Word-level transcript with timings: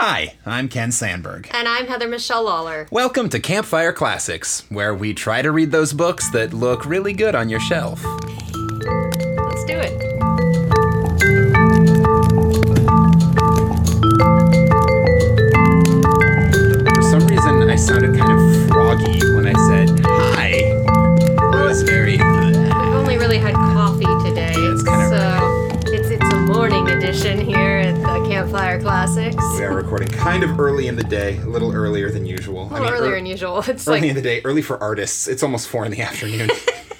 Hi, 0.00 0.34
I'm 0.46 0.68
Ken 0.68 0.92
Sandberg. 0.92 1.50
And 1.52 1.66
I'm 1.66 1.88
Heather 1.88 2.06
Michelle 2.06 2.44
Lawler. 2.44 2.86
Welcome 2.92 3.28
to 3.30 3.40
Campfire 3.40 3.92
Classics, 3.92 4.62
where 4.68 4.94
we 4.94 5.12
try 5.12 5.42
to 5.42 5.50
read 5.50 5.72
those 5.72 5.92
books 5.92 6.30
that 6.30 6.54
look 6.54 6.86
really 6.86 7.12
good 7.12 7.34
on 7.34 7.48
your 7.48 7.58
shelf. 7.58 8.04
Let's 8.04 9.64
do 9.64 9.76
it. 9.76 10.00
For 16.94 17.02
some 17.02 17.26
reason, 17.26 17.68
I 17.68 17.74
sounded 17.74 18.16
kind 18.16 18.30
of 18.30 18.68
froggy 18.68 19.18
when 19.34 19.48
I 19.48 19.54
said 19.66 20.00
hi. 20.04 20.50
It 21.58 21.68
was 21.68 21.82
very. 21.82 22.20
I've 22.20 22.94
only 22.94 23.18
really 23.18 23.38
had 23.38 23.54
coffee 23.56 24.04
today. 24.28 24.52
It's 24.54 24.84
kinda 24.84 25.08
so 25.08 25.68
it's 25.92 26.10
it's 26.10 26.32
a 26.32 26.36
morning 26.36 26.88
edition 26.88 27.40
here 27.40 27.78
at 27.78 27.96
the 27.96 28.28
Campfire 28.28 28.80
Classics. 28.80 29.47
Recording 29.88 30.18
kind 30.18 30.42
of 30.42 30.60
early 30.60 30.86
in 30.86 30.96
the 30.96 31.02
day, 31.02 31.38
a 31.38 31.46
little 31.46 31.72
earlier 31.72 32.10
than 32.10 32.26
usual. 32.26 32.64
A 32.64 32.74
little 32.74 32.90
earlier 32.90 33.14
than 33.14 33.24
usual. 33.24 33.64
It's 33.66 33.88
Early 33.88 34.10
in 34.10 34.16
the 34.16 34.20
day, 34.20 34.42
early 34.44 34.60
for 34.60 34.78
artists. 34.82 35.26
It's 35.26 35.42
almost 35.42 35.66
four 35.66 35.86
in 35.86 35.90
the 35.90 36.02
afternoon. 36.02 36.50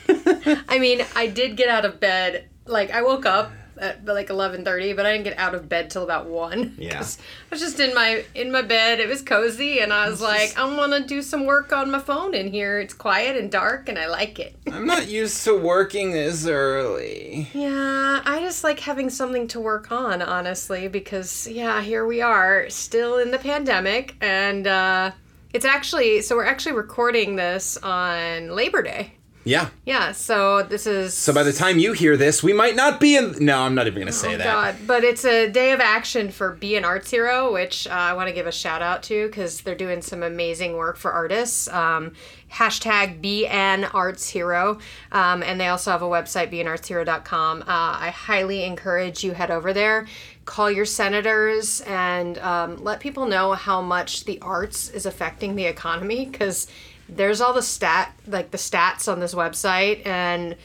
I 0.70 0.78
mean, 0.78 1.04
I 1.14 1.26
did 1.26 1.58
get 1.58 1.68
out 1.68 1.84
of 1.84 2.00
bed. 2.00 2.48
Like 2.64 2.90
I 2.90 3.02
woke 3.02 3.26
up 3.26 3.52
at 3.80 4.04
like 4.04 4.30
eleven 4.30 4.64
thirty, 4.64 4.92
but 4.92 5.06
I 5.06 5.12
didn't 5.12 5.24
get 5.24 5.38
out 5.38 5.54
of 5.54 5.68
bed 5.68 5.90
till 5.90 6.02
about 6.04 6.26
one. 6.26 6.74
Yeah. 6.78 6.98
'Cause 6.98 7.18
I 7.18 7.54
was 7.54 7.60
just 7.60 7.80
in 7.80 7.94
my 7.94 8.24
in 8.34 8.50
my 8.52 8.62
bed. 8.62 9.00
It 9.00 9.08
was 9.08 9.22
cozy, 9.22 9.80
and 9.80 9.92
I 9.92 10.08
was 10.08 10.20
like, 10.20 10.58
I 10.58 10.64
want 10.76 10.92
to 10.92 11.00
do 11.00 11.22
some 11.22 11.44
work 11.46 11.72
on 11.72 11.90
my 11.90 11.98
phone 11.98 12.34
in 12.34 12.50
here. 12.52 12.78
It's 12.80 12.94
quiet 12.94 13.36
and 13.36 13.50
dark, 13.50 13.88
and 13.88 13.98
I 13.98 14.06
like 14.06 14.38
it. 14.38 14.56
I'm 14.72 14.86
not 14.86 15.08
used 15.08 15.42
to 15.44 15.56
working 15.56 16.12
this 16.12 16.46
early. 16.46 17.48
Yeah, 17.54 18.20
I 18.24 18.40
just 18.40 18.64
like 18.64 18.80
having 18.80 19.10
something 19.10 19.48
to 19.48 19.60
work 19.60 19.90
on, 19.92 20.22
honestly, 20.22 20.88
because 20.88 21.46
yeah, 21.48 21.80
here 21.82 22.06
we 22.06 22.20
are, 22.20 22.68
still 22.70 23.18
in 23.18 23.30
the 23.30 23.38
pandemic, 23.38 24.14
and 24.20 24.66
uh, 24.66 25.10
it's 25.52 25.64
actually 25.64 26.22
so 26.22 26.36
we're 26.36 26.44
actually 26.44 26.72
recording 26.76 27.36
this 27.36 27.76
on 27.78 28.50
Labor 28.54 28.82
Day. 28.82 29.12
Yeah. 29.48 29.70
Yeah, 29.86 30.12
so 30.12 30.62
this 30.62 30.86
is 30.86 31.14
So 31.14 31.32
by 31.32 31.42
the 31.42 31.54
time 31.54 31.78
you 31.78 31.94
hear 31.94 32.18
this, 32.18 32.42
we 32.42 32.52
might 32.52 32.76
not 32.76 33.00
be 33.00 33.16
in. 33.16 33.34
No, 33.44 33.60
I'm 33.60 33.74
not 33.74 33.86
even 33.86 33.96
going 34.00 34.06
to 34.06 34.12
say 34.12 34.34
Oh 34.34 34.38
that. 34.38 34.44
God! 34.44 34.76
But 34.86 35.04
it's 35.04 35.24
a 35.24 35.48
day 35.48 35.72
of 35.72 35.80
action 35.80 36.30
for 36.30 36.52
Be 36.52 36.76
an 36.76 36.84
Arts 36.84 37.10
Hero, 37.10 37.50
which 37.52 37.86
uh, 37.86 37.90
I 37.92 38.12
want 38.12 38.28
to 38.28 38.34
give 38.34 38.46
a 38.46 38.52
shout 38.52 38.82
out 38.82 39.02
to 39.04 39.26
because 39.26 39.62
they're 39.62 39.74
doing 39.74 40.02
some 40.02 40.22
amazing 40.22 40.74
work 40.76 40.98
for 40.98 41.10
artists. 41.12 41.66
Um, 41.68 42.12
hashtag 42.52 43.22
Be 43.22 43.46
an 43.46 43.84
Arts 43.84 44.28
Hero, 44.28 44.78
um, 45.12 45.42
and 45.42 45.58
they 45.58 45.68
also 45.68 45.90
have 45.92 46.02
a 46.02 46.06
website, 46.06 46.52
beanartshero.com. 46.52 47.62
Uh, 47.62 47.64
I 47.66 48.10
highly 48.10 48.64
encourage 48.64 49.24
you 49.24 49.32
head 49.32 49.50
over 49.50 49.72
there, 49.72 50.06
call 50.44 50.70
your 50.70 50.84
senators, 50.84 51.80
and 51.82 52.36
um, 52.38 52.82
let 52.84 53.00
people 53.00 53.26
know 53.26 53.52
how 53.54 53.80
much 53.80 54.24
the 54.24 54.38
arts 54.42 54.90
is 54.90 55.06
affecting 55.06 55.56
the 55.56 55.64
economy 55.64 56.26
because 56.26 56.68
there's 57.08 57.40
all 57.40 57.52
the 57.52 57.62
stat 57.62 58.14
like 58.26 58.50
the 58.50 58.58
stats 58.58 59.10
on 59.10 59.20
this 59.20 59.34
website 59.34 60.06
and 60.06 60.56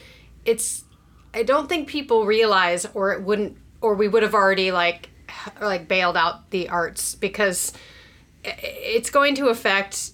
it's 0.44 0.84
I 1.34 1.42
don't 1.42 1.68
think 1.68 1.88
people 1.88 2.26
realize, 2.26 2.86
or 2.94 3.12
it 3.12 3.22
wouldn't, 3.22 3.58
or 3.80 3.94
we 3.94 4.06
would 4.06 4.22
have 4.22 4.34
already 4.34 4.70
like, 4.70 5.10
like 5.60 5.88
bailed 5.88 6.16
out 6.16 6.50
the 6.50 6.68
arts 6.68 7.16
because 7.16 7.72
it's 8.44 9.10
going 9.10 9.34
to 9.34 9.48
affect 9.48 10.12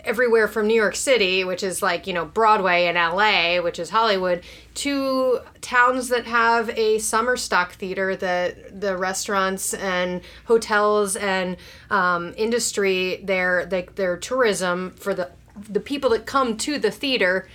everywhere 0.00 0.48
from 0.48 0.66
New 0.66 0.74
York 0.74 0.96
City, 0.96 1.44
which 1.44 1.62
is 1.62 1.82
like 1.82 2.06
you 2.06 2.14
know 2.14 2.24
Broadway, 2.24 2.86
and 2.86 2.96
LA, 2.96 3.62
which 3.62 3.78
is 3.78 3.90
Hollywood, 3.90 4.42
to 4.76 5.40
towns 5.60 6.08
that 6.08 6.24
have 6.24 6.70
a 6.70 6.98
summer 6.98 7.36
stock 7.36 7.72
theater 7.72 8.16
that 8.16 8.80
the 8.80 8.96
restaurants 8.96 9.74
and 9.74 10.22
hotels 10.46 11.14
and 11.14 11.58
um, 11.90 12.32
industry, 12.38 13.20
their 13.22 13.66
their 13.66 13.86
their 13.94 14.16
tourism 14.16 14.92
for 14.92 15.12
the 15.12 15.30
the 15.56 15.80
people 15.80 16.10
that 16.10 16.26
come 16.26 16.56
to 16.58 16.78
the 16.78 16.90
theater 16.90 17.48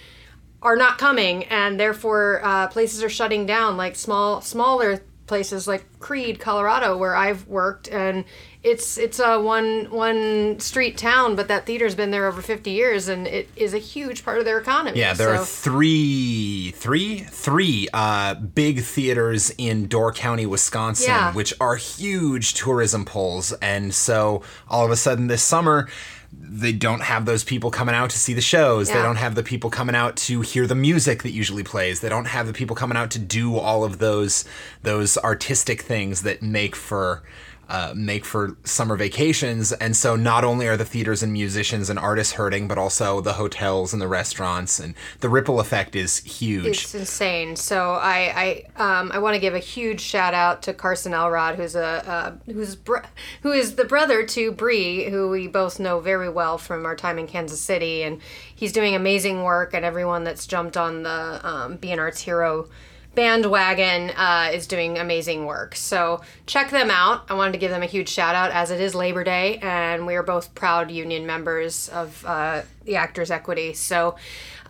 are 0.62 0.76
not 0.76 0.98
coming 0.98 1.44
and 1.46 1.80
therefore 1.80 2.42
uh, 2.44 2.68
places 2.68 3.04
are 3.04 3.10
shutting 3.10 3.46
down 3.46 3.78
like 3.78 3.96
small 3.96 4.42
smaller 4.42 5.02
places 5.26 5.68
like 5.68 5.86
Creede 6.00 6.40
colorado 6.40 6.98
where 6.98 7.16
i've 7.16 7.48
worked 7.48 7.88
and 7.88 8.26
it's 8.64 8.98
it's 8.98 9.20
a 9.20 9.40
one 9.40 9.86
one 9.92 10.60
street 10.60 10.98
town 10.98 11.36
but 11.36 11.48
that 11.50 11.66
theater's 11.68 11.94
been 11.94 12.10
there 12.12 12.26
over 12.28 12.42
50 12.42 12.72
years 12.72 13.08
and 13.08 13.28
it 13.28 13.48
is 13.56 13.74
a 13.76 13.78
huge 13.78 14.26
part 14.26 14.40
of 14.40 14.46
their 14.46 14.58
economy 14.58 15.00
Yeah, 15.00 15.14
there 15.14 15.30
are 15.30 15.46
three, 15.46 16.72
three, 16.76 17.20
three 17.20 17.88
uh, 17.94 18.34
big 18.36 18.82
theaters 18.82 19.52
in 19.58 19.88
Door 19.88 20.14
County, 20.14 20.46
Wisconsin, 20.46 21.08
Yeah. 21.10 21.32
which 21.34 21.54
are 21.62 21.76
huge 21.78 22.54
tourism 22.56 23.06
pulls. 23.06 23.54
And 23.54 23.94
so 23.94 24.42
all 24.68 24.84
of 24.84 24.92
a 24.92 24.98
sudden 24.98 25.28
this 25.28 25.42
summer, 25.44 25.88
they 26.32 26.72
don't 26.72 27.02
have 27.02 27.26
those 27.26 27.44
people 27.44 27.72
coming 27.72 27.96
out 27.96 28.10
to 28.12 28.20
see 28.20 28.34
the 28.34 28.42
shows. 28.42 28.90
They 28.90 29.02
don't 29.02 29.16
have 29.16 29.36
the 29.36 29.44
people 29.44 29.70
coming 29.70 29.96
out 29.96 30.16
to 30.18 30.42
hear 30.42 30.68
the 30.68 30.76
music 30.76 31.24
that 31.24 31.32
usually 31.32 31.64
plays. 31.64 32.02
They 32.02 32.10
don't 32.10 32.26
have 32.26 32.48
the 32.48 32.54
people 32.54 32.76
coming 32.76 32.98
out 32.98 33.12
to 33.12 33.20
do 33.20 33.58
all 33.58 33.84
of 33.84 34.00
those 34.00 34.46
those 34.84 35.18
artistic 35.18 35.82
things 35.82 36.22
that 36.24 36.42
make 36.42 36.76
for 36.76 37.24
uh, 37.70 37.94
make 37.96 38.26
for 38.26 38.58
summer 38.64 38.98
vacations. 38.98 39.72
And 39.72 39.96
so 39.96 40.16
not 40.16 40.44
only 40.44 40.68
are 40.68 40.76
the 40.76 40.86
theaters 40.86 41.22
and 41.22 41.32
musicians 41.32 41.90
and 41.90 42.00
artists 42.00 42.34
hurting, 42.34 42.68
but 42.68 42.78
also 42.78 43.22
the 43.22 43.34
hotels 43.34 43.94
and 43.94 44.02
the 44.02 44.08
restaurants, 44.08 44.80
and 44.80 44.96
the 45.20 45.30
ripple 45.30 45.60
effect 45.60 45.96
is 45.96 46.18
huge. 46.18 46.66
It's 46.66 46.96
insane. 46.96 47.56
So 47.56 47.94
I 47.94 48.66
I 48.78 49.00
um, 49.00 49.12
I 49.12 49.20
want 49.20 49.36
to 49.36 49.40
give 49.40 49.54
a 49.54 49.60
huge 49.60 50.02
shout 50.02 50.34
out 50.34 50.64
to 50.64 50.74
Carson 50.74 51.14
Elrod, 51.14 51.56
who's 51.56 51.76
a 51.76 52.10
uh, 52.10 52.36
who's 52.52 52.76
br- 52.76 53.06
who 53.44 53.52
is 53.52 53.76
the 53.76 53.86
brother 53.86 54.26
to 54.26 54.52
Bree, 54.52 55.10
who 55.10 55.30
we 55.30 55.48
both 55.48 55.80
know 55.80 56.00
very 56.00 56.30
well 56.30 56.58
from 56.58 56.86
our 56.86 56.96
time 56.96 57.20
in 57.20 57.28
Kansas 57.28 57.62
City, 57.62 58.02
and 58.02 58.20
he's 58.54 58.72
doing 58.72 58.96
amazing 58.96 59.44
work. 59.44 59.74
And 59.74 59.86
everyone 59.86 60.24
that's 60.24 60.48
jumped 60.48 60.76
on 60.76 61.04
the 61.04 61.40
um, 61.48 61.78
Be 61.78 61.92
an 61.92 62.00
Arts 62.00 62.22
Hero 62.22 62.68
bandwagon 63.16 64.12
uh, 64.12 64.52
is 64.54 64.68
doing 64.68 64.98
amazing 64.98 65.46
work. 65.46 65.76
So 65.76 66.22
check 66.46 66.70
them 66.72 66.90
out. 66.90 67.26
I 67.30 67.34
wanted 67.34 67.54
to 67.54 67.58
give 67.58 67.72
them 67.72 67.84
a 67.84 67.88
huge 67.88 68.10
shout 68.10 68.36
out 68.36 68.52
as 68.52 68.72
it 68.72 68.80
is 68.80 68.96
Labor 68.96 69.24
Day, 69.24 69.58
and 69.62 70.06
we 70.06 70.16
are 70.16 70.24
both 70.24 70.56
proud 70.56 70.92
union 70.92 71.26
members 71.26 71.90
of 71.90 72.24
uh, 72.26 72.62
the 72.86 72.96
Actors 72.96 73.32
Equity. 73.32 73.74
So. 73.74 74.16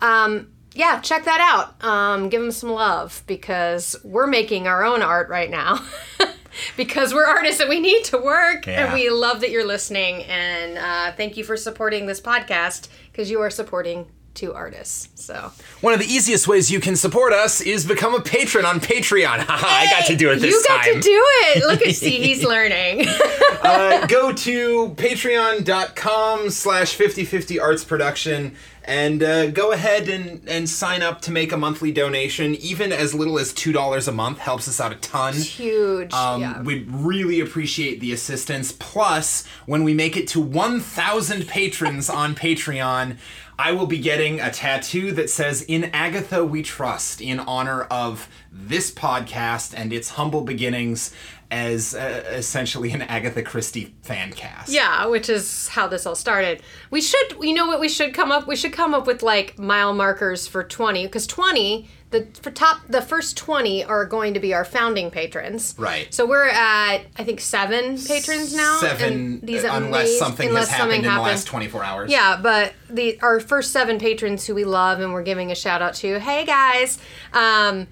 Um, 0.00 0.48
yeah, 0.72 1.00
check 1.00 1.24
that 1.24 1.40
out. 1.40 1.84
Um, 1.84 2.28
give 2.28 2.40
them 2.40 2.52
some 2.52 2.70
love 2.70 3.24
because 3.26 3.96
we're 4.04 4.28
making 4.28 4.68
our 4.68 4.84
own 4.84 5.02
art 5.02 5.28
right 5.28 5.50
now. 5.50 5.84
because 6.76 7.12
we're 7.14 7.26
artists 7.26 7.60
and 7.60 7.68
we 7.68 7.80
need 7.80 8.04
to 8.04 8.18
work. 8.18 8.66
Yeah. 8.66 8.84
And 8.86 8.94
we 8.94 9.10
love 9.10 9.40
that 9.40 9.50
you're 9.50 9.66
listening. 9.66 10.22
And 10.24 10.78
uh, 10.78 11.12
thank 11.16 11.36
you 11.36 11.44
for 11.44 11.56
supporting 11.56 12.06
this 12.06 12.20
podcast 12.20 12.88
because 13.10 13.30
you 13.30 13.40
are 13.40 13.50
supporting 13.50 14.06
two 14.34 14.54
artists. 14.54 15.08
So 15.22 15.52
One 15.80 15.92
of 15.92 16.00
the 16.00 16.06
easiest 16.06 16.48
ways 16.48 16.70
you 16.70 16.80
can 16.80 16.96
support 16.96 17.32
us 17.32 17.60
is 17.60 17.84
become 17.84 18.14
a 18.14 18.20
patron 18.20 18.64
on 18.64 18.80
Patreon. 18.80 19.38
Haha, 19.46 19.66
I 19.66 19.86
got 19.90 20.06
to 20.06 20.16
do 20.16 20.30
it 20.30 20.36
this 20.36 20.66
time. 20.66 20.78
you 20.78 20.84
got 20.84 20.92
time. 20.92 20.94
to 20.94 21.00
do 21.00 21.24
it. 21.26 21.66
Look 21.66 21.82
at 21.86 21.94
see, 21.94 22.18
he's 22.22 22.44
learning. 22.44 23.06
uh, 23.62 24.06
go 24.06 24.32
to 24.32 24.88
patreon.com 24.96 26.50
slash 26.50 26.94
5050 26.94 27.60
arts 27.60 27.84
production 27.84 28.56
and 28.84 29.22
uh, 29.22 29.50
go 29.50 29.72
ahead 29.72 30.08
and, 30.08 30.48
and 30.48 30.68
sign 30.68 31.02
up 31.02 31.20
to 31.22 31.30
make 31.30 31.52
a 31.52 31.56
monthly 31.56 31.92
donation 31.92 32.54
even 32.56 32.92
as 32.92 33.14
little 33.14 33.38
as 33.38 33.52
$2 33.52 34.08
a 34.08 34.12
month 34.12 34.38
helps 34.38 34.66
us 34.68 34.80
out 34.80 34.92
a 34.92 34.96
ton 34.96 35.34
Huge. 35.34 36.12
um, 36.12 36.40
yeah. 36.40 36.62
We'd 36.62 36.90
really 36.90 37.40
appreciate 37.40 38.00
the 38.00 38.12
assistance. 38.12 38.72
Plus, 38.72 39.46
when 39.66 39.84
we 39.84 39.94
make 39.94 40.16
it 40.16 40.26
to 40.28 40.40
1,000 40.40 41.46
patrons 41.46 42.08
on 42.10 42.34
Patreon, 42.34 43.18
I 43.58 43.72
will 43.72 43.86
be 43.86 43.98
getting 43.98 44.40
a 44.40 44.50
tattoo 44.50 45.12
that 45.12 45.28
says, 45.28 45.60
In 45.62 45.84
Agatha 45.92 46.42
We 46.44 46.62
Trust, 46.62 47.20
in 47.20 47.38
honor 47.40 47.82
of 47.82 48.26
this 48.50 48.90
podcast 48.90 49.74
and 49.76 49.92
its 49.92 50.10
humble 50.10 50.40
beginnings 50.40 51.14
as 51.50 51.94
uh, 51.94 52.22
essentially 52.30 52.92
an 52.92 53.02
Agatha 53.02 53.42
Christie 53.42 53.94
fan 54.02 54.32
cast. 54.32 54.70
Yeah, 54.70 55.06
which 55.06 55.28
is 55.28 55.68
how 55.68 55.88
this 55.88 56.06
all 56.06 56.14
started. 56.14 56.62
We 56.90 57.00
should, 57.00 57.36
you 57.40 57.54
know 57.54 57.66
what 57.66 57.80
we 57.80 57.88
should 57.88 58.14
come 58.14 58.30
up? 58.30 58.46
We 58.46 58.56
should 58.56 58.72
come 58.72 58.94
up 58.94 59.06
with 59.06 59.22
like 59.22 59.58
mile 59.58 59.92
markers 59.92 60.46
for 60.46 60.62
20, 60.62 61.06
because 61.06 61.26
20, 61.26 61.88
the 62.10 62.26
for 62.40 62.50
top, 62.50 62.80
the 62.88 63.02
first 63.02 63.36
20 63.36 63.84
are 63.84 64.04
going 64.04 64.34
to 64.34 64.40
be 64.40 64.52
our 64.54 64.64
founding 64.64 65.10
patrons. 65.10 65.74
Right. 65.78 66.12
So 66.12 66.26
we're 66.26 66.48
at, 66.48 67.02
I 67.16 67.24
think, 67.24 67.40
seven 67.40 67.98
patrons 67.98 68.54
now. 68.54 68.78
Seven, 68.78 69.12
and 69.12 69.42
these 69.42 69.64
uh, 69.64 69.70
unless 69.72 70.10
amaz- 70.10 70.18
something 70.18 70.48
unless 70.48 70.68
has 70.68 70.76
happened 70.76 70.92
something 70.92 71.10
in 71.10 71.16
the 71.16 71.20
last 71.20 71.46
24 71.46 71.84
hours. 71.84 72.10
Yeah, 72.10 72.38
but 72.40 72.74
the 72.88 73.20
our 73.22 73.40
first 73.40 73.72
seven 73.72 73.98
patrons 73.98 74.46
who 74.46 74.54
we 74.54 74.64
love 74.64 75.00
and 75.00 75.12
we're 75.12 75.22
giving 75.22 75.50
a 75.50 75.54
shout 75.54 75.82
out 75.82 75.94
to, 75.94 76.18
hey 76.18 76.44
guys, 76.44 76.98
um, 77.32 77.86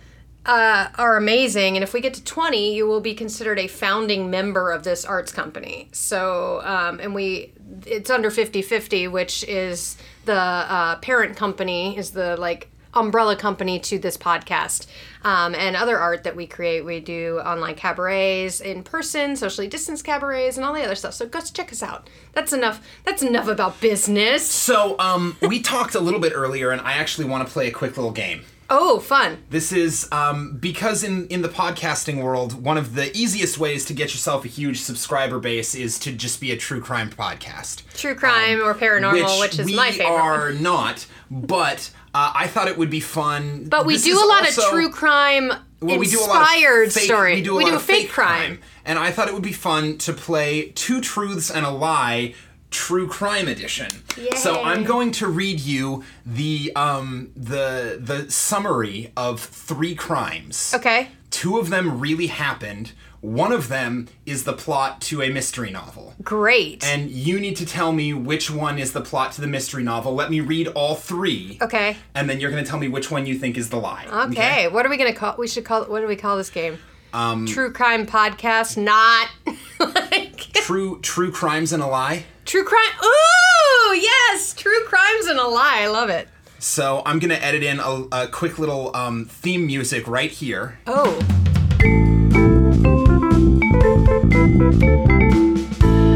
uh, 0.49 0.89
are 0.97 1.17
amazing. 1.19 1.77
And 1.77 1.85
if 1.85 1.93
we 1.93 2.01
get 2.01 2.15
to 2.15 2.25
20, 2.25 2.75
you 2.75 2.87
will 2.87 3.03
be 3.03 3.15
considered 3.15 3.59
a 3.59 3.69
founding 3.69 4.31
member 4.31 4.73
of 4.73 4.83
this 4.83 5.05
arts 5.05 5.31
company. 5.31 5.91
So, 5.93 6.63
um, 6.65 6.99
and 7.01 7.15
we, 7.15 7.53
it's 7.87 8.09
under 8.09 8.31
50 8.31 8.63
50, 8.63 9.09
which 9.09 9.45
is 9.45 9.99
the 10.25 10.33
uh, 10.33 10.97
parent 10.97 11.37
company, 11.37 11.99
is 11.99 12.13
the 12.13 12.37
like 12.39 12.71
umbrella 12.95 13.37
company 13.37 13.79
to 13.79 13.99
this 13.99 14.17
podcast 14.17 14.87
um, 15.23 15.55
and 15.55 15.77
other 15.77 15.99
art 15.99 16.25
that 16.25 16.35
we 16.35 16.47
create. 16.47 16.83
We 16.83 17.01
do 17.01 17.41
online 17.41 17.75
cabarets, 17.75 18.63
in 18.63 18.83
person, 18.83 19.37
socially 19.37 19.69
distanced 19.69 20.07
cabarets, 20.07 20.57
and 20.57 20.65
all 20.65 20.73
the 20.73 20.83
other 20.83 20.95
stuff. 20.95 21.13
So 21.13 21.27
go 21.27 21.41
check 21.43 21.71
us 21.71 21.83
out. 21.83 22.09
That's 22.33 22.55
enough. 22.55 22.83
That's 23.05 23.23
enough 23.23 23.49
about 23.49 23.83
business. 23.83 24.47
So, 24.47 24.99
um, 24.99 25.37
we 25.43 25.61
talked 25.61 25.95
a 25.95 26.01
little 26.01 26.21
bit 26.21 26.33
earlier, 26.35 26.71
and 26.71 26.81
I 26.81 26.93
actually 26.93 27.27
want 27.27 27.47
to 27.47 27.53
play 27.53 27.69
a 27.69 27.71
quick 27.71 27.99
little 27.99 28.13
game. 28.13 28.45
Oh, 28.71 28.99
fun. 29.01 29.39
This 29.49 29.73
is 29.73 30.07
um, 30.13 30.59
because 30.59 31.03
in 31.03 31.27
in 31.29 31.41
the 31.43 31.49
podcasting 31.49 32.23
world, 32.23 32.63
one 32.63 32.77
of 32.77 32.95
the 32.95 33.17
easiest 33.17 33.57
ways 33.59 33.85
to 33.87 33.95
get 33.95 34.11
yourself 34.13 34.45
a 34.45 34.49
huge 34.49 34.81
subscriber 34.81 35.39
base 35.39 35.75
is 35.75 35.99
to 36.01 36.13
just 36.13 36.41
be 36.41 36.53
a 36.53 36.57
true 36.57 36.81
crime 36.81 37.09
podcast. 37.11 37.83
True 37.95 38.15
crime 38.15 38.61
or 38.61 38.75
paranormal, 38.75 39.41
which, 39.41 39.59
is 39.59 39.65
we 39.67 39.75
my 39.75 39.91
favorite. 39.91 40.07
are 40.13 40.45
one. 40.53 40.63
not, 40.63 41.07
but 41.31 41.91
uh, 42.15 42.33
I 42.35 42.47
thought 42.47 42.69
it 42.69 42.77
would 42.77 42.91
be 42.91 43.01
fun. 43.01 43.65
But 43.71 43.87
we 43.87 43.95
This 43.95 44.05
do 44.05 44.13
a 44.23 44.27
lot 44.27 44.45
also- 44.45 44.63
of 44.65 44.69
true 44.71 44.91
crime 44.91 45.51
well, 45.81 45.99
we 45.99 46.07
do 46.09 46.19
a 46.19 46.25
inspired 46.25 46.93
fake- 46.93 47.05
story. 47.05 47.35
We 47.37 47.43
do 47.43 47.59
a 47.59 47.63
lot 47.63 47.73
of 47.75 47.83
fake 47.83 48.11
crime. 48.11 48.59
and 48.85 48.99
I 48.99 49.13
thought 49.13 49.29
it 49.29 49.35
would 49.35 49.43
be 49.45 49.53
fun 49.53 49.97
to 49.99 50.13
play 50.13 50.73
two 50.75 51.01
truths 51.01 51.51
and 51.51 51.65
a 51.65 51.71
lie. 51.71 52.35
True 52.71 53.09
Crime 53.09 53.49
Edition. 53.49 53.89
So 54.37 54.63
I'm 54.63 54.85
going 54.85 55.11
to 55.13 55.27
read 55.27 55.61
you 55.61 56.05
the 56.27 56.73
um 56.77 57.31
the 57.37 57.99
the 58.01 58.31
summary 58.31 59.13
of 59.17 59.41
three 59.41 59.95
crimes. 59.95 60.73
Okay. 60.75 61.09
Two 61.31 61.59
of 61.59 61.71
them 61.71 61.99
really 62.01 62.27
happened. 62.29 62.93
One 63.21 63.51
of 63.53 63.69
them 63.69 64.07
is 64.27 64.45
the 64.45 64.53
plot 64.53 65.01
to 65.03 65.23
a 65.23 65.29
mystery 65.31 65.71
novel. 65.71 66.15
Great. 66.23 66.85
And 66.87 67.11
you 67.11 67.41
need 67.41 67.57
to 67.57 67.67
tell 67.67 67.91
me 67.93 68.15
which 68.15 68.49
one 68.51 68.79
is 68.79 68.93
the 68.93 69.01
plot 69.01 69.33
to 69.33 69.41
the 69.41 69.49
mystery 69.49 69.83
novel. 69.83 70.15
Let 70.15 70.31
me 70.31 70.41
read 70.41 70.69
all 70.69 70.95
three. 70.95 71.59
okay. 71.61 71.97
And 72.15 72.31
then 72.31 72.39
you're 72.39 72.51
going 72.51 72.63
to 72.63 72.69
tell 72.71 72.79
me 72.79 72.87
which 72.89 73.11
one 73.11 73.27
you 73.27 73.37
think 73.37 73.59
is 73.59 73.71
the 73.71 73.77
lie. 73.77 74.07
Okay. 74.31 74.69
What 74.69 74.87
are 74.87 74.89
we 74.89 74.97
gonna 74.97 75.13
call? 75.15 75.35
We 75.37 75.49
should 75.49 75.65
call. 75.65 75.85
What 75.87 76.01
do 76.01 76.07
we 76.07 76.17
call 76.17 76.37
this 76.37 76.51
game? 76.51 76.79
Um, 77.13 77.47
True 77.47 77.73
crime 77.73 78.07
podcast. 78.07 78.77
Not 78.77 79.29
like 79.81 80.37
True 80.53 81.01
true 81.01 81.33
crimes 81.33 81.73
and 81.73 81.83
a 81.83 81.87
lie. 81.87 82.25
True 82.49 82.65
crime. 82.65 82.91
Ooh, 83.05 83.95
yes. 83.95 84.55
True 84.55 84.83
crimes 84.87 85.27
and 85.27 85.39
a 85.39 85.47
lie. 85.47 85.81
I 85.83 85.89
love 85.89 86.09
it. 86.09 86.29
So 86.59 87.03
I'm 87.05 87.21
to 87.21 87.45
edit 87.45 87.63
in 87.63 87.79
a, 87.79 88.07
a 88.11 88.27
quick 88.27 88.59
little 88.59 88.97
um, 88.97 89.27
theme 89.27 89.67
music 89.67 90.09
right 90.09 90.31
here. 90.31 90.79
Oh. 90.87 91.13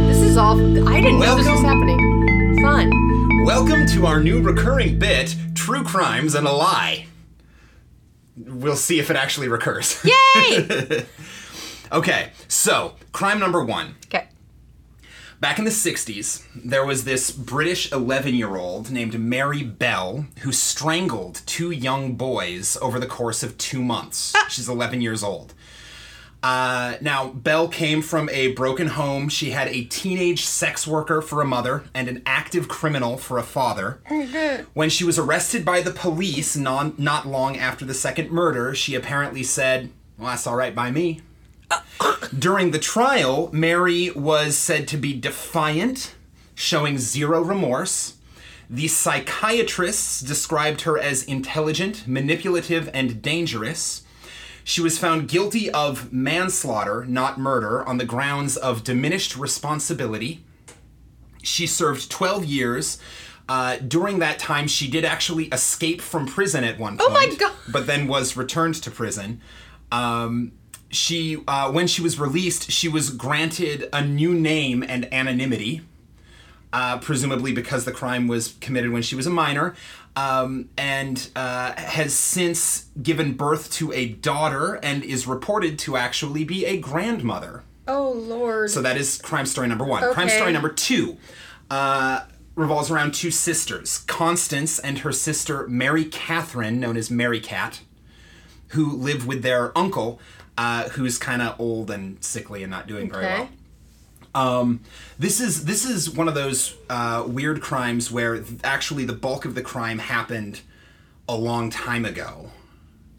This 0.07 0.23
is 0.23 0.39
all. 0.39 0.59
I 0.89 1.03
didn't 1.03 1.21
know 1.21 1.37
this 1.37 1.47
was 1.47 1.63
Welcome. 1.63 1.65
happening. 1.65 2.63
Fun. 2.63 3.45
Welcome 3.45 3.87
to 3.89 4.07
our 4.07 4.23
new 4.23 4.41
recurring 4.41 4.99
bit, 4.99 5.37
True 5.55 5.85
Crimes 5.85 6.35
and 6.35 6.47
a 6.47 6.53
Lie. 6.53 7.07
We'll 8.39 8.77
see 8.77 8.99
if 8.99 9.11
it 9.11 9.17
actually 9.17 9.49
recurs. 9.49 10.03
Yay. 10.03 11.05
okay, 11.93 12.31
so 12.49 12.95
crime 13.13 13.39
number 13.39 13.63
one. 13.63 13.97
okay. 14.07 14.29
Back 15.43 15.59
in 15.59 15.65
the 15.65 15.73
60s, 15.73 16.45
there 16.55 16.87
was 16.87 17.03
this 17.03 17.33
British 17.33 17.91
11 17.91 18.37
year 18.37 18.55
old 18.55 18.93
named 18.93 19.19
Mary 19.19 19.65
Bell 19.65 20.27
who 20.43 20.53
strangled 20.53 21.43
two 21.47 21.73
young 21.73 22.15
boys 22.15 22.79
over 22.81 23.01
the 23.01 23.09
course 23.09 23.43
of 23.43 23.59
two 23.59 23.83
months. 23.83 24.33
She's 24.49 24.69
11 24.69 25.01
years 25.01 25.25
old. 25.25 25.53
Uh, 26.45 26.95
now, 27.01 27.27
Bell 27.31 27.67
came 27.67 28.03
from 28.03 28.29
a 28.31 28.53
broken 28.53 28.87
home. 28.87 29.29
She 29.29 29.51
had 29.51 29.67
a 29.67 29.83
teenage 29.87 30.45
sex 30.45 30.87
worker 30.87 31.21
for 31.21 31.43
a 31.43 31.45
mother 31.45 31.83
and 31.93 32.07
an 32.07 32.23
active 32.25 32.69
criminal 32.69 33.17
for 33.17 33.37
a 33.37 33.43
father. 33.43 33.99
when 34.75 34.91
she 34.91 35.03
was 35.03 35.19
arrested 35.19 35.65
by 35.65 35.81
the 35.81 35.91
police 35.91 36.57
non- 36.57 36.95
not 36.99 37.27
long 37.27 37.57
after 37.57 37.85
the 37.85 37.95
second 37.95 38.31
murder, 38.31 38.77
she 38.77 38.95
apparently 38.95 39.43
said, 39.43 39.91
Well, 40.17 40.29
that's 40.29 40.47
all 40.47 40.55
right 40.55 40.73
by 40.75 40.93
me. 40.93 41.21
During 42.39 42.71
the 42.71 42.79
trial, 42.79 43.51
Mary 43.53 44.11
was 44.11 44.57
said 44.57 44.89
to 44.89 44.97
be 44.97 45.13
defiant, 45.13 46.15
showing 46.55 46.99
zero 46.99 47.43
remorse. 47.43 48.17
The 48.71 48.89
psychiatrists 48.89 50.21
described 50.21 50.83
her 50.83 50.99
as 50.99 51.25
intelligent, 51.25 52.09
manipulative, 52.09 52.89
and 52.95 53.21
dangerous. 53.21 54.03
She 54.65 54.81
was 54.81 54.99
found 54.99 55.29
guilty 55.29 55.71
of 55.71 56.13
manslaughter, 56.13 57.05
not 57.05 57.39
murder, 57.39 57.87
on 57.87 57.99
the 57.99 58.05
grounds 58.05 58.57
of 58.57 58.85
diminished 58.85 59.37
responsibility. 59.37 60.45
She 61.43 61.67
served 61.67 62.11
12 62.11 62.45
years. 62.45 62.99
Uh, 63.49 63.77
during 63.77 64.21
that 64.21 64.39
time, 64.39 64.69
she 64.69 64.89
did 64.89 65.05
actually 65.05 65.47
escape 65.47 66.01
from 66.01 66.27
prison 66.27 66.65
at 66.65 66.79
one 66.79 66.97
point. 66.97 67.11
Oh 67.11 67.13
my 67.13 67.35
God. 67.35 67.53
But 67.69 67.87
then 67.87 68.07
was 68.07 68.37
returned 68.37 68.77
to 68.77 68.91
prison. 68.91 69.41
Um, 69.91 70.53
she, 70.93 71.43
uh, 71.49 71.73
when 71.73 71.87
she 71.87 72.03
was 72.03 72.21
released, 72.21 72.71
she 72.71 72.89
was 72.89 73.11
granted 73.11 73.89
a 73.93 74.05
new 74.05 74.35
name 74.35 74.85
and 74.87 75.13
anonymity, 75.13 75.83
uh, 76.73 76.99
presumably 76.99 77.53
because 77.53 77.85
the 77.85 77.93
crime 77.93 78.29
was 78.29 78.55
committed 78.61 78.93
when 78.93 79.03
she 79.03 79.17
was 79.17 79.27
a 79.27 79.31
minor, 79.31 79.75
um, 80.17 80.69
and 80.77 81.31
uh, 81.35 81.73
has 81.73 82.13
since 82.15 82.87
given 83.03 83.33
birth 83.33 83.73
to 83.73 83.93
a 83.93 84.09
daughter 84.09 84.75
and 84.83 85.03
is 85.03 85.27
reported 85.27 85.79
to 85.81 85.97
actually 85.97 86.45
be 86.45 86.67
a 86.67 86.77
grandmother. 86.77 87.65
Oh 87.89 88.13
Lord. 88.13 88.71
So 88.71 88.83
that 88.83 88.97
is 88.97 89.21
crime 89.21 89.47
story 89.47 89.69
number 89.69 89.85
one. 89.85 90.03
Crime 90.13 90.29
story 90.29 90.53
number 90.53 90.69
two 90.69 91.17
uh, 91.71 92.25
revolves 92.55 92.91
around 92.91 93.15
two 93.15 93.31
sisters, 93.31 93.99
Constance 94.07 94.79
and 94.79 94.99
her 94.99 95.13
sister 95.13 95.67
Mary 95.69 96.05
Catherine, 96.05 96.79
known 96.79 96.97
as 96.97 97.11
Mary 97.11 97.41
Cat, 97.41 97.81
who 98.69 98.95
live 98.95 99.27
with 99.27 99.43
their 99.43 99.77
uncle, 99.77 100.21
uh, 100.59 100.89
who's 100.91 101.19
kind 101.19 101.43
of 101.43 101.59
old 101.61 101.91
and 101.91 102.23
sickly 102.23 102.63
and 102.63 102.71
not 102.71 102.87
doing 102.87 103.11
very 103.11 103.25
Okay. 103.27 103.39
well. 103.39 103.49
Um, 104.35 104.81
this 105.19 105.41
is 105.41 105.67
this 105.67 105.85
is 105.85 106.09
one 106.11 106.27
of 106.27 106.35
those 106.35 106.75
uh, 106.89 107.25
weird 107.27 107.61
crimes 107.61 108.11
where 108.11 108.39
th- 108.39 108.61
actually 108.65 109.05
the 109.05 109.13
bulk 109.13 109.45
of 109.45 109.55
the 109.55 109.63
crime 109.63 109.99
happened 109.99 110.63
a 111.29 111.37
long 111.37 111.69
time 111.71 112.05
ago 112.05 112.51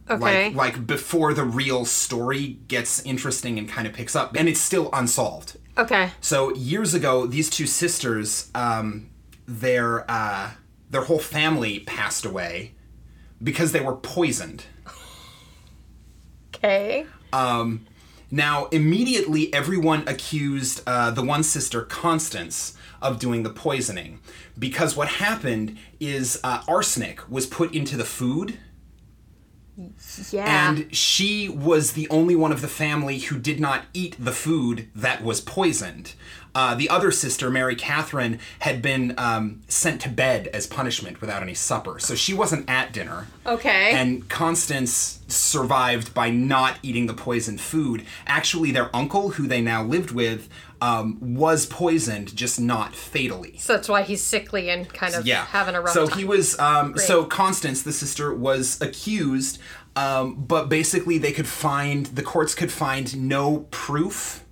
okay. 0.10 0.50
like 0.50 0.56
like 0.56 0.88
before 0.88 1.34
the 1.34 1.44
real 1.44 1.86
story 1.86 2.60
gets 2.68 3.02
interesting 3.06 3.58
and 3.58 3.70
kind 3.70 3.88
of 3.88 3.94
picks 3.94 4.16
up 4.16 4.36
and 4.36 4.50
it's 4.50 4.60
still 4.60 4.90
unsolved 4.92 5.58
okay. 5.78 6.12
so 6.20 6.54
years 6.56 6.94
ago 6.94 7.26
these 7.26 7.50
two 7.50 7.66
sisters 7.66 8.50
um 8.56 9.10
their 9.48 10.10
uh 10.12 10.52
their 10.90 11.04
whole 11.04 11.20
family 11.20 11.80
passed 11.80 12.26
away 12.26 12.74
because 13.42 13.72
they 13.72 13.80
were 13.82 13.96
poisoned 13.96 14.66
Okay. 16.56 17.06
Now 18.32 18.66
immediately 18.68 19.54
everyone 19.54 20.08
accused 20.08 20.82
uh, 20.88 21.12
the 21.12 21.24
one 21.24 21.44
sister 21.44 21.82
constance 21.82 22.76
of 23.02 23.20
doing 23.20 23.44
the 23.44 23.50
poisoning 23.50 24.20
because 24.58 24.96
what 24.96 25.08
happened 25.08 25.78
is 26.00 26.40
uh, 26.44 26.64
arsenic 26.68 27.30
was 27.30 27.46
put 27.46 27.74
into 27.74 27.98
the 27.98 28.06
food 28.06 28.58
Yeah. 30.32 30.46
And 30.46 30.96
she 30.96 31.50
was 31.50 31.94
the 31.94 32.08
only 32.10 32.36
one 32.36 32.52
of 32.52 32.62
the 32.62 32.68
family 32.68 33.20
who 33.20 33.40
did 33.40 33.60
not 33.60 33.86
eat 33.94 34.16
the 34.20 34.32
food 34.32 34.90
that 34.96 35.24
was 35.24 35.42
poisoned. 35.42 36.14
Uh, 36.56 36.76
the 36.76 36.88
other 36.90 37.12
sister, 37.12 37.50
Mary 37.50 37.76
Catherine, 37.76 38.40
had 38.60 38.82
been 38.82 39.16
um, 39.18 39.62
sent 39.68 40.02
to 40.02 40.10
bed 40.10 40.48
as 40.48 40.68
punishment 40.68 41.20
without 41.20 41.42
any 41.42 41.54
supper. 41.56 41.98
So 42.00 42.14
she 42.16 42.34
wasn't 42.34 42.70
at 42.70 42.94
dinner. 42.94 43.28
okay. 43.46 43.92
And 43.94 44.30
Constance 44.30 45.20
survived 45.28 46.14
by 46.14 46.30
not 46.30 46.78
eating 46.84 47.08
the 47.08 47.14
poisoned 47.14 47.60
food. 47.60 48.06
Actually, 48.28 48.72
their 48.72 48.96
uncle, 48.96 49.32
who 49.32 49.48
they 49.48 49.62
now 49.62 49.84
lived 49.84 50.12
with, 50.12 50.48
um, 50.80 51.18
was 51.36 51.66
poisoned, 51.66 52.36
just 52.36 52.60
not 52.60 52.94
fatally. 52.94 53.58
so 53.58 53.74
that's 53.74 53.88
why 53.88 54.04
he's 54.04 54.22
sickly 54.22 54.70
and 54.70 54.94
kind 54.94 55.16
of 55.16 55.26
Yeah. 55.26 55.46
having 55.46 55.76
a 55.76 55.82
rough 55.82 55.94
so 55.94 56.08
time. 56.08 56.18
he 56.20 56.26
was. 56.26 56.60
Um, 56.60 56.98
so 56.98 57.24
Constance, 57.26 57.82
the 57.84 57.94
sister, 57.94 58.34
was 58.34 58.80
accused, 58.82 59.60
um, 59.96 60.36
but 60.36 60.68
basically 60.70 61.18
they 61.18 61.32
could 61.32 61.48
find 61.48 62.08
the 62.08 62.22
courts 62.22 62.54
could 62.54 62.72
find 62.72 63.16
no 63.30 63.66
proof, 63.72 64.43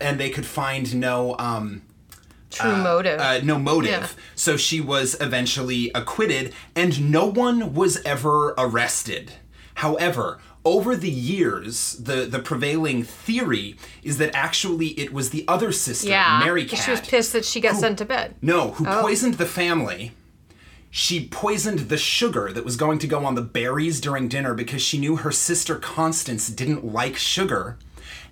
and 0.00 0.18
they 0.18 0.30
could 0.30 0.46
find 0.46 0.94
no. 0.96 1.36
Um, 1.38 1.82
True 2.50 2.76
motive. 2.76 3.20
uh, 3.20 3.40
no 3.42 3.58
motive. 3.58 3.90
Yeah. 3.90 4.08
So 4.34 4.56
she 4.56 4.80
was 4.80 5.16
eventually 5.20 5.90
acquitted, 5.94 6.54
and 6.74 7.10
no 7.10 7.26
one 7.26 7.74
was 7.74 8.00
ever 8.04 8.54
arrested. 8.56 9.32
However, 9.74 10.40
over 10.64 10.96
the 10.96 11.10
years, 11.10 11.92
the, 11.98 12.24
the 12.26 12.38
prevailing 12.38 13.02
theory 13.04 13.76
is 14.02 14.16
that 14.18 14.34
actually 14.34 14.88
it 14.98 15.12
was 15.12 15.30
the 15.30 15.44
other 15.46 15.72
sister, 15.72 16.08
yeah. 16.08 16.40
Mary 16.42 16.66
She 16.66 16.90
was 16.90 17.00
pissed 17.02 17.32
that 17.34 17.44
she 17.44 17.60
got 17.60 17.76
sent 17.76 17.98
to 17.98 18.04
bed. 18.04 18.34
No, 18.42 18.72
who 18.72 18.86
Oh. 18.88 19.02
poisoned 19.02 19.34
the 19.34 19.46
family. 19.46 20.12
She 20.90 21.26
poisoned 21.28 21.80
the 21.90 21.98
sugar 21.98 22.50
that 22.52 22.64
was 22.64 22.76
going 22.76 22.98
to 23.00 23.06
go 23.06 23.24
on 23.26 23.34
the 23.34 23.42
berries 23.42 24.00
during 24.00 24.26
dinner 24.26 24.54
because 24.54 24.80
she 24.80 24.98
knew 24.98 25.16
her 25.16 25.30
sister 25.30 25.76
Constance 25.76 26.48
didn't 26.48 26.84
like 26.84 27.16
sugar. 27.16 27.78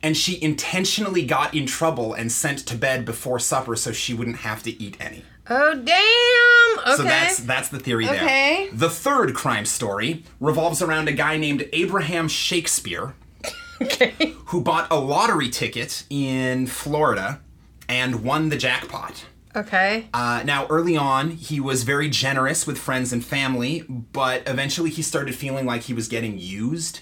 And 0.02 0.16
she 0.16 0.42
intentionally 0.42 1.24
got 1.24 1.54
in 1.54 1.66
trouble 1.66 2.14
and 2.14 2.30
sent 2.30 2.60
to 2.60 2.76
bed 2.76 3.04
before 3.04 3.38
supper 3.38 3.76
so 3.76 3.92
she 3.92 4.14
wouldn't 4.14 4.38
have 4.38 4.62
to 4.64 4.82
eat 4.82 4.96
any. 5.00 5.22
Oh 5.48 5.74
damn! 5.74 6.94
Okay. 6.94 6.96
So 6.96 7.02
that's 7.04 7.38
that's 7.38 7.68
the 7.68 7.78
theory 7.78 8.06
there. 8.06 8.16
Okay. 8.16 8.68
The 8.72 8.90
third 8.90 9.34
crime 9.34 9.64
story 9.64 10.24
revolves 10.40 10.82
around 10.82 11.08
a 11.08 11.12
guy 11.12 11.36
named 11.36 11.68
Abraham 11.72 12.26
Shakespeare 12.28 13.14
okay. 13.82 14.34
who 14.46 14.60
bought 14.60 14.88
a 14.90 14.96
lottery 14.96 15.48
ticket 15.48 16.04
in 16.10 16.66
Florida 16.66 17.40
and 17.88 18.24
won 18.24 18.48
the 18.48 18.56
jackpot. 18.56 19.24
Okay. 19.54 20.08
Uh, 20.12 20.42
now, 20.44 20.66
early 20.66 20.98
on, 20.98 21.30
he 21.30 21.60
was 21.60 21.82
very 21.82 22.10
generous 22.10 22.66
with 22.66 22.76
friends 22.76 23.12
and 23.12 23.24
family, 23.24 23.84
but 23.88 24.42
eventually 24.46 24.90
he 24.90 25.00
started 25.00 25.34
feeling 25.34 25.64
like 25.64 25.82
he 25.82 25.94
was 25.94 26.08
getting 26.08 26.38
used, 26.38 27.00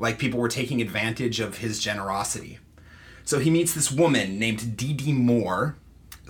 like 0.00 0.18
people 0.18 0.40
were 0.40 0.48
taking 0.48 0.80
advantage 0.80 1.40
of 1.40 1.58
his 1.58 1.78
generosity. 1.78 2.58
So 3.24 3.38
he 3.38 3.50
meets 3.50 3.74
this 3.74 3.92
woman 3.92 4.38
named 4.38 4.76
Dee 4.76 4.92
Dee 4.92 5.12
Moore, 5.12 5.76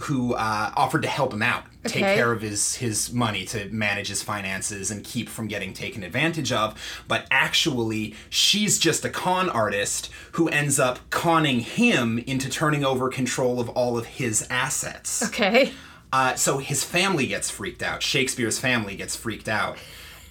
who 0.00 0.34
uh, 0.34 0.72
offered 0.76 1.02
to 1.02 1.08
help 1.08 1.32
him 1.32 1.42
out, 1.42 1.64
take 1.84 2.02
care 2.02 2.32
of 2.32 2.42
his 2.42 2.76
his 2.76 3.12
money 3.12 3.44
to 3.46 3.68
manage 3.70 4.08
his 4.08 4.22
finances 4.22 4.90
and 4.90 5.04
keep 5.04 5.28
from 5.28 5.46
getting 5.46 5.72
taken 5.72 6.02
advantage 6.02 6.52
of. 6.52 6.78
But 7.08 7.26
actually, 7.30 8.14
she's 8.28 8.78
just 8.78 9.04
a 9.04 9.10
con 9.10 9.48
artist 9.48 10.10
who 10.32 10.48
ends 10.48 10.78
up 10.78 10.98
conning 11.10 11.60
him 11.60 12.18
into 12.18 12.48
turning 12.50 12.84
over 12.84 13.08
control 13.08 13.60
of 13.60 13.68
all 13.70 13.96
of 13.96 14.06
his 14.06 14.46
assets. 14.50 15.22
Okay. 15.22 15.72
Uh, 16.12 16.34
so 16.34 16.58
his 16.58 16.82
family 16.82 17.26
gets 17.26 17.50
freaked 17.50 17.82
out. 17.82 18.02
Shakespeare's 18.02 18.58
family 18.58 18.96
gets 18.96 19.14
freaked 19.14 19.48
out, 19.48 19.78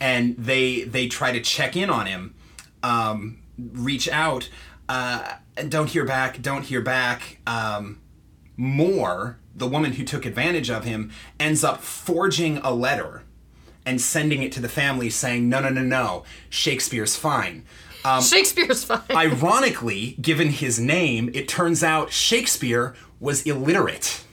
and 0.02 0.36
they 0.38 0.84
they 0.84 1.08
try 1.08 1.32
to 1.32 1.42
check 1.42 1.76
in 1.76 1.90
on 1.90 2.06
him, 2.06 2.36
um, 2.84 3.42
reach 3.58 4.08
out, 4.10 4.50
uh, 4.88 5.36
don't 5.68 5.90
hear 5.90 6.06
back. 6.06 6.42
Don't 6.42 6.64
hear 6.66 6.82
back. 6.82 7.40
Um, 7.46 8.00
Moore, 8.58 9.38
the 9.56 9.68
woman 9.68 9.94
who 9.94 10.04
took 10.04 10.26
advantage 10.26 10.70
of 10.70 10.84
him, 10.84 11.12
ends 11.40 11.64
up 11.64 11.82
forging 11.82 12.58
a 12.58 12.72
letter 12.72 13.24
and 13.86 14.00
sending 14.02 14.42
it 14.44 14.52
to 14.54 14.60
the 14.60 14.70
family, 14.70 15.10
saying, 15.10 15.48
"No, 15.50 15.60
no, 15.62 15.70
no, 15.70 15.82
no. 15.82 16.24
Shakespeare's 16.50 17.16
fine." 17.16 17.66
Shakespeare's 18.22 18.84
fine. 18.86 19.02
Ironically, 19.12 20.16
given 20.22 20.50
his 20.50 20.80
name, 20.80 21.30
it 21.34 21.48
turns 21.48 21.84
out 21.84 22.12
Shakespeare 22.12 22.96
was 23.20 23.42
illiterate. 23.44 24.24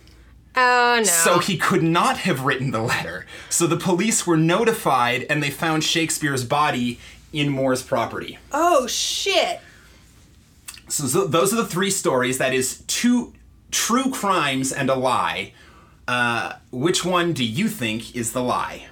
oh 0.56 0.96
no. 0.98 1.02
So 1.04 1.38
he 1.40 1.56
could 1.58 1.82
not 1.82 2.18
have 2.18 2.44
written 2.44 2.70
the 2.70 2.80
letter. 2.80 3.26
So 3.50 3.66
the 3.66 3.76
police 3.76 4.26
were 4.26 4.36
notified 4.36 5.26
and 5.28 5.42
they 5.42 5.50
found 5.50 5.82
Shakespeare's 5.84 6.44
body 6.44 6.98
in 7.36 7.50
Moore's 7.50 7.82
property. 7.82 8.38
oh 8.52 8.86
shit. 8.86 9.60
So, 10.88 11.06
so 11.06 11.26
those 11.26 11.52
are 11.52 11.56
the 11.56 11.66
three 11.66 11.90
stories. 11.90 12.38
That 12.38 12.54
is 12.54 12.82
two 12.86 13.32
true 13.70 14.10
crimes 14.10 14.72
and 14.72 14.88
a 14.88 14.94
lie. 14.94 15.52
Uh, 16.06 16.52
which 16.70 17.04
one 17.04 17.32
do 17.32 17.44
you 17.44 17.68
think 17.68 18.14
is 18.14 18.32
the 18.32 18.42
lie? 18.42 18.86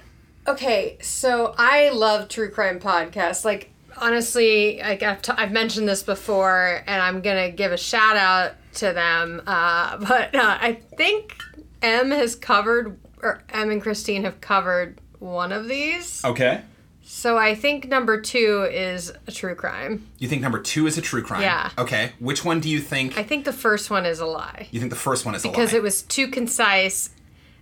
Okay, 0.47 0.97
so 1.01 1.55
I 1.57 1.89
love 1.89 2.27
true 2.27 2.51
crime 2.51 2.79
podcasts. 2.79 3.45
Like 3.45 3.71
honestly, 3.97 4.79
like 4.81 5.01
I've, 5.01 5.21
t- 5.21 5.33
I've 5.35 5.51
mentioned 5.51 5.87
this 5.87 6.03
before, 6.03 6.83
and 6.85 7.01
I'm 7.01 7.21
gonna 7.21 7.49
give 7.49 7.71
a 7.71 7.77
shout 7.77 8.17
out 8.17 8.51
to 8.75 8.91
them. 8.93 9.41
Uh, 9.47 9.97
but 10.05 10.35
uh, 10.35 10.57
I 10.59 10.73
think 10.97 11.37
Em 11.81 12.11
has 12.11 12.35
covered, 12.35 12.99
or 13.23 13.41
Em 13.49 13.71
and 13.71 13.81
Christine 13.81 14.23
have 14.25 14.41
covered 14.41 14.99
one 15.19 15.51
of 15.53 15.67
these. 15.67 16.23
Okay. 16.25 16.61
So 17.07 17.37
I 17.37 17.53
think 17.53 17.87
number 17.87 18.19
two 18.19 18.67
is 18.71 19.13
a 19.27 19.31
true 19.31 19.53
crime. 19.53 20.07
You 20.17 20.27
think 20.27 20.41
number 20.41 20.59
two 20.59 20.87
is 20.87 20.97
a 20.97 21.01
true 21.01 21.21
crime? 21.21 21.41
Yeah. 21.43 21.69
Okay. 21.77 22.11
Which 22.19 22.43
one 22.43 22.59
do 22.59 22.67
you 22.69 22.81
think? 22.81 23.15
I 23.17 23.23
think 23.23 23.45
the 23.45 23.53
first 23.53 23.89
one 23.91 24.05
is 24.07 24.19
a 24.19 24.25
lie 24.25 24.67
you 24.71 24.79
think 24.79 24.89
the 24.91 24.97
first 24.97 25.23
one 25.25 25.35
is 25.35 25.43
a 25.43 25.47
lie? 25.47 25.53
because 25.53 25.73
it 25.73 25.83
was 25.83 26.01
too 26.01 26.27
concise, 26.27 27.11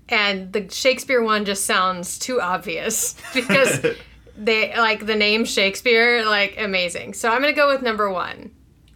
and 0.08 0.52
the 0.54 0.70
Shakespeare 0.70 1.22
one 1.22 1.44
just 1.46 1.66
sounds 1.66 2.18
too 2.18 2.40
obvious 2.40 3.16
because 3.34 3.86
they 4.38 4.74
like 4.78 5.06
the 5.06 5.16
name 5.16 5.44
Shakespeare, 5.46 6.26
like 6.26 6.56
amazing. 6.58 7.14
So 7.14 7.30
I'm 7.30 7.42
gonna 7.42 7.54
go 7.54 7.68
with 7.68 7.82
number 7.82 8.10
one. 8.10 8.52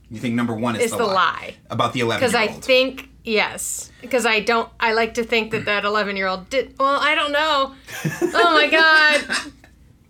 you 0.10 0.20
think 0.20 0.34
number 0.36 0.54
one 0.56 0.78
is 0.78 0.84
It's 0.84 0.92
the, 0.92 1.00
the 1.00 1.06
lie. 1.06 1.14
lie. 1.14 1.56
about 1.70 1.92
the 1.92 2.00
eleven 2.00 2.22
Because 2.22 2.36
I 2.36 2.48
think 2.48 3.10
yes, 3.26 3.92
because 4.02 4.26
I 4.26 4.40
don't. 4.40 4.70
I 4.80 4.94
like 4.94 5.16
to 5.16 5.24
think 5.26 5.52
that 5.52 5.66
that 5.66 5.84
11 5.84 6.16
year 6.16 6.28
old 6.28 6.50
did. 6.50 6.74
Well, 6.80 7.00
I 7.02 7.16
don't 7.16 7.34
know. 7.34 7.76
Oh 8.40 8.54
my 8.54 8.70
god. 8.70 9.52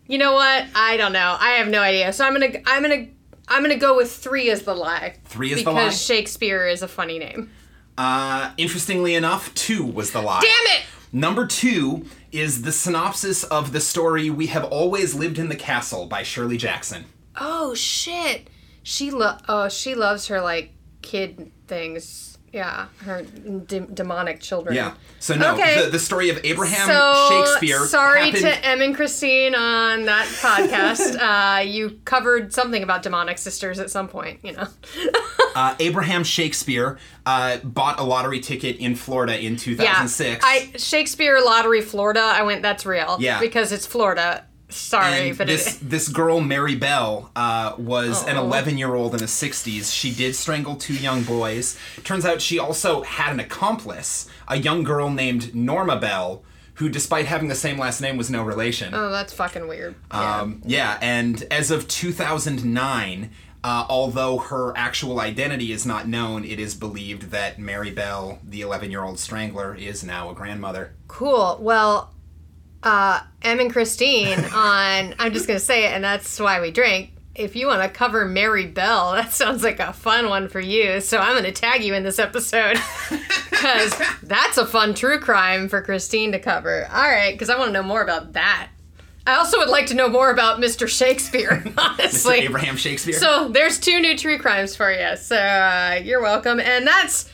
You 0.08 0.18
know 0.18 0.34
what? 0.34 0.66
I 0.76 0.98
don't 0.98 1.14
know. 1.14 1.38
I 1.40 1.52
have 1.52 1.68
no 1.68 1.82
idea. 1.82 2.14
So 2.14 2.26
I'm 2.26 2.34
gonna. 2.34 2.52
I'm 2.66 2.82
gonna. 2.82 3.08
I'm 3.50 3.62
gonna 3.62 3.78
go 3.78 3.96
with 3.96 4.12
three 4.12 4.50
as 4.50 4.64
the 4.64 4.74
lie. 4.74 5.16
Three 5.26 5.52
is 5.54 5.64
the 5.64 5.72
lie. 5.72 5.86
because? 5.86 6.02
Shakespeare 6.04 6.68
is 6.68 6.82
a 6.82 6.88
funny 6.88 7.20
name. 7.20 7.50
Uh, 7.98 8.52
interestingly 8.58 9.16
enough, 9.16 9.54
two 9.54 9.86
was 9.86 10.12
the 10.12 10.22
lie. 10.22 10.42
Damn 10.42 10.78
it! 10.80 10.84
Number 11.12 11.48
two 11.48 12.06
is 12.32 12.62
the 12.64 12.72
synopsis 12.72 13.44
of 13.46 13.72
the 13.72 13.80
story 13.80 14.30
"We 14.30 14.48
Have 14.48 14.66
Always 14.66 15.16
Lived 15.16 15.40
in 15.40 15.50
the 15.50 15.56
Castle" 15.56 16.06
by 16.06 16.24
Shirley 16.24 16.58
Jackson. 16.58 17.06
Oh 17.40 17.74
shit. 17.74 18.50
She 18.84 19.12
lo- 19.12 19.38
Oh, 19.50 19.68
she 19.70 19.96
loves 19.96 20.28
her 20.28 20.42
like 20.42 20.72
kid 21.02 21.52
things. 21.68 22.26
Yeah, 22.58 22.88
her 23.06 23.22
de- 23.22 23.82
demonic 23.82 24.40
children. 24.42 24.76
Yeah. 24.76 24.94
So 25.20 25.36
no, 25.36 25.54
Okay. 25.54 25.86
the, 25.86 25.92
the 25.92 26.00
story 26.00 26.32
of 26.32 26.40
Abraham 26.44 26.88
So 26.88 27.28
Shakespeare. 27.30 27.86
sorry 27.86 28.32
happened, 28.32 28.42
to 28.46 28.66
Em 28.66 28.82
and 28.82 28.96
Christine 28.96 29.54
on 29.54 30.06
that 30.06 30.26
podcast. 30.26 31.16
uh, 31.60 31.62
you 31.62 32.00
covered 32.04 32.52
something 32.52 32.82
about 32.82 33.04
demonic 33.04 33.38
sisters 33.38 33.78
at 33.78 33.92
some 33.92 34.08
point, 34.08 34.40
you 34.42 34.54
know. 34.54 34.68
uh, 35.56 35.76
Abraham 35.80 36.24
Shakespeare 36.24 36.98
uh, 37.28 37.58
bought 37.58 38.00
a 38.00 38.04
lottery 38.04 38.40
ticket 38.40 38.78
in 38.78 38.96
Florida 38.96 39.38
in 39.40 39.54
yeah, 39.54 39.60
2006. 39.60 40.44
I 40.44 40.72
Shakespeare 40.78 41.40
Lottery 41.40 41.82
Florida. 41.82 42.22
I 42.22 42.42
went. 42.42 42.64
That's 42.64 42.88
real. 42.88 43.18
Yeah. 43.20 43.40
because 43.40 43.72
it's 43.72 43.86
Florida. 43.86 44.46
Sorry, 44.69 45.29
and 45.29 45.38
but 45.38 45.47
this 45.47 45.81
it, 45.81 45.89
this 45.89 46.07
girl 46.09 46.41
Mary 46.41 46.75
Bell 46.75 47.31
uh, 47.36 47.74
was 47.77 48.25
an 48.27 48.36
Oh. 48.38 48.43
11 48.43 48.77
year 48.77 48.93
old 48.95 49.13
in 49.13 49.19
the 49.19 49.25
60s. 49.25 49.93
She 49.93 50.12
did 50.13 50.36
strangle 50.36 50.75
two 50.75 50.93
young 50.95 51.24
boys. 51.24 51.77
Turns 52.03 52.25
out 52.25 52.41
she 52.41 52.59
also 52.59 53.03
had 53.03 53.31
an 53.31 53.39
accomplice, 53.39 54.27
a 54.47 54.57
young 54.57 54.83
girl 54.83 55.09
named 55.09 55.55
Norma 55.55 55.97
Bell, 56.00 56.43
who, 56.75 56.89
despite 56.89 57.25
having 57.27 57.47
the 57.47 57.55
same 57.55 57.77
last 57.79 58.01
name, 58.01 58.17
was 58.17 58.29
no 58.29 58.43
relation. 58.43 58.93
oh, 58.93 59.09
that's 59.09 59.33
fucking 59.33 59.67
weird. 59.67 59.95
Yeah. 60.12 60.39
Um, 60.41 60.62
yeah, 60.65 60.97
and 61.01 61.43
as 61.50 61.71
of 61.71 61.88
2009, 61.88 63.31
uh, 63.63 63.86
although 63.89 64.38
her 64.38 64.74
actual 64.77 65.19
identity 65.19 65.71
is 65.71 65.86
not 65.86 66.07
known, 66.07 66.43
it 66.45 66.59
is 66.59 66.75
believed 66.75 67.31
that 67.31 67.57
Mary 67.57 67.91
Bell, 67.91 68.39
the 68.43 68.62
11 68.62 68.91
year 68.91 69.03
old 69.03 69.17
strangler, 69.19 69.74
is 69.75 70.03
now 70.03 70.29
a 70.29 70.33
grandmother. 70.36 70.93
Cool. 71.07 71.57
Well, 71.59 72.13
uh, 72.84 73.22
Em 73.41 73.60
and 73.60 73.72
Christine 73.72 74.39
on 74.53 75.15
I'm 75.19 75.34
just 75.34 75.48
gonna 75.48 75.60
say 75.60 75.86
it, 75.86 75.93
and 75.93 76.03
that's 76.03 76.39
why 76.39 76.62
we 76.62 76.72
drink. 76.72 77.12
If 77.36 77.55
you 77.55 77.67
want 77.67 77.84
to 77.84 77.89
cover 77.89 78.25
Mary 78.25 78.65
Bell, 78.65 79.12
that 79.15 79.31
sounds 79.31 79.63
like 79.63 79.79
a 79.79 79.93
fun 79.93 80.29
one 80.29 80.48
for 80.50 80.60
you. 80.60 81.01
So 81.01 81.17
I'm 81.19 81.36
gonna 81.36 81.51
tag 81.51 81.84
you 81.84 81.93
in 81.93 82.03
this 82.03 82.19
episode 82.19 82.77
because 83.50 83.93
that's 84.24 84.57
a 84.57 84.65
fun 84.65 84.93
true 84.93 85.19
crime 85.19 85.69
for 85.69 85.81
Christine 85.81 86.31
to 86.31 86.39
cover. 86.39 86.88
All 86.91 87.03
right, 87.03 87.34
because 87.34 87.50
I 87.50 87.57
want 87.57 87.69
to 87.69 87.74
know 87.74 87.84
more 87.84 88.01
about 88.01 88.34
that. 88.34 88.69
I 89.27 89.36
also 89.36 89.57
would 89.57 89.67
like 89.67 89.88
to 89.88 89.93
know 89.93 90.07
more 90.07 90.31
about 90.31 90.62
Mr. 90.62 90.88
Shakespeare, 90.88 91.62
honestly. 91.77 92.39
Mr. 92.39 92.43
Abraham 92.43 92.77
Shakespeare. 92.77 93.19
So 93.19 93.50
there's 93.50 93.77
two 93.77 94.00
new 94.00 94.17
true 94.17 94.39
crimes 94.39 94.74
for 94.74 94.89
you. 94.89 95.17
So 95.17 95.36
uh, 95.36 96.00
you're 96.01 96.22
welcome, 96.22 96.62
and 96.62 96.88
that's 96.88 97.29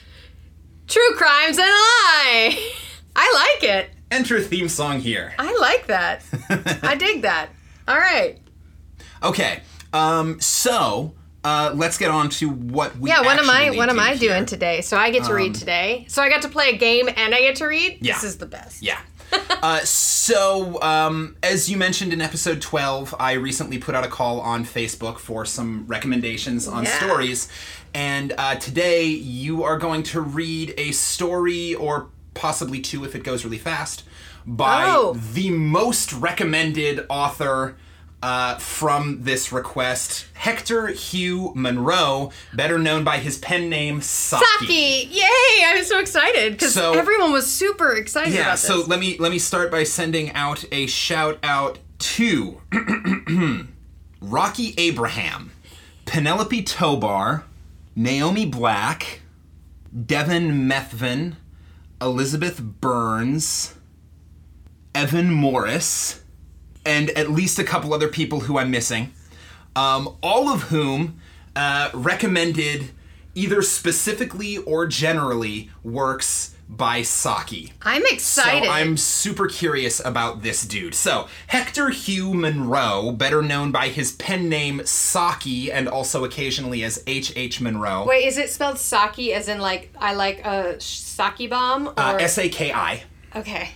true 0.88 1.14
crimes 1.16 1.60
and 1.60 1.68
a 1.68 1.72
lie. 1.72 2.72
I 3.16 3.52
like 3.62 3.70
it. 3.70 3.90
Enter 4.14 4.40
theme 4.42 4.70
song 4.70 5.00
here. 5.00 5.34
I 5.40 5.58
like 5.58 5.88
that. 5.88 6.24
I 6.84 6.94
dig 6.94 7.24
that. 7.24 7.50
All 7.88 7.98
right. 7.98 8.38
Okay, 9.24 9.62
um, 9.92 10.40
so 10.40 11.16
uh, 11.44 11.72
let's 11.74 11.98
get 11.98 12.12
on 12.12 12.30
to 12.30 12.48
what 12.48 12.96
we 12.98 13.10
Yeah, 13.10 13.22
what 13.22 13.40
am 13.40 13.50
I 13.50 13.72
what 13.72 13.90
am 13.90 14.00
I 14.00 14.16
doing 14.16 14.32
here. 14.32 14.38
Um, 14.38 14.46
today? 14.46 14.82
So 14.82 14.98
I 14.98 15.10
get 15.10 15.24
to 15.26 15.34
read 15.34 15.56
today. 15.56 16.06
So 16.10 16.22
I 16.22 16.30
got 16.30 16.44
to 16.44 16.50
play 16.50 16.70
a 16.70 16.78
game 16.78 17.10
and 17.10 17.34
I 17.34 17.40
get 17.40 17.56
to 17.58 17.66
read? 17.66 17.98
Yeah. 18.02 18.14
This 18.14 18.24
is 18.24 18.38
the 18.38 18.46
best. 18.46 18.84
Yeah. 18.84 19.00
uh, 19.64 19.80
so, 19.80 20.80
um, 20.84 21.36
as 21.42 21.68
you 21.68 21.76
mentioned 21.76 22.14
in 22.14 22.22
episode 22.22 22.62
12, 22.62 23.16
I 23.20 23.34
recently 23.34 23.80
put 23.80 23.96
out 23.96 24.06
a 24.06 24.08
call 24.08 24.40
on 24.42 24.64
Facebook 24.64 25.18
for 25.18 25.44
some 25.44 25.88
recommendations 25.88 26.68
on 26.68 26.84
Yeah. 26.84 27.00
stories. 27.00 27.50
And 27.96 28.34
uh, 28.38 28.56
today 28.56 29.06
you 29.06 29.64
are 29.64 29.80
going 29.80 30.04
to 30.04 30.22
read 30.22 30.76
a 30.78 30.92
story, 30.92 31.74
or 31.74 32.10
possibly 32.34 32.80
two 32.80 33.04
if 33.06 33.16
it 33.16 33.24
goes 33.24 33.44
really 33.46 33.58
fast, 33.58 34.04
by 34.46 34.86
Oh. 34.88 35.14
the 35.34 35.50
most 35.52 36.12
recommended 36.14 37.06
author. 37.10 37.76
Uh, 38.22 38.58
from 38.58 39.22
this 39.24 39.52
request, 39.52 40.28
Hector 40.34 40.88
Hugh 40.88 41.52
Monroe, 41.56 42.32
better 42.54 42.80
known 42.80 43.04
by 43.04 43.18
his 43.18 43.38
pen 43.38 43.68
name 43.70 44.00
Saki. 44.00 44.46
Saki! 44.62 45.10
Yay! 45.12 45.66
I'm 45.66 45.84
so 45.84 46.00
excited 46.00 46.54
because 46.54 46.74
So- 46.74 46.94
everyone 46.94 47.34
was 47.34 47.52
super 47.52 47.92
excited 47.92 48.34
Yeah, 48.34 48.44
about 48.44 48.52
this. 48.54 48.62
so 48.62 48.84
let 48.88 49.02
me 49.02 49.18
let 49.20 49.30
me 49.30 49.40
start 49.40 49.70
by 49.72 49.84
sending 49.84 50.32
out 50.32 50.64
a 50.72 50.88
shout 50.88 51.38
out 51.44 51.80
to 52.00 52.62
Rocky 54.22 54.74
Abraham, 54.78 55.52
Penelope 56.06 56.64
Tobar, 56.64 57.44
Naomi 57.94 58.46
Black, 58.46 59.20
Devin 60.06 60.68
Methvin, 60.70 61.36
Elizabeth 62.04 62.62
Burns, 62.62 63.76
Evan 64.94 65.32
Morris, 65.32 66.22
and 66.86 67.10
at 67.12 67.32
least 67.32 67.58
a 67.60 67.64
couple 67.64 67.94
other 67.94 68.10
people 68.10 68.42
who 68.42 68.58
I'm 68.58 68.70
missing, 68.70 69.14
um, 69.74 70.18
all 70.22 70.50
of 70.50 70.64
whom 70.64 71.22
uh, 71.56 71.90
recommended 71.94 72.90
either 73.36 73.62
specifically 73.62 74.58
or 74.58 74.86
generally 74.86 75.70
works 75.82 76.53
by 76.70 77.02
Saki. 77.04 77.72
I'm 77.82 78.04
excited. 78.06 78.66
So 78.66 78.72
I'm 78.72 78.98
super 78.98 79.48
curious 79.48 80.02
about 80.04 80.42
this 80.42 80.66
dude. 80.66 80.96
So 80.96 81.28
Hector 81.48 81.90
Hugh 81.90 82.34
Monroe, 82.34 83.12
better 83.12 83.42
known 83.42 83.72
by 83.72 83.90
his 83.90 84.14
pen 84.14 84.50
name 84.50 84.86
Saki 84.86 85.72
and 85.72 85.88
also 85.88 86.24
occasionally 86.24 86.84
as 86.84 87.04
H. 87.06 87.32
H. 87.36 87.62
Monroe. 87.62 88.06
Wait, 88.08 88.26
is 88.26 88.38
it 88.38 88.50
spelled 88.50 88.80
Saki 88.80 89.34
as 89.34 89.48
in 89.48 89.60
like 89.60 89.92
I 90.00 90.14
like 90.14 90.44
a 90.46 90.80
Saki 90.80 91.48
bomb? 91.48 91.90
Or... 91.90 92.00
Uh, 92.00 92.18
S 92.18 92.38
A 92.38 92.50
K 92.50 92.72
I. 92.74 93.04
Okay. 93.36 93.70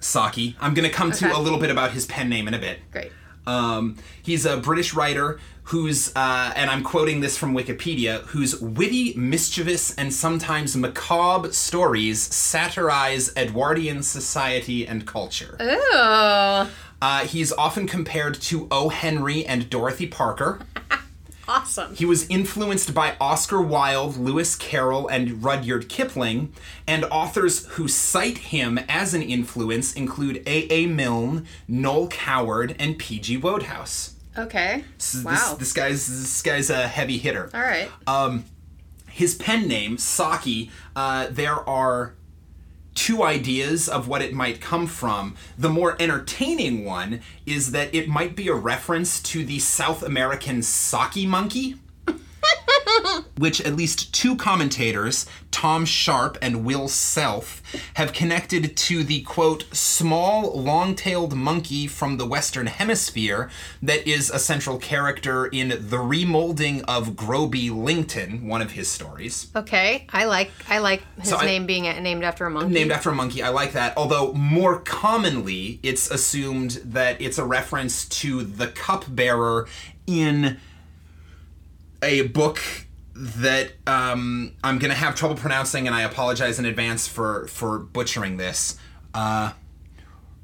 Saki. 0.00 0.56
I'm 0.60 0.74
gonna 0.74 0.90
come 0.90 1.12
to 1.12 1.26
Okay. 1.26 1.34
a 1.34 1.38
little 1.38 1.60
bit 1.60 1.70
about 1.70 1.92
his 1.92 2.06
pen 2.06 2.28
name 2.28 2.48
in 2.48 2.54
a 2.54 2.58
bit. 2.58 2.80
Great. 2.90 3.12
Um, 3.46 3.96
he's 4.22 4.46
a 4.46 4.56
British 4.56 4.94
writer 4.94 5.40
who's, 5.64 6.12
uh, 6.16 6.52
and 6.56 6.70
I'm 6.70 6.82
quoting 6.82 7.20
this 7.20 7.36
from 7.38 7.54
Wikipedia, 7.54 8.22
whose 8.22 8.60
witty, 8.60 9.14
mischievous, 9.16 9.94
and 9.96 10.12
sometimes 10.12 10.76
macabre 10.76 11.52
stories 11.52 12.20
satirize 12.20 13.32
Edwardian 13.36 14.02
society 14.02 14.86
and 14.86 15.06
culture. 15.06 15.56
Oh, 15.60 16.70
Uh, 17.00 17.20
he's 17.26 17.52
often 17.52 17.86
compared 17.88 18.34
to 18.40 18.68
O. 18.70 18.88
Henry 18.88 19.44
and 19.44 19.68
Dorothy 19.68 20.06
Parker. 20.06 20.60
awesome. 21.48 21.94
He 21.96 22.04
was 22.04 22.28
influenced 22.28 22.94
by 22.94 23.16
Oscar 23.20 23.60
Wilde, 23.60 24.16
Lewis 24.16 24.54
Carroll, 24.54 25.08
and 25.08 25.42
Rudyard 25.42 25.88
Kipling, 25.88 26.52
and 26.86 27.04
authors 27.06 27.66
who 27.70 27.88
cite 27.88 28.38
him 28.38 28.78
as 28.88 29.14
an 29.14 29.22
influence 29.22 29.92
include 29.94 30.44
A. 30.46 30.68
A. 30.72 30.86
Milne, 30.86 31.44
Noel 31.66 32.06
Coward, 32.06 32.76
and 32.78 32.96
P. 32.98 33.18
G. 33.18 33.36
Wodehouse. 33.36 34.14
Okay. 34.36 34.84
So 34.98 35.22
wow. 35.24 35.32
This, 35.32 35.58
this 35.58 35.72
guy's 35.72 36.06
this 36.06 36.42
guy's 36.42 36.70
a 36.70 36.88
heavy 36.88 37.18
hitter. 37.18 37.50
All 37.52 37.60
right. 37.60 37.90
Um, 38.06 38.44
His 39.08 39.34
pen 39.34 39.68
name, 39.68 39.98
Saki, 39.98 40.70
uh, 40.96 41.28
there 41.30 41.68
are 41.68 42.14
two 42.94 43.22
ideas 43.22 43.88
of 43.88 44.06
what 44.08 44.20
it 44.22 44.34
might 44.34 44.60
come 44.60 44.86
from. 44.86 45.34
The 45.56 45.70
more 45.70 45.96
entertaining 45.98 46.84
one 46.84 47.20
is 47.46 47.72
that 47.72 47.94
it 47.94 48.08
might 48.08 48.36
be 48.36 48.48
a 48.48 48.54
reference 48.54 49.20
to 49.24 49.44
the 49.44 49.58
South 49.58 50.02
American 50.02 50.62
Saki 50.62 51.26
monkey. 51.26 51.76
Which 53.42 53.60
at 53.62 53.74
least 53.74 54.14
two 54.14 54.36
commentators, 54.36 55.26
Tom 55.50 55.84
Sharpe 55.84 56.38
and 56.40 56.64
Will 56.64 56.86
Self, 56.86 57.60
have 57.94 58.12
connected 58.12 58.76
to 58.76 59.02
the 59.02 59.22
quote, 59.22 59.64
small, 59.74 60.56
long 60.62 60.94
tailed 60.94 61.34
monkey 61.34 61.88
from 61.88 62.18
the 62.18 62.24
Western 62.24 62.68
Hemisphere 62.68 63.50
that 63.82 64.06
is 64.06 64.30
a 64.30 64.38
central 64.38 64.78
character 64.78 65.46
in 65.46 65.70
The 65.70 65.96
Remolding 65.96 66.84
of 66.86 67.16
Groby 67.16 67.68
Lington, 67.68 68.46
one 68.46 68.62
of 68.62 68.70
his 68.70 68.86
stories. 68.86 69.48
okay. 69.56 70.06
I 70.12 70.26
like 70.26 70.52
I 70.68 70.78
like 70.78 71.02
his 71.18 71.30
So 71.30 71.36
I- 71.38 71.44
name 71.44 71.66
being 71.66 71.82
named 71.82 72.22
after 72.22 72.46
a 72.46 72.50
monkey. 72.50 72.72
Named 72.72 72.92
after 72.92 73.10
a 73.10 73.14
monkey, 73.16 73.42
I 73.42 73.48
like 73.48 73.72
that. 73.72 73.96
Although 73.96 74.34
more 74.34 74.78
commonly, 74.78 75.80
it's 75.82 76.08
assumed 76.12 76.80
that 76.84 77.20
it's 77.20 77.38
a 77.38 77.44
reference 77.44 78.04
to 78.20 78.44
the 78.44 78.68
cupbearer 78.68 79.66
in 80.06 80.58
a 82.00 82.22
book 82.28 82.60
that 83.22 83.70
um, 83.86 84.52
I'm 84.64 84.78
gonna 84.78 84.94
have 84.94 85.14
trouble 85.14 85.36
pronouncing, 85.36 85.86
and 85.86 85.94
I 85.94 86.02
apologize 86.02 86.58
in 86.58 86.64
advance 86.64 87.06
for 87.06 87.46
for 87.46 87.78
butchering 87.78 88.36
this. 88.36 88.76
Uh, 89.14 89.52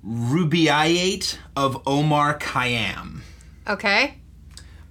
Rubaiyat 0.07 1.39
of 1.57 1.83
Omar 1.87 2.39
Khayyam. 2.39 3.23
Okay. 3.67 4.15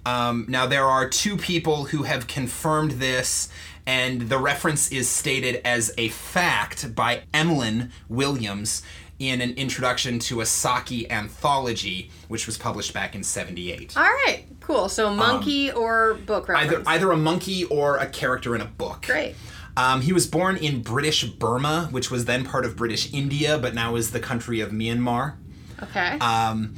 Um, 0.04 0.44
now, 0.48 0.66
there 0.66 0.84
are 0.84 1.08
two 1.08 1.38
people 1.38 1.84
who 1.84 2.02
have 2.02 2.26
confirmed 2.26 2.92
this, 2.92 3.48
and 3.86 4.28
the 4.28 4.38
reference 4.38 4.92
is 4.92 5.08
stated 5.08 5.62
as 5.64 5.92
a 5.96 6.10
fact 6.10 6.94
by 6.94 7.22
Emlyn 7.32 7.90
Williams 8.08 8.82
in 9.18 9.40
an 9.40 9.50
introduction 9.54 10.18
to 10.20 10.40
a 10.40 10.46
Saki 10.46 11.10
anthology, 11.10 12.10
which 12.28 12.46
was 12.46 12.56
published 12.56 12.94
back 12.94 13.14
in 13.14 13.22
78. 13.22 13.96
All 13.96 14.02
right. 14.02 14.44
Cool. 14.60 14.88
So 14.88 15.10
monkey 15.12 15.72
or 15.72 16.14
book 16.14 16.48
reference. 16.48 16.72
Um, 16.72 16.80
Either, 16.80 16.88
either 16.90 17.12
a 17.12 17.16
monkey 17.16 17.64
or 17.64 17.96
a 17.96 18.06
character 18.06 18.54
in 18.54 18.60
a 18.60 18.66
book. 18.66 19.06
Great. 19.06 19.34
Um, 19.76 20.00
he 20.00 20.12
was 20.12 20.26
born 20.26 20.56
in 20.56 20.82
British 20.82 21.24
Burma, 21.24 21.88
which 21.90 22.10
was 22.10 22.24
then 22.24 22.44
part 22.44 22.64
of 22.64 22.76
British 22.76 23.12
India, 23.14 23.58
but 23.58 23.74
now 23.74 23.94
is 23.94 24.10
the 24.10 24.20
country 24.20 24.60
of 24.60 24.70
Myanmar. 24.70 25.36
Okay. 25.82 26.18
Um, 26.18 26.74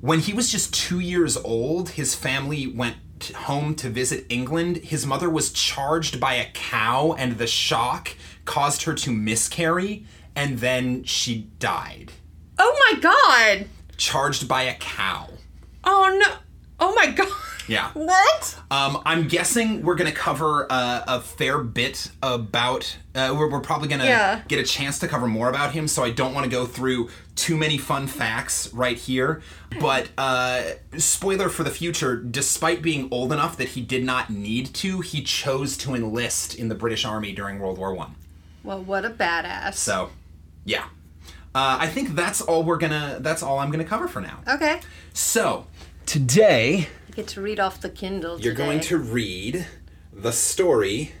when 0.00 0.20
he 0.20 0.32
was 0.32 0.50
just 0.50 0.72
two 0.72 1.00
years 1.00 1.36
old, 1.36 1.90
his 1.90 2.14
family 2.14 2.66
went 2.66 2.96
home 3.34 3.74
to 3.74 3.90
visit 3.90 4.24
England. 4.28 4.78
His 4.78 5.04
mother 5.04 5.28
was 5.28 5.52
charged 5.52 6.20
by 6.20 6.34
a 6.34 6.50
cow, 6.52 7.14
and 7.18 7.36
the 7.36 7.46
shock 7.46 8.14
caused 8.44 8.84
her 8.84 8.94
to 8.94 9.12
miscarry, 9.12 10.06
and 10.38 10.58
then 10.60 11.02
she 11.04 11.48
died. 11.58 12.12
oh 12.58 12.72
my 12.92 13.00
god. 13.00 13.66
Charged 13.96 14.46
by 14.46 14.62
a 14.62 14.74
cow. 14.74 15.28
Oh 15.84 16.16
no. 16.24 16.34
Oh 16.80 16.94
my 16.94 17.10
god. 17.10 17.28
Yeah. 17.66 17.90
What? 17.94 18.58
Um, 18.70 19.02
I'm 19.04 19.28
guessing 19.28 19.82
we're 19.82 19.96
gonna 19.96 20.12
cover 20.12 20.66
uh, 20.70 21.02
a 21.06 21.20
fair 21.20 21.58
bit 21.58 22.10
about. 22.22 22.96
Uh, 23.14 23.34
we're, 23.36 23.50
we're 23.50 23.60
probably 23.60 23.88
gonna 23.88 24.04
Yeah. 24.06 24.42
get 24.48 24.58
a 24.58 24.62
chance 24.62 24.98
to 25.00 25.08
cover 25.08 25.26
more 25.26 25.48
about 25.50 25.72
him, 25.72 25.88
so 25.88 26.02
I 26.04 26.10
don't 26.10 26.32
want 26.32 26.44
to 26.44 26.50
go 26.50 26.64
through 26.66 27.10
too 27.34 27.56
many 27.56 27.76
fun 27.76 28.06
facts 28.06 28.72
right 28.72 28.96
here. 28.96 29.42
But 29.80 30.08
uh, 30.16 30.62
spoiler 30.96 31.48
for 31.50 31.62
the 31.64 31.70
future: 31.70 32.16
despite 32.16 32.80
being 32.80 33.08
old 33.10 33.32
enough 33.32 33.56
that 33.58 33.70
he 33.70 33.82
did 33.82 34.04
not 34.04 34.30
need 34.30 34.72
to, 34.74 35.00
he 35.00 35.22
chose 35.22 35.76
to 35.78 35.94
enlist 35.94 36.54
in 36.54 36.68
the 36.68 36.74
British 36.76 37.04
Army 37.04 37.32
during 37.32 37.58
World 37.58 37.76
War 37.78 37.92
One. 37.92 38.14
Well, 38.64 38.82
what 38.82 39.04
a 39.04 39.10
badass. 39.10 39.74
So, 39.74 40.10
yeah. 40.64 40.84
Uh, 41.54 41.78
I 41.80 41.86
think 41.88 42.10
that's 42.10 42.40
all 42.40 42.62
we're 42.62 42.76
gonna. 42.76 43.18
That's 43.20 43.42
all 43.42 43.58
I'm 43.58 43.70
gonna 43.70 43.84
cover 43.84 44.06
for 44.08 44.20
now. 44.20 44.40
Okay. 44.46 44.80
So 45.12 45.66
today. 46.06 46.88
I 47.08 47.12
get 47.14 47.26
to 47.28 47.40
read 47.40 47.58
off 47.58 47.80
the 47.80 47.90
Kindle. 47.90 48.40
You're 48.40 48.54
going 48.54 48.80
to 48.80 48.98
read 48.98 49.66
the 50.12 50.32
story 50.32 51.12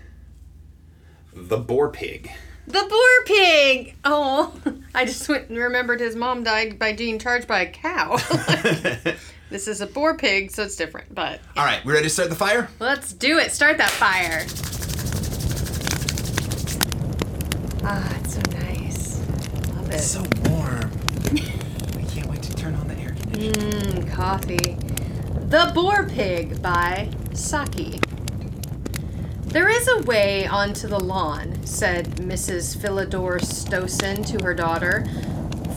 The 1.34 1.58
Boar 1.58 1.90
Pig. 1.90 2.30
The 2.66 2.82
boar 2.86 3.24
pig. 3.24 3.96
Oh, 4.04 4.52
I 4.94 5.06
just 5.06 5.26
went 5.26 5.48
and 5.48 5.56
remembered 5.56 6.00
his 6.00 6.14
mom 6.14 6.44
died 6.44 6.78
by 6.78 6.92
being 6.92 7.18
charged 7.18 7.48
by 7.48 7.60
a 7.62 7.70
cow. 7.70 8.16
this 9.50 9.66
is 9.68 9.80
a 9.80 9.86
boar 9.86 10.18
pig, 10.18 10.50
so 10.50 10.64
it's 10.64 10.76
different. 10.76 11.14
But 11.14 11.40
All 11.56 11.64
right, 11.64 11.82
we 11.86 11.94
ready 11.94 12.04
to 12.04 12.10
start 12.10 12.28
the 12.28 12.36
fire? 12.36 12.68
let's 12.78 13.14
do 13.14 13.38
it. 13.38 13.52
Start 13.52 13.78
that 13.78 13.88
fire. 13.88 14.44
Ah, 17.84 18.18
it's 18.20 18.34
so. 18.34 18.47
Love 19.88 20.00
it. 20.00 20.02
so 20.02 20.22
warm. 20.50 20.90
I 21.96 22.02
can't 22.12 22.26
wait 22.26 22.42
to 22.42 22.54
turn 22.54 22.74
on 22.74 22.88
the 22.88 22.94
air 22.96 23.16
conditioning. 23.18 24.02
Mm, 24.02 24.10
coffee. 24.10 24.76
The 25.48 25.72
Boar 25.74 26.06
Pig 26.06 26.60
by 26.60 27.08
Saki. 27.32 27.98
There 29.44 29.70
is 29.70 29.88
a 29.88 30.02
way 30.02 30.46
onto 30.46 30.88
the 30.88 31.00
lawn, 31.00 31.64
said 31.64 32.16
Mrs. 32.16 32.76
Philidor 32.76 33.40
Stossen 33.40 34.26
to 34.26 34.44
her 34.44 34.52
daughter, 34.52 35.06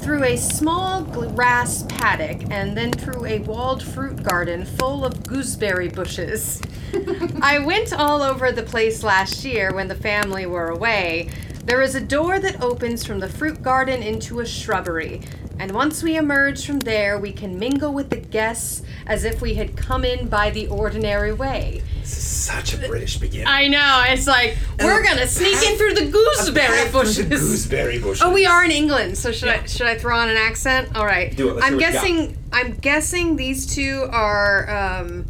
through 0.02 0.26
a 0.26 0.36
small 0.36 1.04
grass 1.04 1.84
paddock 1.88 2.52
and 2.52 2.76
then 2.76 2.92
through 2.92 3.26
a 3.26 3.40
walled 3.40 3.82
fruit 3.82 4.24
garden 4.24 4.66
full 4.66 5.06
of 5.06 5.24
gooseberry 5.24 5.88
bushes. 5.88 6.62
I 7.42 7.60
went 7.60 7.94
all 7.94 8.22
over 8.22 8.52
the 8.52 8.64
place 8.64 9.04
last 9.04 9.46
year 9.46 9.74
when 9.74 9.88
the 9.88 9.96
family 9.96 10.46
were 10.46 10.68
away. 10.68 11.30
There 11.64 11.82
is 11.82 11.96
a 11.96 12.02
door 12.02 12.40
that 12.40 12.62
opens 12.62 13.06
from 13.06 13.20
the 13.20 13.30
fruit 13.30 13.62
garden 13.62 14.02
into 14.02 14.40
a 14.40 14.46
shrubbery, 14.46 15.22
and 15.60 15.72
once 15.72 16.02
we 16.02 16.18
emerge 16.18 16.66
from 16.66 16.80
there, 16.80 17.20
we 17.20 17.32
can 17.32 17.58
mingle 17.60 17.94
with 17.94 18.10
the 18.10 18.18
guests 18.18 18.82
as 19.06 19.24
if 19.26 19.42
we 19.42 19.54
had 19.54 19.78
come 19.78 20.04
in 20.04 20.28
by 20.28 20.50
the 20.50 20.68
ordinary 20.68 21.32
way. 21.32 21.84
This 22.02 22.18
is 22.18 22.24
such 22.24 22.74
a 22.74 22.78
British 22.78 23.18
beginning. 23.18 23.46
I 23.48 23.68
know, 23.68 24.04
it's 24.08 24.26
like, 24.26 24.58
we're 24.80 25.04
gonna 25.04 25.28
sneak 25.28 25.62
in 25.62 25.78
through 25.78 25.94
the 25.94 26.10
gooseberry 26.10 26.90
bushes. 26.92 27.26
gooseberry 27.28 28.00
bushes. 28.00 28.24
Oh, 28.24 28.34
we 28.34 28.48
are 28.48 28.66
in 28.66 28.72
England, 28.72 29.18
so 29.18 29.32
should 29.32 29.50
I 29.50 29.64
should 29.68 29.86
I 29.86 29.98
throw 30.00 30.18
on 30.18 30.30
an 30.30 30.38
accent? 30.38 30.96
All 30.96 31.06
right. 31.06 31.36
Do 31.38 31.50
it, 31.50 31.54
let's 31.58 31.68
I'm 31.68 31.78
hear 31.80 31.90
what 31.90 31.94
you 31.94 31.94
got. 31.94 32.02
guessing 32.08 32.38
I'm 32.52 32.74
guessing 32.78 33.36
these 33.36 33.68
two 33.68 34.10
are 34.12 34.68
um, 34.70 35.26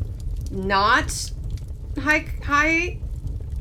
not 0.50 1.32
high 2.00 2.26
high, 2.42 3.00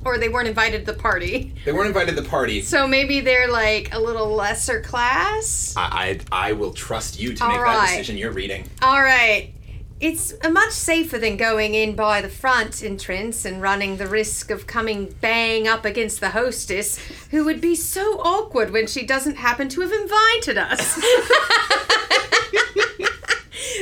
or 0.05 0.19
they 0.19 0.29
weren't 0.29 0.49
invited 0.49 0.87
to 0.87 0.93
the 0.93 0.99
party. 0.99 1.55
They 1.65 1.73
weren't 1.73 1.89
invited 1.89 2.17
to 2.17 2.23
the 2.23 2.29
party. 2.29 2.63
So 2.63 2.87
maybe 2.87 3.21
they're 3.21 3.51
like 3.51 3.95
a 3.95 3.99
little 3.99 4.35
lesser 4.35 4.81
class. 4.81 5.75
I, 5.77 6.21
I, 6.33 6.49
I 6.51 6.53
will 6.53 6.73
trust 6.73 7.21
you 7.21 7.35
to 7.35 7.45
All 7.45 7.51
make 7.51 7.61
that 7.61 7.89
decision. 7.89 8.17
You're 8.17 8.33
reading. 8.33 8.69
All 8.83 9.03
right. 9.03 9.53
It's 10.01 10.33
uh, 10.43 10.49
much 10.49 10.71
safer 10.71 11.19
than 11.19 11.37
going 11.37 11.75
in 11.75 11.95
by 11.95 12.23
the 12.23 12.31
front 12.31 12.83
entrance 12.83 13.45
and 13.45 13.61
running 13.61 13.99
the 13.99 14.07
risk 14.07 14.51
of 14.51 14.67
coming 14.67 15.15
bang 15.21 15.69
up 15.69 15.85
against 15.85 16.21
the 16.21 16.31
hostess, 16.31 16.99
who 17.31 17.45
would 17.45 17.61
be 17.61 17.75
so 17.75 18.19
awkward 18.21 18.71
when 18.71 18.87
she 18.87 19.05
doesn't 19.05 19.37
happen 19.37 19.69
to 19.69 19.83
have 19.83 19.93
invited 19.93 20.57
us. 20.57 20.99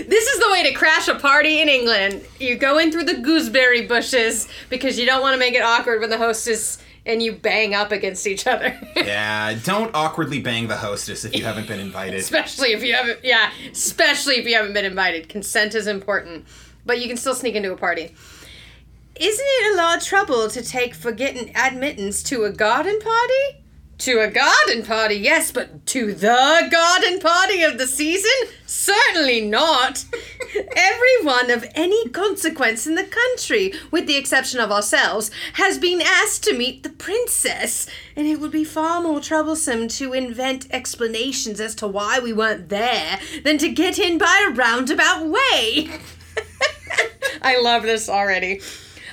this 0.09 0.27
is 0.27 0.40
the 0.40 0.51
way 0.51 0.62
to 0.64 0.73
crash 0.73 1.07
a 1.09 1.14
party 1.14 1.61
in 1.61 1.68
England. 1.68 2.25
You 2.40 2.57
go 2.57 2.79
in 2.79 2.90
through 2.90 3.05
the 3.05 3.18
gooseberry 3.18 3.87
bushes 3.87 4.49
because 4.71 4.99
you 4.99 5.07
don't 5.07 5.21
want 5.21 5.35
to 5.35 5.38
make 5.38 5.55
it 5.55 5.62
awkward 5.62 6.01
when 6.01 6.11
the 6.11 6.18
hostess 6.18 6.79
and 7.07 7.23
you 7.23 7.33
bang 7.33 7.75
up 7.75 7.92
against 7.92 8.27
each 8.27 8.47
other. 8.47 8.79
Yeah, 8.97 9.55
don't 9.64 9.94
awkwardly 9.94 10.40
bang 10.40 10.68
the 10.68 10.77
hostess 10.77 11.25
if 11.25 11.35
you 11.35 11.44
haven't 11.44 11.68
been 11.68 11.81
invited. 11.81 12.18
especially 12.21 12.73
if 12.73 12.83
you 12.83 12.94
haven't 12.94 13.21
yeah, 13.23 13.51
especially 13.71 14.35
if 14.37 14.47
you 14.47 14.55
haven't 14.55 14.73
been 14.75 14.85
invited. 14.85 15.29
Consent 15.29 15.75
is 15.75 15.87
important. 15.87 16.47
But 16.85 17.01
you 17.01 17.09
can 17.09 17.16
still 17.16 17.35
sneak 17.35 17.55
into 17.55 17.73
a 17.73 17.77
party. 17.77 18.14
Isn't 19.21 19.47
it 19.47 19.75
a 19.75 19.77
lot 19.77 19.99
of 19.99 20.05
trouble 20.05 20.49
to 20.49 20.62
take 20.62 20.94
for 20.94 21.12
getting 21.12 21.55
admittance 21.57 22.23
to 22.25 22.44
a 22.44 22.51
garden 22.51 22.99
party? 23.01 23.58
To 23.98 24.20
a 24.20 24.30
garden 24.30 24.84
party, 24.84 25.16
yes, 25.16 25.50
but 25.50 25.84
to 25.87 26.14
the 26.14 26.68
garden 26.70 27.18
party 27.18 27.62
of 27.62 27.78
the 27.78 27.87
season? 27.88 28.54
Certainly 28.64 29.40
not. 29.40 30.04
Everyone 30.76 31.50
of 31.50 31.66
any 31.74 32.08
consequence 32.11 32.87
in 32.87 32.94
the 32.94 33.02
country, 33.02 33.72
with 33.90 34.06
the 34.06 34.14
exception 34.14 34.61
of 34.61 34.70
ourselves, 34.70 35.32
has 35.54 35.78
been 35.78 36.00
asked 36.00 36.44
to 36.44 36.56
meet 36.56 36.84
the 36.84 36.90
princess, 36.90 37.88
and 38.14 38.28
it 38.28 38.38
would 38.38 38.52
be 38.52 38.62
far 38.62 39.02
more 39.02 39.20
troublesome 39.20 39.88
to 39.88 40.12
invent 40.12 40.68
explanations 40.70 41.61
as 41.61 41.74
to 41.74 41.88
why 41.88 42.20
we 42.20 42.32
weren't 42.32 42.68
there 42.68 43.18
than 43.42 43.58
to 43.58 43.68
get 43.68 43.98
in 43.98 44.16
by 44.16 44.46
a 44.48 44.54
roundabout 44.54 45.26
way. 45.26 45.90
I 47.42 47.61
love 47.61 47.82
this 47.82 48.08
already. 48.08 48.61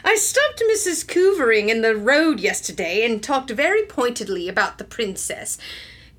I 0.06 0.18
stopped 0.18 0.62
Mrs. 0.72 1.08
Cuvering 1.08 1.70
in 1.70 1.82
the 1.82 1.96
road 1.96 2.40
yesterday 2.40 3.04
and 3.04 3.24
talked 3.24 3.50
very 3.50 3.84
pointedly 3.88 4.48
about 4.48 4.78
the 4.78 4.84
princess. 4.84 5.58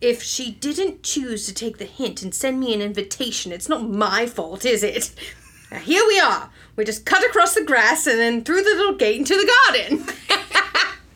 If 0.01 0.25
she 0.25 0.51
didn't 0.51 1.05
choose 1.05 1.47
to 1.47 1.55
take 1.55 1.79
the 1.79 1.85
hint 1.85 2.21
and 2.21 2.35
send 2.35 2.59
me 2.59 2.75
an 2.75 2.83
invitation, 2.83 3.53
it's 3.53 3.69
not 3.69 3.89
my 3.89 4.27
fault, 4.27 4.65
is 4.65 4.83
it? 4.83 5.13
Now, 5.71 5.79
here 5.79 6.05
we 6.05 6.19
are. 6.19 6.51
We 6.75 6.85
just 6.85 7.07
cut 7.07 7.25
across 7.25 7.55
the 7.55 7.65
grass 7.65 8.09
and 8.09 8.19
then 8.19 8.43
through 8.43 8.63
the 8.63 8.71
little 8.71 8.97
gate 8.97 9.19
into 9.19 9.37
the 9.37 9.55
garden. 9.67 10.05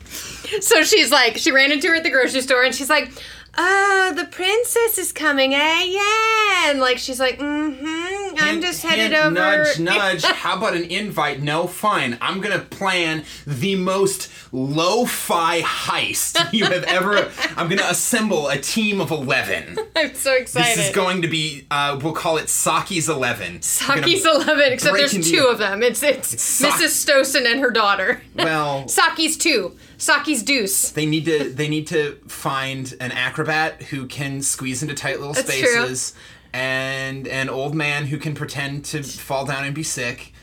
so 0.61 0.83
she's 0.83 1.11
like, 1.11 1.37
she 1.37 1.51
ran 1.51 1.73
into 1.73 1.89
her 1.89 1.95
at 1.95 2.03
the 2.03 2.09
grocery 2.09 2.41
store 2.41 2.63
and 2.63 2.73
she's 2.73 2.89
like, 2.89 3.11
Oh, 3.57 4.13
the 4.15 4.25
princess 4.25 4.97
is 4.97 5.11
coming, 5.11 5.53
eh? 5.53 5.83
Yeah. 5.83 6.69
And 6.69 6.79
like 6.79 6.97
she's 6.97 7.19
like, 7.19 7.37
mm-hmm. 7.37 8.35
I'm 8.39 8.61
just 8.61 8.81
headed 8.81 9.13
over. 9.13 9.31
Nudge, 9.31 9.79
nudge. 9.79 10.23
How 10.25 10.57
about 10.57 10.75
an 10.75 10.85
invite? 10.85 11.41
No, 11.41 11.67
fine. 11.67 12.17
I'm 12.21 12.39
gonna 12.39 12.59
plan 12.59 13.25
the 13.45 13.75
most 13.75 14.29
lo-fi 14.53 15.61
heist 15.61 16.53
you 16.53 16.65
have 16.65 16.83
ever. 16.85 17.29
I'm 17.57 17.67
gonna 17.67 17.87
assemble 17.87 18.47
a 18.47 18.57
team 18.57 19.01
of 19.01 19.11
eleven. 19.11 19.77
I'm 19.95 20.13
so 20.15 20.33
excited. 20.33 20.77
This 20.77 20.89
is 20.89 20.95
going 20.95 21.21
to 21.21 21.27
be. 21.27 21.67
Uh, 21.69 21.99
we'll 22.01 22.13
call 22.13 22.37
it 22.37 22.49
Saki's 22.49 23.09
Eleven. 23.09 23.61
Saki's 23.61 24.25
eleven, 24.25 24.71
except 24.71 24.95
there's 24.95 25.11
two 25.11 25.35
you. 25.35 25.49
of 25.49 25.57
them. 25.57 25.83
It's 25.83 26.01
it's, 26.03 26.41
Sa- 26.41 26.69
Mrs. 26.69 27.05
Stossen 27.05 27.51
and 27.51 27.59
her 27.59 27.71
daughter. 27.71 28.21
Well, 28.35 28.87
Saki's 28.87 29.37
two. 29.37 29.77
Saki's 30.01 30.41
deuce. 30.43 30.89
they 30.89 31.05
need 31.05 31.25
to. 31.25 31.49
They 31.49 31.67
need 31.69 31.87
to 31.87 32.15
find 32.27 32.93
an 32.99 33.11
acrobat 33.11 33.83
who 33.83 34.07
can 34.07 34.41
squeeze 34.41 34.81
into 34.81 34.95
tight 34.95 35.19
little 35.19 35.33
That's 35.33 35.47
true. 35.47 35.67
spaces, 35.67 36.13
and 36.53 37.27
an 37.27 37.49
old 37.49 37.75
man 37.75 38.07
who 38.07 38.17
can 38.17 38.33
pretend 38.33 38.83
to 38.85 39.03
fall 39.03 39.45
down 39.45 39.63
and 39.63 39.75
be 39.75 39.83
sick, 39.83 40.33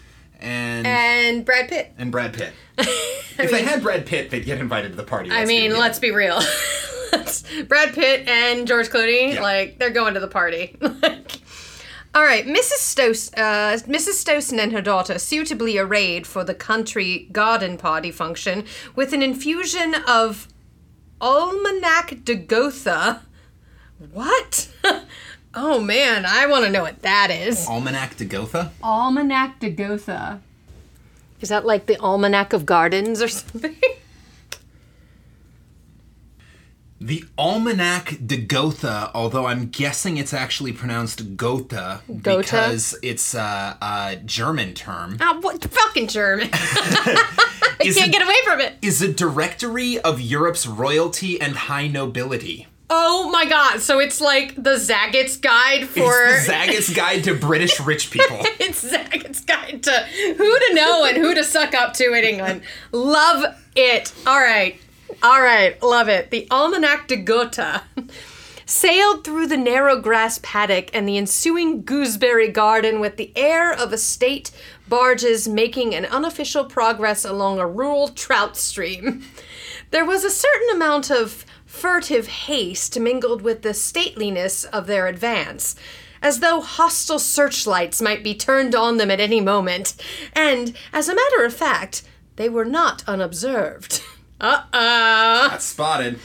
and 0.41 0.87
And 0.87 1.45
Brad 1.45 1.69
Pitt. 1.69 1.93
and 1.99 2.13
Brad 2.13 2.35
Pitt. 2.35 2.53
if 2.79 3.51
they 3.51 3.63
had 3.63 3.83
Brad 3.83 4.07
Pitt, 4.07 4.31
they'd 4.31 4.45
get 4.45 4.59
invited 4.59 4.91
to 4.93 4.97
the 4.97 5.03
party. 5.05 5.31
I 5.31 5.39
let's 5.41 5.49
be 5.51 5.61
mean, 5.69 5.77
let's 5.79 5.99
be 5.99 6.11
real. 6.13 6.41
Brad 7.69 7.95
Pitt 7.95 8.29
and 8.29 8.67
George 8.67 8.89
Clooney, 8.91 9.35
Yeah. 9.35 9.43
like 9.43 9.79
they're 9.79 9.91
going 9.91 10.15
to 10.15 10.21
the 10.21 10.29
party. 10.29 10.77
Like, 11.03 11.38
all 12.15 12.23
right, 12.23 12.47
Mrs. 12.47 12.79
Stos, 12.81 13.33
uh, 13.37 13.77
Mrs. 13.87 14.25
Stossen 14.25 14.59
and 14.59 14.73
her 14.73 14.81
daughter, 14.81 15.19
suitably 15.19 15.79
arrayed 15.79 16.27
for 16.27 16.45
the 16.45 16.55
country 16.55 17.29
garden 17.33 17.77
party 17.77 18.11
function, 18.11 18.65
with 18.95 19.13
an 19.13 19.23
infusion 19.23 19.95
of 20.07 20.49
Almanac 21.21 22.25
de 22.25 22.35
Gotha. 22.35 23.23
What? 24.13 24.69
oh 25.55 25.81
man, 25.81 26.25
I 26.27 26.47
want 26.47 26.65
to 26.65 26.71
know 26.71 26.83
what 26.83 27.03
that 27.03 27.31
is. 27.31 27.67
Almanac 27.69 28.17
de 28.17 28.25
Gotha. 28.25 28.73
Almanac 28.83 29.61
de 29.61 29.71
Gotha. 29.71 30.41
Is 31.41 31.51
that 31.51 31.67
like 31.67 31.87
the 31.87 31.99
Almanac 32.01 32.53
of 32.53 32.67
Gardens 32.67 33.23
or 33.23 33.29
something? 33.29 33.77
The 37.01 37.25
Almanac 37.39 38.19
de 38.27 38.37
Gotha, 38.37 39.11
although 39.15 39.47
I'm 39.47 39.69
guessing 39.69 40.17
it's 40.17 40.35
actually 40.35 40.73
pronounced 40.73 41.37
Gotha, 41.37 42.03
Gotha? 42.23 42.43
because 42.43 42.99
it's 43.03 43.35
a, 43.35 43.79
a 43.81 44.17
German 44.25 44.75
term, 44.75 45.17
Ah, 45.21 45.39
what 45.41 45.63
fucking 45.63 46.09
German? 46.09 46.49
I 46.53 47.77
can't 47.81 47.97
it- 47.97 48.13
get 48.13 48.23
away 48.23 48.35
from 48.45 48.61
it. 48.61 48.75
is 48.83 49.01
a 49.01 49.13
directory 49.13 50.01
of 50.01 50.21
Europe's 50.21 50.67
royalty 50.67 51.41
and 51.41 51.55
high 51.55 51.87
nobility. 51.87 52.67
Oh 52.91 53.29
my 53.31 53.45
god! 53.45 53.81
So 53.81 53.99
it's 54.01 54.19
like 54.21 54.55
the 54.57 54.77
Zagat's 54.77 55.37
guide 55.37 55.87
for 55.89 56.25
It's 56.25 56.49
Zagat's 56.49 56.93
Guide 56.95 57.23
to 57.25 57.35
British 57.35 57.79
Rich 57.79 58.11
People. 58.13 58.39
it's 58.59 58.83
Zagat's 58.83 59.41
guide 59.45 59.83
to 59.83 59.91
who 59.93 60.59
to 60.59 60.71
know 60.75 61.05
and 61.05 61.19
who 61.19 61.35
to 61.35 61.45
suck 61.45 61.75
up 61.75 61.93
to 61.95 62.15
in 62.15 62.25
England. 62.25 62.63
Love 62.91 63.55
it. 63.77 64.13
All 64.27 64.41
right, 64.41 64.81
all 65.23 65.41
right, 65.41 65.81
love 65.83 66.09
it. 66.09 66.31
The 66.31 66.47
Almanac 66.51 67.09
de 67.09 67.17
Gotha 67.17 67.83
sailed 68.67 69.25
through 69.25 69.47
the 69.47 69.57
narrow 69.57 69.99
grass 70.01 70.39
paddock 70.43 70.91
and 70.93 71.09
the 71.09 71.17
ensuing 71.17 71.83
gooseberry 71.83 72.49
garden 72.49 73.01
with 73.01 73.17
the 73.17 73.33
air 73.35 73.73
of 73.73 73.93
a 73.93 73.99
state 73.99 74.51
barges 74.89 75.49
making 75.49 75.95
an 75.95 76.05
unofficial 76.05 76.67
progress 76.67 77.25
along 77.25 77.59
a 77.59 77.67
rural 77.67 78.09
trout 78.09 78.57
stream. 78.57 79.25
There 79.91 80.05
was 80.05 80.23
a 80.23 80.31
certain 80.31 80.69
amount 80.75 81.11
of 81.11 81.47
furtive 81.65 82.27
haste 82.27 82.99
mingled 83.01 83.41
with 83.41 83.63
the 83.63 83.71
stateliness 83.75 84.67
of 84.67 84.87
their 84.87 85.07
advance, 85.07 85.75
as 86.21 86.41
though 86.41 86.61
hostile 86.61 87.19
searchlights 87.19 88.03
might 88.03 88.23
be 88.23 88.35
turned 88.35 88.75
on 88.75 88.99
them 88.99 89.11
at 89.11 89.21
any 89.21 89.41
moment, 89.41 89.95
and, 90.35 90.77
as 90.93 91.09
a 91.09 91.15
matter 91.15 91.45
of 91.45 91.55
fact, 91.55 92.03
they 92.37 92.49
were 92.49 92.65
not 92.65 93.03
unobserved. 93.07 94.03
Uh 94.41 94.63
uh 94.73 95.49
That's 95.49 95.65
spotted. 95.65 96.19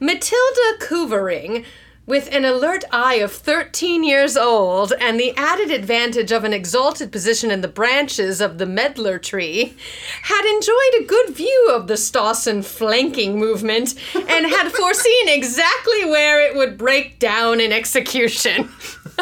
Matilda 0.00 0.78
Cuvering, 0.80 1.64
with 2.06 2.28
an 2.32 2.44
alert 2.44 2.84
eye 2.90 3.14
of 3.14 3.32
13 3.32 4.04
years 4.04 4.36
old 4.36 4.92
and 5.00 5.18
the 5.18 5.32
added 5.36 5.70
advantage 5.70 6.32
of 6.32 6.44
an 6.44 6.52
exalted 6.52 7.10
position 7.10 7.50
in 7.50 7.60
the 7.60 7.68
branches 7.68 8.40
of 8.40 8.58
the 8.58 8.66
medlar 8.66 9.18
tree, 9.18 9.74
had 10.22 10.44
enjoyed 10.44 11.00
a 11.00 11.04
good 11.04 11.30
view 11.30 11.70
of 11.72 11.86
the 11.86 11.94
Stossen 11.94 12.64
flanking 12.64 13.38
movement 13.38 13.94
and 14.14 14.46
had 14.46 14.70
foreseen 14.72 15.28
exactly 15.28 16.04
where 16.04 16.40
it 16.46 16.56
would 16.56 16.76
break 16.76 17.18
down 17.18 17.60
in 17.60 17.72
execution. 17.72 18.68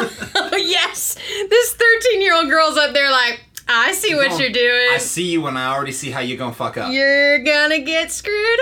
yes! 0.53 1.15
This 1.49 1.73
13 1.75 2.21
year 2.21 2.33
old 2.35 2.49
girl's 2.49 2.77
up 2.77 2.93
there 2.93 3.11
like, 3.11 3.41
I 3.67 3.93
see 3.93 4.15
what 4.15 4.39
you're 4.39 4.49
doing. 4.49 4.89
I 4.93 4.97
see 4.97 5.31
you 5.31 5.45
and 5.47 5.57
I 5.57 5.73
already 5.73 5.91
see 5.91 6.11
how 6.11 6.19
you're 6.19 6.37
gonna 6.37 6.53
fuck 6.53 6.77
up. 6.77 6.91
You're 6.91 7.39
gonna 7.39 7.79
get 7.79 8.11
screwed 8.11 8.59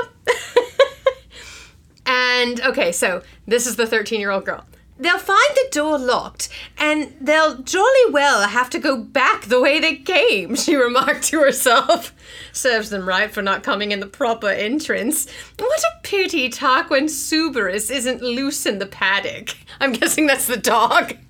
up. 0.00 0.14
and 2.06 2.60
okay, 2.62 2.92
so 2.92 3.22
this 3.46 3.66
is 3.66 3.76
the 3.76 3.86
13 3.86 4.20
year 4.20 4.30
old 4.30 4.44
girl. 4.44 4.64
They'll 5.00 5.18
find 5.18 5.50
the 5.54 5.68
door 5.70 5.98
locked, 5.98 6.50
and 6.76 7.16
they'll 7.22 7.56
jolly 7.62 8.10
well 8.10 8.46
have 8.46 8.68
to 8.68 8.78
go 8.78 8.98
back 8.98 9.46
the 9.46 9.58
way 9.58 9.80
they 9.80 9.96
came, 9.96 10.54
she 10.54 10.76
remarked 10.76 11.22
to 11.28 11.40
herself. 11.40 12.14
Serves 12.52 12.90
them 12.90 13.08
right 13.08 13.30
for 13.30 13.40
not 13.40 13.62
coming 13.62 13.92
in 13.92 14.00
the 14.00 14.06
proper 14.06 14.50
entrance. 14.50 15.26
What 15.58 15.80
a 15.80 16.00
pity 16.02 16.50
Tarquin 16.50 17.04
Suberus 17.04 17.90
isn't 17.90 18.20
loose 18.20 18.66
in 18.66 18.78
the 18.78 18.84
paddock. 18.84 19.56
I'm 19.80 19.92
guessing 19.92 20.26
that's 20.26 20.46
the 20.46 20.58
dog. 20.58 21.16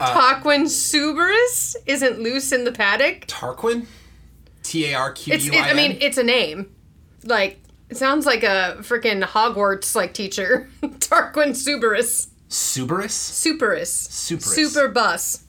Tarquin 0.00 0.64
Suberus 0.64 1.76
isn't 1.86 2.20
loose 2.20 2.52
in 2.52 2.64
the 2.64 2.72
paddock? 2.72 3.26
Tarquin? 3.26 3.86
T 4.62 4.86
A 4.92 4.94
R 4.94 5.12
Q. 5.12 5.34
U 5.36 5.52
I 5.52 5.56
I 5.66 5.70
N? 5.70 5.76
mean, 5.76 5.98
it's 6.00 6.18
a 6.18 6.22
name. 6.22 6.74
Like 7.24 7.60
it 7.88 7.96
sounds 7.96 8.24
like 8.26 8.42
a 8.42 8.76
freaking 8.80 9.22
Hogwarts 9.22 9.94
like 9.94 10.14
teacher, 10.14 10.68
Tarquin 10.82 11.50
Suberus. 11.50 12.28
Suberus? 12.48 13.10
Superus. 13.10 14.08
Superus. 14.08 14.42
Super 14.42 14.88
bus. 14.88 15.44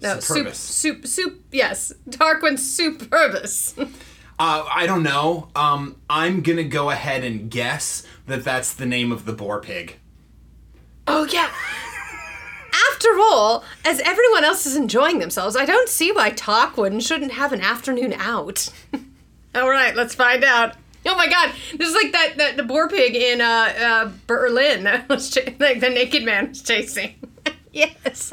No, 0.00 0.18
sup, 0.18 0.36
Superbus. 0.38 0.54
sup, 0.56 1.06
sup, 1.06 1.32
yes, 1.52 1.92
Tarquin 2.08 2.54
Superbus. 2.58 3.90
Uh, 4.38 4.66
I 4.74 4.86
don't 4.86 5.04
know. 5.04 5.50
Um, 5.54 6.00
I'm 6.10 6.40
gonna 6.40 6.64
go 6.64 6.90
ahead 6.90 7.22
and 7.22 7.48
guess 7.48 8.02
that 8.26 8.42
that's 8.42 8.74
the 8.74 8.86
name 8.86 9.12
of 9.12 9.24
the 9.24 9.32
boar 9.32 9.60
pig. 9.60 9.98
oh 11.06 11.24
yeah. 11.26 11.48
After 12.72 13.02
After 13.02 13.18
all, 13.18 13.64
as 13.84 13.98
everyone 14.00 14.44
else 14.44 14.64
is 14.64 14.76
enjoying 14.76 15.18
themselves, 15.18 15.56
I 15.56 15.64
don't 15.64 15.88
see 15.88 16.12
why 16.12 16.30
Tarquin 16.30 17.04
shouldn't 17.04 17.32
have 17.32 17.52
an 17.52 17.60
afternoon 17.60 18.12
out. 18.12 18.68
all 19.56 19.68
right, 19.68 19.96
let's 19.96 20.14
find 20.14 20.44
out. 20.44 20.76
Oh 21.04 21.16
my 21.16 21.26
god, 21.26 21.52
this 21.76 21.88
is 21.88 21.94
like 21.94 22.12
that, 22.12 22.34
that 22.36 22.56
the 22.56 22.62
boar 22.62 22.88
pig 22.88 23.16
in 23.16 23.40
uh, 23.40 23.72
uh, 23.76 24.12
Berlin 24.28 24.84
that 24.84 25.08
was 25.10 25.30
ch- 25.30 25.58
like 25.58 25.80
the 25.80 25.90
naked 25.90 26.22
man 26.22 26.50
was 26.50 26.62
chasing. 26.62 27.16
yes. 27.72 28.32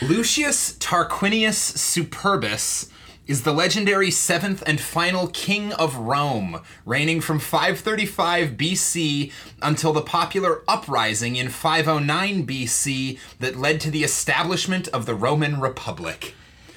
Lucius 0.00 0.72
Tarquinius 0.78 1.76
Superbus 1.76 2.88
is 3.30 3.44
the 3.44 3.52
legendary 3.52 4.10
seventh 4.10 4.60
and 4.66 4.80
final 4.80 5.28
king 5.28 5.72
of 5.74 5.94
Rome, 5.94 6.60
reigning 6.84 7.20
from 7.20 7.38
535 7.38 8.56
BC 8.56 9.30
until 9.62 9.92
the 9.92 10.02
popular 10.02 10.62
uprising 10.66 11.36
in 11.36 11.48
509 11.48 12.44
BC 12.44 13.20
that 13.38 13.54
led 13.54 13.80
to 13.82 13.90
the 13.92 14.02
establishment 14.02 14.88
of 14.88 15.06
the 15.06 15.14
Roman 15.14 15.60
Republic. 15.60 16.34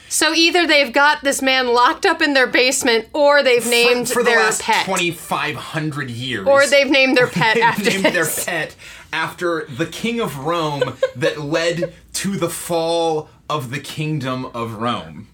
So 0.10 0.32
either 0.32 0.68
they've 0.68 0.94
got 0.94 1.24
this 1.24 1.42
man 1.42 1.74
locked 1.74 2.06
up 2.06 2.22
in 2.22 2.36
their 2.36 2.46
basement, 2.46 3.08
or 3.14 3.42
they've 3.42 3.68
named 3.68 4.08
for, 4.08 4.14
for 4.14 4.24
the 4.24 4.30
their 4.30 4.40
last 4.42 4.62
pet, 4.62 4.86
2,500 4.86 6.12
years. 6.12 6.48
or 6.48 6.68
they've 6.68 6.88
named 6.88 7.18
their 7.18 7.26
pet 7.26 7.56
They've 7.56 7.64
after 7.64 7.90
named 7.90 8.16
their 8.16 8.30
pet 8.30 8.76
after 9.12 9.66
the 9.66 9.88
king 9.88 10.20
of 10.20 10.38
Rome 10.38 10.98
that 11.16 11.42
led 11.42 11.96
to 12.14 12.38
the 12.38 12.50
fall 12.50 13.30
of 13.50 13.72
the 13.72 13.80
kingdom 13.80 14.46
of 14.54 14.74
Rome. 14.74 15.30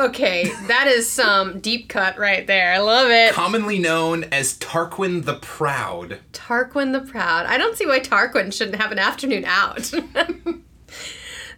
Okay, 0.00 0.50
that 0.68 0.88
is 0.88 1.08
some 1.08 1.60
deep 1.60 1.88
cut 1.88 2.18
right 2.18 2.46
there. 2.46 2.72
I 2.72 2.78
love 2.78 3.10
it. 3.10 3.34
Commonly 3.34 3.78
known 3.78 4.24
as 4.24 4.58
Tarquin 4.58 5.24
the 5.24 5.34
Proud. 5.34 6.18
Tarquin 6.32 6.92
the 6.92 7.00
Proud. 7.00 7.46
I 7.46 7.58
don't 7.58 7.76
see 7.76 7.86
why 7.86 8.00
Tarquin 8.00 8.52
shouldn't 8.52 8.80
have 8.80 8.90
an 8.90 8.98
afternoon 8.98 9.44
out. 9.44 9.92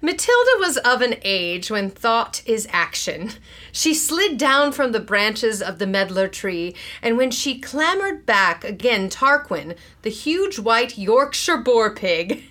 Matilda 0.05 0.51
was 0.59 0.77
of 0.79 1.01
an 1.01 1.15
age 1.23 1.71
when 1.71 1.89
thought 1.89 2.43
is 2.45 2.69
action. 2.71 3.31
She 3.73 3.95
slid 3.95 4.37
down 4.37 4.73
from 4.73 4.93
the 4.93 5.01
branches 5.01 5.63
of 5.63 5.79
the 5.79 5.87
medlar 5.87 6.29
tree, 6.29 6.77
and 7.01 7.17
when 7.17 7.31
she 7.31 7.59
clambered 7.59 8.27
back, 8.27 8.65
again 8.65 9.09
Tarquin, 9.09 9.77
the 10.03 10.11
huge 10.11 10.59
white 10.59 10.99
Yorkshire 10.99 11.57
boar 11.57 11.95
pig, 11.95 12.45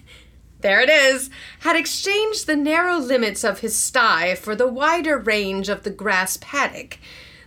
there 0.63 0.82
it 0.82 0.89
is, 0.89 1.30
had 1.60 1.76
exchanged 1.76 2.47
the 2.47 2.56
narrow 2.56 2.97
limits 2.97 3.43
of 3.43 3.60
his 3.60 3.76
sty 3.76 4.34
for 4.34 4.56
the 4.56 4.67
wider 4.67 5.19
range 5.19 5.69
of 5.69 5.84
the 5.84 5.91
grass 5.91 6.38
paddock. 6.38 6.97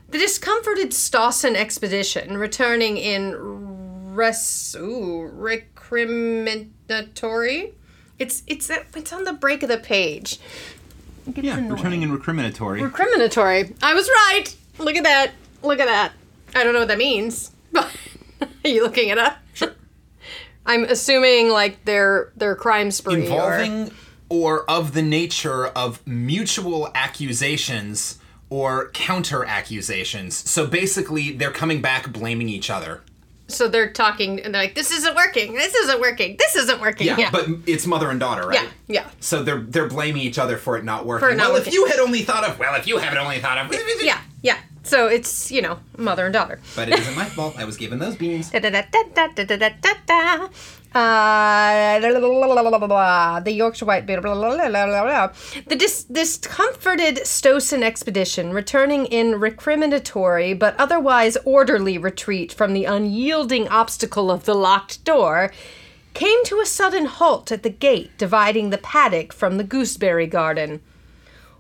The 0.09 0.19
discomforted 0.19 0.91
Stossen 0.91 1.57
expedition, 1.57 2.39
returning 2.39 2.97
in 2.97 4.15
res- 4.15 4.77
ooh, 4.79 5.29
recriminatory. 5.37 7.73
It's 8.19 8.45
it's 8.47 8.71
it's 8.71 9.13
on 9.13 9.25
the 9.25 9.33
break 9.33 9.65
of 9.65 9.69
the 9.69 9.79
page. 9.79 10.39
Yeah, 11.35 11.69
returning 11.69 12.03
in 12.03 12.17
recriminatory. 12.17 12.89
Recriminatory. 12.89 13.77
I 13.83 13.95
was 13.95 14.09
right. 14.09 14.55
Look 14.79 14.95
at 14.95 15.03
that. 15.03 15.33
Look 15.63 15.81
at 15.81 15.87
that. 15.87 16.13
I 16.55 16.63
don't 16.63 16.73
know 16.73 16.79
what 16.79 16.89
that 16.89 16.99
means. 16.99 17.51
But 18.39 18.51
are 18.65 18.69
you 18.69 18.83
looking 18.83 19.09
it 19.09 19.17
up? 19.17 19.39
Sure. 19.55 19.73
I'm 20.67 20.85
assuming 20.85 21.49
like 21.51 21.85
their 21.85 22.33
their 22.37 22.55
crime 22.57 22.91
spree 22.91 23.23
Involving 23.23 23.91
or 24.29 24.69
of 24.69 24.93
the 24.93 25.03
nature 25.03 25.67
of 25.69 26.05
mutual 26.07 26.91
accusations 26.95 28.19
or 28.51 28.91
counter 28.91 29.45
accusations. 29.45 30.35
So 30.37 30.67
basically, 30.67 31.33
they're 31.33 31.51
coming 31.53 31.81
back 31.81 32.13
blaming 32.13 32.49
each 32.49 32.71
other. 32.71 33.03
so 33.49 33.69
they're 33.69 33.93
talking 33.93 34.41
and 34.41 34.53
they're 34.53 34.63
like, 34.63 34.75
"This 34.75 34.91
isn't 34.91 35.15
working. 35.15 35.55
This 35.55 35.73
isn't 35.73 36.01
working. 36.01 36.37
This 36.37 36.57
isn't 36.57 36.81
working." 36.81 37.07
Yeah, 37.07 37.17
Yeah. 37.17 37.31
but 37.31 37.47
it's 37.67 37.87
mother 37.87 38.11
and 38.11 38.19
daughter, 38.19 38.49
right? 38.49 38.63
yeah. 38.89 39.03
Yeah. 39.03 39.11
So 39.21 39.45
they're 39.45 39.61
they're 39.61 39.87
blaming 39.89 40.23
each 40.23 40.37
other 40.39 40.57
for 40.57 40.77
it 40.77 40.85
not 40.85 41.07
working. 41.07 41.29
It 41.31 41.37
not 41.37 41.53
well, 41.53 41.63
if 41.63 41.73
you 41.73 41.87
had 41.87 42.01
only 42.01 42.23
thought 42.23 42.43
of 42.43 42.59
well, 42.59 42.75
if 42.75 42.89
you 42.89 42.99
had 42.99 43.17
only 43.17 43.39
thought 43.39 43.59
of 43.59 43.73
Yeah. 44.03 44.19
Yeah. 44.43 44.59
So 44.87 45.09
it's, 45.09 45.51
you 45.51 45.63
know, 45.63 45.81
mother 45.97 46.27
and 46.27 46.33
daughter. 46.33 46.61
But 46.77 46.89
it 46.89 46.99
isn't 46.99 47.17
my 47.17 47.25
fault. 47.25 47.57
I 47.59 47.65
was 47.65 47.77
given 47.77 47.99
those 47.99 48.17
beans. 48.17 48.53
The 53.45 53.53
Yorkshire 53.53 53.85
White 53.85 54.07
Blah, 54.07 54.21
blah, 54.23 55.05
blah, 55.05 55.33
the 55.67 55.77
dis- 55.77 56.05
discomforted 56.05 57.17
Stossen 57.17 57.83
expedition, 57.83 58.53
returning 58.53 59.05
in 59.07 59.33
recriminatory 59.33 60.59
but 60.59 60.75
otherwise 60.79 61.37
orderly 61.45 61.99
retreat 61.99 62.53
from 62.53 62.73
the 62.73 62.87
unyielding 62.87 63.69
obstacle 63.69 64.31
of 64.31 64.45
the 64.45 64.55
locked 64.55 65.05
door, 65.05 65.53
came 66.15 66.43
to 66.45 66.61
a 66.61 66.67
sudden 66.67 67.05
halt 67.05 67.53
at 67.53 67.63
the 67.63 67.69
gate 67.69 68.17
dividing 68.17 68.71
the 68.71 68.79
paddock 68.79 69.35
from 69.35 69.59
the 69.59 69.65
gooseberry 69.65 70.27
garden. 70.27 70.81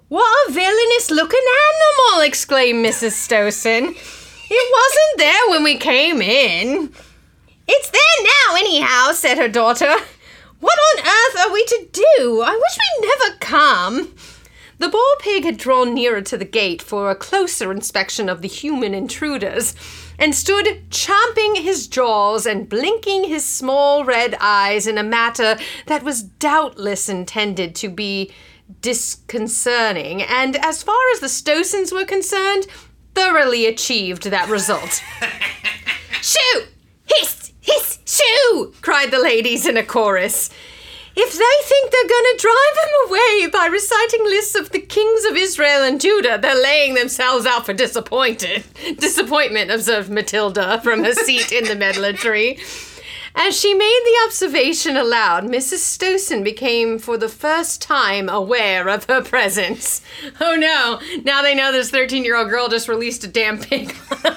What 0.09 0.49
a 0.49 0.53
villainous 0.53 1.11
looking 1.11 1.41
animal! 1.41 2.23
exclaimed 2.23 2.87
Mrs. 2.87 3.11
Stossen. 3.11 3.89
It 3.89 4.73
wasn't 4.73 5.19
there 5.19 5.51
when 5.51 5.65
we 5.65 5.77
came 5.79 6.23
in. 6.23 6.93
It's 7.67 7.91
there 7.91 8.01
now, 8.23 8.57
anyhow, 8.57 9.11
said 9.11 9.37
her 9.37 9.49
daughter. 9.49 9.93
What 10.61 10.79
on 10.79 11.05
earth 11.05 11.47
are 11.47 11.53
we 11.53 11.65
to 11.65 11.89
do? 11.93 12.43
I 12.45 12.53
wish 12.53 12.79
we'd 12.79 13.09
never 13.09 13.37
come. 13.41 14.15
The 14.79 14.89
bull 14.89 15.15
pig 15.19 15.45
had 15.45 15.57
drawn 15.57 15.93
nearer 15.93 16.21
to 16.21 16.37
the 16.37 16.45
gate 16.45 16.83
for 16.83 17.11
a 17.11 17.17
closer 17.17 17.73
inspection 17.73 18.29
of 18.29 18.43
the 18.43 18.49
human 18.49 18.95
intruders, 18.95 19.75
and 20.21 20.37
stood 20.37 20.89
champing 20.91 21.57
his 21.57 21.89
jaws 21.89 22.47
and 22.47 22.69
blinking 22.69 23.25
his 23.25 23.45
small 23.45 24.05
red 24.05 24.37
eyes 24.41 24.87
in 24.87 24.99
a 24.99 25.03
matter 25.03 25.59
that 25.87 26.05
was 26.05 26.23
doubtless 26.23 27.09
intended 27.09 27.75
to 27.75 27.89
be 27.89 28.31
disconcerting, 28.81 30.23
and 30.23 30.57
as 30.57 30.83
far 30.83 31.01
as 31.13 31.21
the 31.21 31.27
Stossens 31.27 31.93
were 31.93 32.05
concerned, 32.05 32.67
thoroughly 33.15 33.67
achieved 33.67 34.25
that 34.25 34.49
result. 34.49 35.03
Shoo! 36.23 36.63
Hiss! 37.07 37.53
Hiss! 37.61 37.99
Shoo! 38.05 38.75
cried 38.83 39.11
the 39.11 39.19
ladies 39.19 39.67
in 39.67 39.77
a 39.77 39.85
chorus. 39.85 40.51
If 41.19 41.33
they 41.33 41.67
think 41.69 41.91
they're 41.91 42.09
going 42.09 42.37
to 42.37 42.43
drive 42.43 42.85
him 42.85 43.09
away 43.09 43.47
by 43.51 43.67
reciting 43.73 44.25
lists 44.25 44.55
of 44.55 44.71
the 44.71 44.81
kings 44.81 45.25
of 45.25 45.35
Israel 45.35 45.83
and 45.83 45.99
Judah, 45.99 46.39
they're 46.41 46.63
laying 46.63 46.93
themselves 46.93 47.47
out 47.47 47.65
for 47.65 47.73
disappointed. 47.73 48.65
Disappointment, 48.99 49.71
observed 49.71 50.11
Matilda 50.11 50.79
from 50.83 51.05
her 51.05 51.15
seat 51.15 51.53
in 51.53 51.65
the 51.65 51.75
medlar 51.75 52.13
tree. 52.13 52.61
As 53.39 53.55
she 53.55 53.75
made 53.75 54.01
the 54.05 54.27
observation 54.27 54.97
aloud, 54.97 55.45
Mrs. 55.45 55.81
Stossen 55.81 56.43
became 56.43 56.99
for 56.99 57.19
the 57.19 57.29
first 57.29 57.83
time 57.83 58.31
aware 58.31 58.89
of 58.89 59.05
her 59.05 59.23
presence. 59.23 60.01
Oh 60.41 60.57
no, 60.57 61.01
now 61.25 61.43
they 61.43 61.55
know 61.55 61.71
this 61.71 61.91
13 61.91 62.25
year 62.25 62.37
old 62.37 62.49
girl 62.49 62.69
just 62.69 62.89
released 62.89 63.25
a 63.25 63.29
damn 63.29 63.59
pig. 63.59 63.95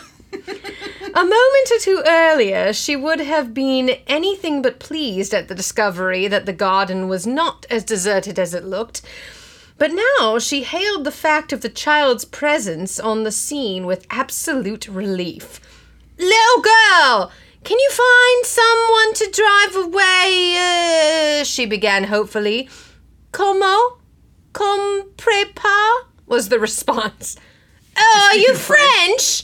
A 1.16 1.24
moment 1.24 1.72
or 1.72 1.80
two 1.80 2.04
earlier, 2.06 2.72
she 2.72 2.96
would 2.96 3.20
have 3.20 3.54
been 3.54 3.98
anything 4.06 4.62
but 4.62 4.80
pleased 4.80 5.34
at 5.34 5.48
the 5.48 5.56
discovery 5.56 6.28
that 6.28 6.46
the 6.46 6.54
garden 6.54 7.08
was 7.08 7.26
not 7.26 7.66
as 7.70 7.84
deserted 7.84 8.38
as 8.38 8.54
it 8.54 8.64
looked. 8.64 9.02
But 9.78 9.92
now 9.92 10.38
she 10.38 10.64
hailed 10.64 11.04
the 11.04 11.12
fact 11.12 11.52
of 11.52 11.62
the 11.62 11.70
child's 11.70 12.26
presence 12.26 13.00
on 13.00 13.24
the 13.24 13.32
scene 13.32 13.86
with 13.86 14.06
absolute 14.12 14.88
relief. 14.88 15.60
Little 16.18 16.62
girl, 16.62 17.32
can 17.64 17.78
you 17.80 17.90
find 17.92 18.46
someone 18.46 19.14
to 19.16 19.32
drive 19.32 19.76
away? 19.86 20.56
Uh, 21.40 21.44
she 21.44 21.66
began 21.66 22.06
hopefully. 22.06 22.70
Como? 23.32 24.00
Compre 24.54 25.54
pas? 25.56 26.06
was 26.30 26.50
the 26.50 26.60
response. 26.60 27.36
Oh, 28.02 28.30
are 28.32 28.38
you 28.38 28.56
French? 28.56 29.44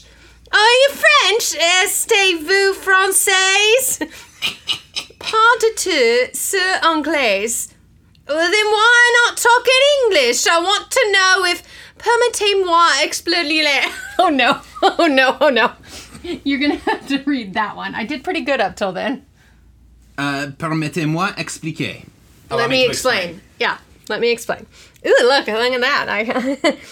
Are 0.50 0.58
you 0.58 0.88
French? 0.92 1.56
Estez-vous 1.84 2.72
du 5.60 5.74
tout, 5.76 6.34
sir 6.34 6.80
anglais. 6.82 7.68
Well, 8.26 8.50
then 8.50 8.66
why 8.66 9.26
not 9.26 9.36
talk 9.36 9.66
in 9.66 9.82
English? 10.04 10.46
I 10.46 10.58
want 10.58 10.90
to 10.90 11.12
know 11.12 11.44
if 11.44 11.62
permettez-moi 11.98 13.02
expliquer. 13.02 13.92
Oh 14.18 14.30
no! 14.30 14.62
Oh 14.82 15.06
no! 15.06 15.36
Oh 15.38 15.50
no! 15.50 15.72
You're 16.44 16.58
gonna 16.58 16.76
have 16.76 17.06
to 17.08 17.22
read 17.24 17.54
that 17.54 17.76
one. 17.76 17.94
I 17.94 18.04
did 18.04 18.24
pretty 18.24 18.40
good 18.42 18.60
up 18.60 18.76
till 18.76 18.92
then. 18.92 19.24
Uh, 20.18 20.48
permettez-moi 20.58 21.32
expliquer. 21.36 22.02
Allow 22.50 22.62
let 22.62 22.70
me 22.70 22.84
to 22.84 22.90
explain. 22.90 23.40
Yeah, 23.58 23.78
let 24.08 24.20
me 24.20 24.30
explain. 24.30 24.66
Ooh, 25.06 25.16
look, 25.22 25.46
look 25.46 25.72
at 25.72 25.80
that. 25.80 26.06
I. 26.08 26.78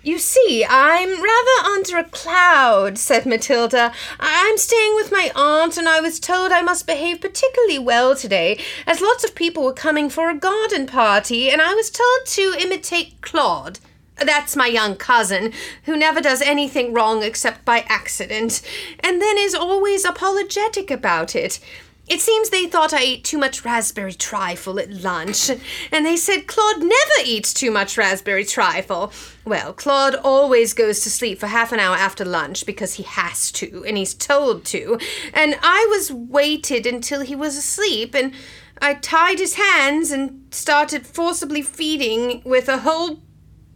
You 0.00 0.18
see, 0.18 0.64
I'm 0.66 1.08
rather 1.08 1.68
under 1.70 1.98
a 1.98 2.04
cloud, 2.04 2.98
said 2.98 3.26
Matilda. 3.26 3.92
I'm 4.20 4.56
staying 4.56 4.94
with 4.94 5.10
my 5.10 5.30
aunt, 5.34 5.76
and 5.76 5.88
I 5.88 6.00
was 6.00 6.20
told 6.20 6.52
I 6.52 6.62
must 6.62 6.86
behave 6.86 7.20
particularly 7.20 7.80
well 7.80 8.14
today, 8.14 8.58
as 8.86 9.00
lots 9.00 9.24
of 9.24 9.34
people 9.34 9.64
were 9.64 9.72
coming 9.72 10.08
for 10.08 10.30
a 10.30 10.38
garden 10.38 10.86
party, 10.86 11.50
and 11.50 11.60
I 11.60 11.74
was 11.74 11.90
told 11.90 12.26
to 12.26 12.54
imitate 12.58 13.20
Claude. 13.20 13.80
That's 14.24 14.56
my 14.56 14.66
young 14.66 14.96
cousin, 14.96 15.52
who 15.84 15.96
never 15.96 16.20
does 16.20 16.42
anything 16.42 16.92
wrong 16.92 17.22
except 17.22 17.64
by 17.64 17.84
accident, 17.88 18.62
and 19.00 19.20
then 19.20 19.38
is 19.38 19.54
always 19.54 20.04
apologetic 20.04 20.90
about 20.90 21.36
it. 21.36 21.60
It 22.08 22.22
seems 22.22 22.48
they 22.48 22.66
thought 22.66 22.94
I 22.94 23.02
ate 23.02 23.24
too 23.24 23.36
much 23.36 23.66
raspberry 23.66 24.14
trifle 24.14 24.80
at 24.80 24.90
lunch, 24.90 25.50
and 25.92 26.06
they 26.06 26.16
said 26.16 26.46
Claude 26.46 26.78
never 26.78 27.26
eats 27.26 27.52
too 27.52 27.70
much 27.70 27.98
raspberry 27.98 28.46
trifle. 28.46 29.12
Well, 29.44 29.74
Claude 29.74 30.14
always 30.14 30.72
goes 30.72 31.00
to 31.00 31.10
sleep 31.10 31.38
for 31.38 31.48
half 31.48 31.70
an 31.70 31.80
hour 31.80 31.96
after 31.96 32.24
lunch 32.24 32.64
because 32.64 32.94
he 32.94 33.02
has 33.02 33.52
to, 33.52 33.84
and 33.86 33.98
he's 33.98 34.14
told 34.14 34.64
to. 34.66 34.98
And 35.34 35.56
I 35.62 35.86
was 35.90 36.10
waited 36.10 36.86
until 36.86 37.20
he 37.20 37.36
was 37.36 37.58
asleep, 37.58 38.14
and 38.14 38.32
I 38.80 38.94
tied 38.94 39.38
his 39.38 39.54
hands 39.54 40.10
and 40.10 40.46
started 40.50 41.06
forcibly 41.06 41.60
feeding 41.60 42.40
with 42.42 42.68
a 42.70 42.78
whole 42.78 43.20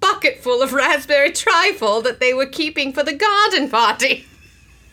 bucket 0.03 0.38
full 0.43 0.61
of 0.62 0.75
raspberry 0.75 1.31
trifle 1.33 2.03
that 2.03 2.21
they 2.21 2.35
were 2.35 2.45
keeping 2.47 2.93
for 2.93 3.03
the 3.03 3.15
garden 3.15 3.71
party. 3.71 4.27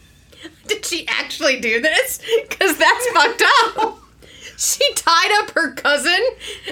Did 0.68 0.86
she 0.86 1.06
actually 1.08 1.60
do 1.60 1.82
this? 1.82 2.22
Because 2.48 2.78
that's 2.78 3.08
fucked 3.10 3.44
up. 3.76 4.00
She 4.58 4.94
tied 4.94 5.32
up 5.42 5.52
her 5.52 5.74
cousin 5.74 6.20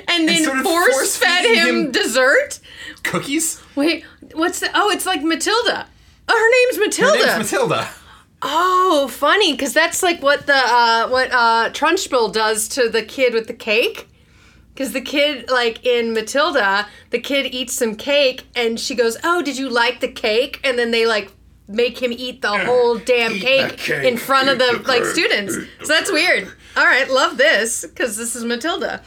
and 0.08 0.28
then 0.28 0.44
sort 0.44 0.60
of 0.60 0.64
force 0.66 1.18
fed 1.18 1.46
him, 1.46 1.68
him- 1.86 1.92
dessert. 1.92 2.60
Cookies? 3.04 3.62
Wait, 3.76 4.04
what's 4.34 4.60
the? 4.60 4.70
Oh, 4.74 4.90
it's 4.90 5.06
like 5.06 5.24
Matilda. 5.24 5.88
Oh, 6.30 6.38
her 6.38 6.76
name's 6.76 6.86
Matilda. 6.86 7.18
Her 7.32 7.40
Matilda. 7.40 7.40
name's 7.40 7.52
Matilda. 7.52 7.90
oh, 8.42 9.08
funny, 9.10 9.54
because 9.54 9.74
that's 9.74 10.04
like 10.04 10.22
what 10.22 10.46
the 10.48 10.56
uh, 10.56 11.08
what 11.08 11.32
uh, 11.32 11.70
Trunchbull 11.72 12.34
does 12.34 12.68
to 12.70 12.90
the 12.90 13.02
kid 13.04 13.34
with 13.34 13.48
the 13.48 13.54
cake. 13.54 14.08
Because 14.78 14.94
the 14.94 15.02
kid, 15.02 15.50
like 15.50 15.84
in 15.84 16.14
Matilda, 16.14 16.86
the 17.10 17.18
kid 17.18 17.48
eats 17.48 17.74
some 17.74 17.96
cake 17.96 18.46
and 18.56 18.80
she 18.80 18.94
goes, 18.94 19.18
"Oh, 19.24 19.42
did 19.42 19.58
you 19.58 19.70
like 19.70 20.02
the 20.02 20.08
cake?" 20.08 20.60
And 20.64 20.78
then 20.78 20.92
they 20.92 21.08
like 21.08 21.32
make 21.68 22.00
him 22.00 22.12
eat 22.12 22.44
the 22.44 22.56
whole 22.60 23.00
damn 23.00 23.32
Eat 23.32 23.42
cake, 23.42 23.78
cake, 23.80 24.04
in 24.04 24.18
front 24.18 24.50
of 24.50 24.60
the 24.60 24.78
the 24.78 24.88
like 24.88 25.02
cake, 25.02 25.12
students. 25.12 25.56
So 25.56 25.88
that's 25.88 26.12
weird. 26.12 26.48
All 26.76 26.86
right, 26.86 27.10
love 27.10 27.38
this 27.38 27.88
because 27.88 28.18
this 28.18 28.36
is 28.36 28.44
Matilda. 28.44 29.02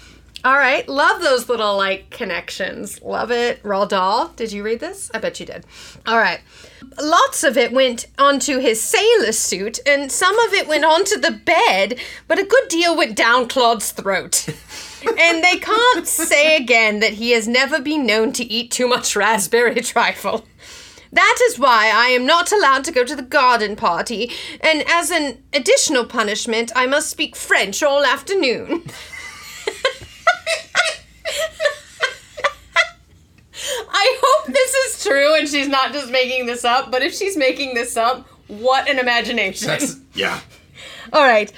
All 0.45 0.57
right, 0.57 0.89
love 0.89 1.23
those 1.23 1.49
little 1.49 1.77
like 1.77 2.11
connections. 2.11 3.01
Love 3.01 3.31
it. 3.31 3.63
Roald 3.63 3.91
Dahl. 3.91 4.33
Did 4.35 4.51
you 4.51 4.65
read 4.65 4.81
this? 4.81 5.09
I 5.15 5.19
bet 5.19 5.39
you 5.39 5.47
did. 5.47 5.65
All 6.05 6.19
right. 6.19 6.41
Lots 7.01 7.45
of 7.45 7.57
it 7.57 7.71
went 7.71 8.07
onto 8.19 8.59
his 8.59 8.83
sailor 8.83 9.31
suit, 9.31 9.79
and 9.87 10.11
some 10.11 10.37
of 10.41 10.53
it 10.53 10.67
went 10.67 10.85
onto 10.85 11.17
the 11.21 11.31
bed, 11.31 12.01
but 12.27 12.41
a 12.41 12.45
good 12.45 12.67
deal 12.67 12.97
went 12.97 13.15
down 13.15 13.47
Claude's 13.47 13.93
throat. 13.93 14.49
and 15.07 15.45
they 15.45 15.59
can't 15.59 16.07
say 16.07 16.57
again 16.57 17.01
that 17.01 17.15
he 17.15 17.31
has 17.33 17.49
never 17.49 17.81
been 17.81 18.07
known 18.07 18.33
to 18.33 18.45
eat 18.45 18.71
too 18.71 18.89
much 18.89 19.17
raspberry 19.17 19.81
trifle. 19.83 20.47
That 21.13 21.39
is 21.49 21.59
why 21.59 21.91
I 21.93 22.09
am 22.09 22.25
not 22.25 22.53
allowed 22.53 22.85
to 22.85 22.93
go 22.93 23.05
to 23.05 23.17
the 23.17 23.23
garden 23.23 23.75
party, 23.75 24.31
and 24.61 24.85
as 24.89 25.11
an 25.11 25.43
additional 25.53 26.05
punishment, 26.05 26.71
I 26.77 26.87
must 26.87 27.11
speak 27.11 27.35
French 27.35 27.83
all 27.83 28.05
afternoon. 28.05 28.85
I 33.93 34.19
hope 34.23 34.47
this 34.53 34.75
is 34.75 35.05
true 35.05 35.35
and 35.35 35.49
she's 35.49 35.69
not 35.69 35.93
just 35.93 36.11
making 36.11 36.47
this 36.47 36.65
up, 36.65 36.91
but 36.91 37.03
if 37.03 37.15
she's 37.15 37.37
making 37.37 37.75
this 37.75 37.97
up, 37.97 38.27
what 38.49 38.89
an 38.89 38.99
imagination. 38.99 39.69
That's 39.69 39.97
yeah. 40.15 40.41
All 41.13 41.23
right. 41.23 41.53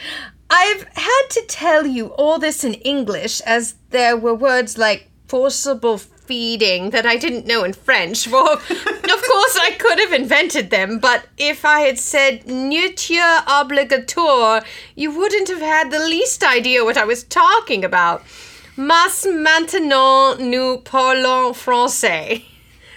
I've 0.54 0.86
had 0.92 1.22
to 1.30 1.42
tell 1.48 1.86
you 1.86 2.08
all 2.08 2.38
this 2.38 2.62
in 2.62 2.74
English 2.74 3.40
as 3.40 3.74
there 3.88 4.18
were 4.18 4.34
words 4.34 4.76
like 4.76 5.08
forcible 5.26 5.96
feeding 5.96 6.90
that 6.90 7.06
I 7.06 7.16
didn't 7.16 7.46
know 7.46 7.64
in 7.64 7.72
French. 7.72 8.28
Well, 8.28 8.52
of 8.52 8.68
course, 8.68 9.58
I 9.58 9.74
could 9.78 9.98
have 9.98 10.12
invented 10.12 10.68
them, 10.68 10.98
but 10.98 11.24
if 11.38 11.64
I 11.64 11.80
had 11.80 11.98
said 11.98 12.46
nourriture 12.46 13.42
obligatoire, 13.46 14.62
you 14.94 15.10
wouldn't 15.10 15.48
have 15.48 15.60
had 15.60 15.90
the 15.90 15.98
least 16.00 16.44
idea 16.44 16.84
what 16.84 16.98
I 16.98 17.06
was 17.06 17.24
talking 17.24 17.82
about. 17.82 18.22
Mas 18.76 19.24
maintenant 19.26 20.38
nous 20.38 20.82
parlons 20.82 21.56
français. 21.56 22.44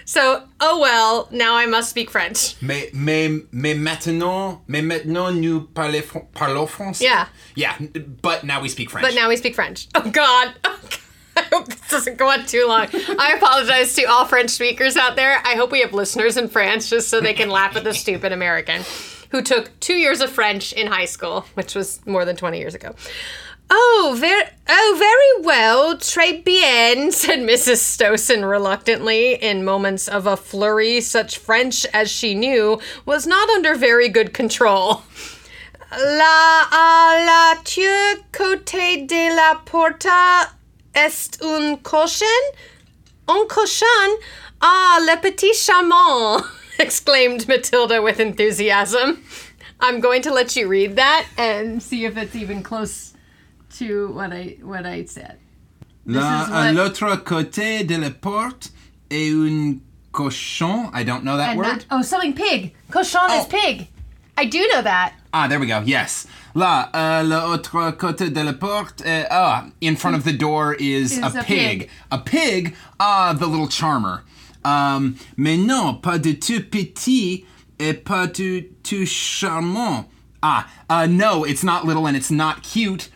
So, 0.05 0.43
oh 0.59 0.79
well, 0.79 1.27
now 1.31 1.55
I 1.55 1.65
must 1.65 1.89
speak 1.89 2.11
French. 2.11 2.55
Mais, 2.61 2.91
mais, 2.93 3.41
mais 3.51 3.73
maintenant, 3.75 4.61
mais 4.67 4.81
maintenant 4.81 5.31
nous 5.35 5.61
parlez, 5.73 6.03
parlons 6.33 6.67
français. 6.69 7.01
Yeah. 7.01 7.27
Yeah, 7.55 7.75
but 8.21 8.43
now 8.43 8.61
we 8.61 8.69
speak 8.69 8.91
French. 8.91 9.03
But 9.05 9.15
now 9.15 9.27
we 9.27 9.35
speak 9.35 9.55
French. 9.55 9.87
Oh 9.95 10.09
God. 10.09 10.53
Oh, 10.63 10.79
God. 10.89 10.99
I 11.37 11.41
hope 11.53 11.67
this 11.67 11.89
doesn't 11.89 12.17
go 12.17 12.29
on 12.29 12.45
too 12.45 12.65
long. 12.65 12.87
I 13.19 13.33
apologize 13.35 13.93
to 13.95 14.03
all 14.05 14.23
French 14.25 14.51
speakers 14.51 14.95
out 14.95 15.17
there. 15.17 15.41
I 15.43 15.55
hope 15.55 15.69
we 15.69 15.81
have 15.81 15.91
listeners 15.91 16.37
in 16.37 16.47
France 16.47 16.89
just 16.89 17.09
so 17.09 17.19
they 17.19 17.33
can 17.33 17.49
laugh 17.49 17.75
at 17.75 17.83
the 17.83 17.93
stupid 17.93 18.31
American 18.31 18.83
who 19.31 19.41
took 19.41 19.77
two 19.81 19.95
years 19.95 20.21
of 20.21 20.29
French 20.29 20.71
in 20.71 20.87
high 20.87 21.03
school, 21.05 21.45
which 21.55 21.75
was 21.75 21.99
more 22.05 22.23
than 22.23 22.37
20 22.37 22.57
years 22.57 22.73
ago. 22.73 22.95
Oh, 23.69 24.15
very, 24.17 24.43
oh, 24.69 24.95
very 24.97 25.45
well, 25.45 25.95
très 25.97 26.43
bien, 26.43 27.12
said 27.12 27.39
Mrs. 27.39 27.78
Stossen 27.78 28.47
reluctantly, 28.47 29.34
in 29.36 29.63
moments 29.65 30.08
of 30.08 30.28
a 30.28 30.38
flurry. 30.38 31.01
Such 31.01 31.38
French 31.38 31.86
as 31.93 32.12
she 32.12 32.36
knew 32.36 32.80
was 33.06 33.25
not 33.25 33.49
under 33.49 33.75
very 33.75 34.10
good 34.10 34.34
control. 34.34 35.04
La 35.91 36.65
à 36.71 37.25
la 37.25 37.62
tur 37.63 38.23
côté 38.32 39.08
de 39.08 39.36
la 39.36 39.56
porta 39.65 40.51
est 40.93 41.41
un 41.41 41.78
cochon? 41.78 42.25
Un 43.28 43.47
cochon? 43.47 44.19
Ah, 44.62 44.99
le 45.06 45.17
petit 45.21 45.54
charmant! 45.54 46.43
exclaimed 46.80 47.47
Matilda 47.47 48.01
with 48.01 48.19
enthusiasm. 48.19 49.23
I'm 49.80 49.99
going 49.99 50.21
to 50.23 50.34
let 50.34 50.56
you 50.56 50.67
read 50.67 50.95
that 50.97 51.28
and 51.38 51.82
see 51.82 52.06
if 52.06 52.17
it's 52.17 52.36
even 52.36 52.63
close 52.63 53.14
to 53.79 54.09
what 54.13 54.31
I 54.31 54.57
what 54.63 54.85
I 54.85 55.05
said. 55.05 55.38
Là, 56.07 56.45
is 56.47 56.51
à 56.51 56.71
l'autre 56.73 57.15
côté 57.23 57.83
de 57.85 57.95
la 57.97 58.09
porte 58.11 58.71
est 59.09 59.31
un 59.31 59.77
cochon. 60.11 60.89
I 60.93 61.03
don't 61.03 61.23
know 61.23 61.38
that 61.38 61.55
word. 61.57 61.65
that- 61.65 61.85
oh, 61.91 62.01
something 62.01 62.33
pig. 62.33 62.73
Cochon 62.91 63.29
is 63.31 63.45
Oh. 63.45 63.47
pig. 63.49 63.88
I 64.38 64.45
do 64.45 64.59
know 64.73 64.81
that. 64.81 65.13
Ah, 65.33 65.47
there 65.47 65.59
we 65.59 65.65
go. 65.65 65.81
Yes. 65.85 66.27
Là, 66.55 66.89
à 66.93 67.23
l'autre 67.23 67.91
côté 67.97 68.29
de 68.29 68.41
la 68.41 68.53
porte, 68.53 69.01
uh, 69.05 69.25
ah, 69.29 69.65
in 69.81 69.95
front 69.95 70.15
of 70.15 70.23
the 70.23 70.31
door 70.38 70.73
is, 70.75 71.13
Is 71.17 71.19
a, 71.23 71.27
a 71.39 71.43
pig. 71.43 71.79
pig. 71.79 71.89
A 72.11 72.17
pig, 72.19 72.75
ah, 72.99 73.33
the 73.33 73.45
little 73.47 73.69
charmer. 73.69 74.23
Um, 74.63 75.15
mais 75.38 75.57
non, 75.57 75.95
pas 75.95 76.17
du 76.17 76.38
tout 76.39 76.61
petit 76.69 77.45
et 77.79 77.93
pas 77.93 78.27
du 78.27 78.67
tout 78.83 79.05
charmant. 79.05 80.05
Ah, 80.41 80.65
uh, 80.89 81.07
no, 81.07 81.43
it's 81.45 81.63
not 81.63 81.85
little 81.85 82.05
and 82.07 82.15
it's 82.15 82.31
not 82.31 82.61
cute. 82.61 83.09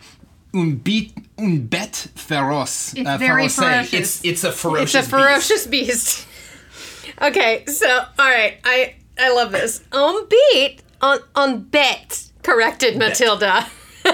Un 0.52 0.72
bit, 0.82 1.12
un 1.38 1.58
bête 1.58 2.08
féroce. 2.16 2.94
It's 2.96 3.08
uh, 3.08 3.18
very 3.18 3.46
féroce. 3.46 3.54
ferocious. 3.56 3.92
It's 3.92 4.24
it's 4.24 4.44
a 4.44 4.52
ferocious. 4.52 4.94
It's 4.94 5.06
a 5.06 5.10
ferocious 5.10 5.66
beast. 5.66 6.26
okay, 7.22 7.64
so 7.66 7.88
all 7.88 8.30
right, 8.30 8.58
I 8.64 8.96
I 9.18 9.32
love 9.32 9.52
this. 9.52 9.82
On 9.92 10.26
beat 10.28 10.82
on 11.00 11.20
on 11.34 11.62
bet 11.62 12.30
corrected 12.42 12.96
Matilda. 12.96 13.66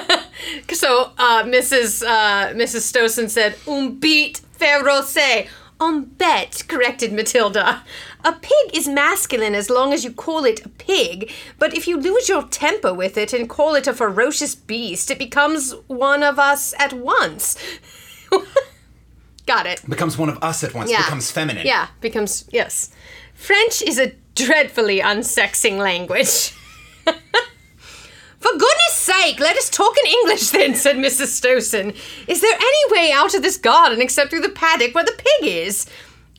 so 0.73 1.13
uh, 1.17 1.45
Mrs. 1.45 2.03
Uh, 2.03 2.53
Mrs. 2.55 2.83
Stossen 2.93 3.31
said 3.31 3.57
un 3.67 3.97
beat 3.99 4.41
feroce. 4.53 5.49
On 5.79 6.05
bet 6.05 6.65
corrected 6.69 7.13
Matilda. 7.13 7.83
A 8.27 8.33
pig 8.33 8.75
is 8.75 8.89
masculine 8.89 9.55
as 9.55 9.71
long 9.71 9.93
as 9.93 10.03
you 10.03 10.11
call 10.11 10.45
it 10.45 10.67
a 10.67 10.69
pig, 10.69 11.31
but 11.61 11.73
if 11.73 11.87
you 11.87 11.97
lose 11.97 12.29
your 12.29 12.43
temper 12.43 12.93
with 12.93 13.17
it 13.17 13.33
and 13.33 13.49
call 13.49 13.77
it 13.77 13.87
a 13.87 13.95
ferocious 13.95 14.57
beast, 14.57 15.13
it 15.13 15.19
becomes 15.21 15.77
one 15.87 16.25
of 16.25 16.37
us 16.37 16.75
at 16.77 16.93
once. 16.93 17.57
Got 19.47 19.67
it. 19.67 19.89
Becomes 19.89 20.19
one 20.19 20.29
of 20.29 20.43
us 20.43 20.65
at 20.65 20.75
once. 20.75 20.91
Yeah. 20.91 21.05
Becomes 21.05 21.31
feminine. 21.31 21.65
Yeah, 21.65 21.87
becomes 22.01 22.49
yes. 22.51 22.91
French 23.33 23.81
is 23.81 23.97
a 23.97 24.13
dreadfully 24.35 24.99
unsexing 24.99 25.79
language. 25.79 26.51
For 28.41 28.53
goodness 28.53 28.93
sake, 28.93 29.39
let 29.39 29.57
us 29.57 29.71
talk 29.71 29.95
in 30.05 30.11
English 30.11 30.51
then, 30.51 30.75
said 30.75 30.97
Mrs. 30.97 31.41
Stossen. 31.41 31.97
Is 32.27 32.41
there 32.41 32.57
any 32.57 32.93
way 32.93 33.13
out 33.13 33.35
of 33.35 33.43
this 33.43 33.57
garden 33.57 34.01
except 34.01 34.31
through 34.31 34.41
the 34.41 34.49
paddock 34.49 34.97
where 34.97 35.05
the 35.05 35.17
pig 35.17 35.49
is? 35.49 35.87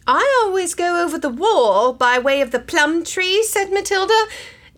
I 0.08 0.41
always 0.46 0.74
go 0.74 1.04
over 1.04 1.17
the 1.17 1.30
wall 1.30 1.93
by 1.93 2.17
way 2.17 2.41
of 2.41 2.52
the 2.52 2.60
plum 2.60 3.04
tree, 3.04 3.43
said 3.43 3.72
Matilda. 3.72 4.13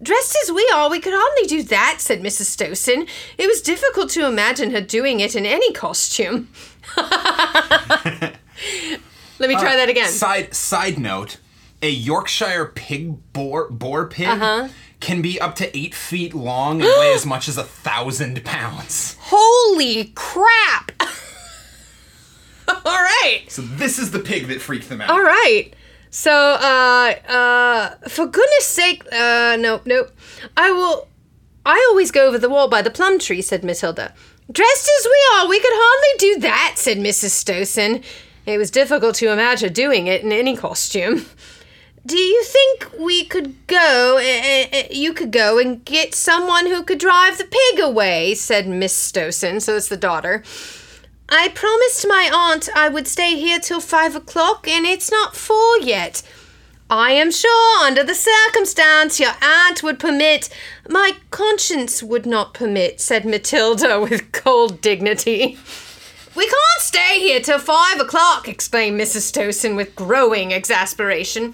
Dressed 0.02 0.38
as 0.44 0.52
we 0.52 0.70
are, 0.74 0.90
we 0.90 1.00
could 1.00 1.14
hardly 1.14 1.48
do 1.48 1.62
that, 1.64 1.98
said 2.00 2.22
Mrs. 2.22 2.56
Stossen. 2.56 3.08
It 3.38 3.48
was 3.48 3.62
difficult 3.62 4.10
to 4.12 4.26
imagine 4.26 4.72
her 4.72 4.82
doing 4.82 5.20
it 5.20 5.36
in 5.36 5.46
any 5.46 5.72
costume. 5.74 6.50
Let 6.98 8.40
me 9.50 9.56
try 9.56 9.76
that 9.76 9.90
again. 9.90 10.10
Side 10.10 10.54
side 10.54 10.98
note: 11.00 11.38
a 11.82 11.90
Yorkshire 11.90 12.72
pig 12.76 13.34
boar 13.34 13.70
boar 13.70 14.08
pig 14.08 14.28
Uh-huh. 14.28 14.68
can 15.00 15.22
be 15.22 15.40
up 15.40 15.56
to 15.56 15.78
eight 15.78 15.96
feet 15.96 16.34
long 16.34 16.82
and 16.82 16.90
weigh 17.00 17.14
as 17.20 17.26
much 17.26 17.48
as 17.48 17.58
a 17.58 17.64
thousand 17.64 18.44
pounds. 18.44 19.16
Holy 19.22 20.12
crap! 20.16 20.92
All 22.86 23.02
right. 23.04 23.44
So 23.48 23.62
this 23.62 24.00
is 24.00 24.12
the 24.12 24.20
pig 24.20 24.48
that 24.48 24.62
freaked 24.62 24.90
them 24.90 25.02
out. 25.02 25.10
All 25.10 25.22
right. 25.22 25.74
So, 26.12 26.32
uh, 26.32 27.14
uh, 27.32 28.10
for 28.10 28.26
goodness 28.26 28.66
sake, 28.66 29.04
uh, 29.12 29.58
nope, 29.60 29.86
no. 29.86 30.08
I 30.58 30.72
will. 30.72 31.08
I 31.66 31.86
always 31.90 32.10
go 32.10 32.28
over 32.28 32.40
the 32.40 32.50
wall 32.50 32.68
by 32.68 32.82
the 32.82 32.90
plum 32.90 33.20
tree, 33.20 33.42
said 33.42 33.64
Matilda. 33.64 34.14
Dressed 34.52 34.90
as 35.00 35.06
we 35.06 35.38
are, 35.38 35.48
we 35.48 35.60
could 35.60 35.70
hardly 35.72 36.36
do 36.36 36.42
that, 36.42 36.76
said 36.78 36.98
Mrs. 36.98 37.44
Stossen. 37.44 38.04
It 38.48 38.58
was 38.58 38.72
difficult 38.72 39.16
to 39.16 39.32
imagine 39.32 39.74
doing 39.74 40.08
it 40.08 40.24
in 40.24 40.32
any 40.32 40.56
costume. 40.56 41.26
Do 42.06 42.18
you 42.18 42.44
think 42.44 42.92
we 43.00 43.26
could 43.26 43.68
go, 43.68 44.18
uh, 44.18 44.76
uh, 44.76 44.84
you 44.90 45.14
could 45.14 45.32
go 45.32 45.60
and 45.60 45.86
get 45.86 46.16
someone 46.16 46.66
who 46.66 46.82
could 46.82 46.98
drive 46.98 47.38
the 47.38 47.44
pig 47.44 47.80
away? 47.80 48.34
said 48.34 48.68
Miss 48.68 49.12
Stossen, 49.12 49.62
so 49.62 49.76
it's 49.76 49.90
the 49.90 49.98
daughter. 49.98 50.42
I 51.32 51.50
promised 51.50 52.08
my 52.08 52.30
aunt 52.34 52.70
I 52.76 52.90
would 52.90 53.08
stay 53.08 53.36
here 53.36 53.60
till 53.60 53.82
five 53.82 54.16
o'clock, 54.16 54.68
and 54.68 54.86
it's 54.86 55.12
not 55.12 55.36
four 55.36 55.78
yet. 55.80 56.24
I 56.90 57.12
am 57.12 57.30
sure, 57.30 57.86
under 57.86 58.04
the 58.04 58.16
circumstance, 58.16 59.20
your 59.20 59.34
aunt 59.42 59.84
would 59.84 60.00
permit. 60.00 60.50
My 60.90 61.18
conscience 61.30 62.02
would 62.02 62.26
not 62.26 62.56
permit, 62.56 63.00
said 63.00 63.26
Matilda 63.26 64.00
with 64.10 64.32
cold 64.32 64.82
dignity. 64.82 65.60
We 66.36 66.46
can't 66.46 66.82
stay 66.82 67.20
here 67.20 67.42
till 67.42 67.60
five 67.60 68.00
o'clock, 68.00 68.48
exclaimed 68.48 69.00
Mrs. 69.00 69.32
Stossen 69.32 69.76
with 69.76 69.96
growing 69.96 70.52
exasperation. 70.52 71.54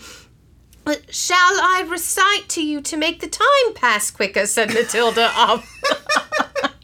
Shall 1.09 1.37
I 1.37 1.83
recite 1.87 2.47
to 2.49 2.63
you 2.63 2.79
to 2.81 2.95
make 2.95 3.19
the 3.19 3.27
time 3.27 3.73
pass 3.73 4.11
quicker? 4.11 4.45
said 4.45 4.73
Matilda. 4.73 5.31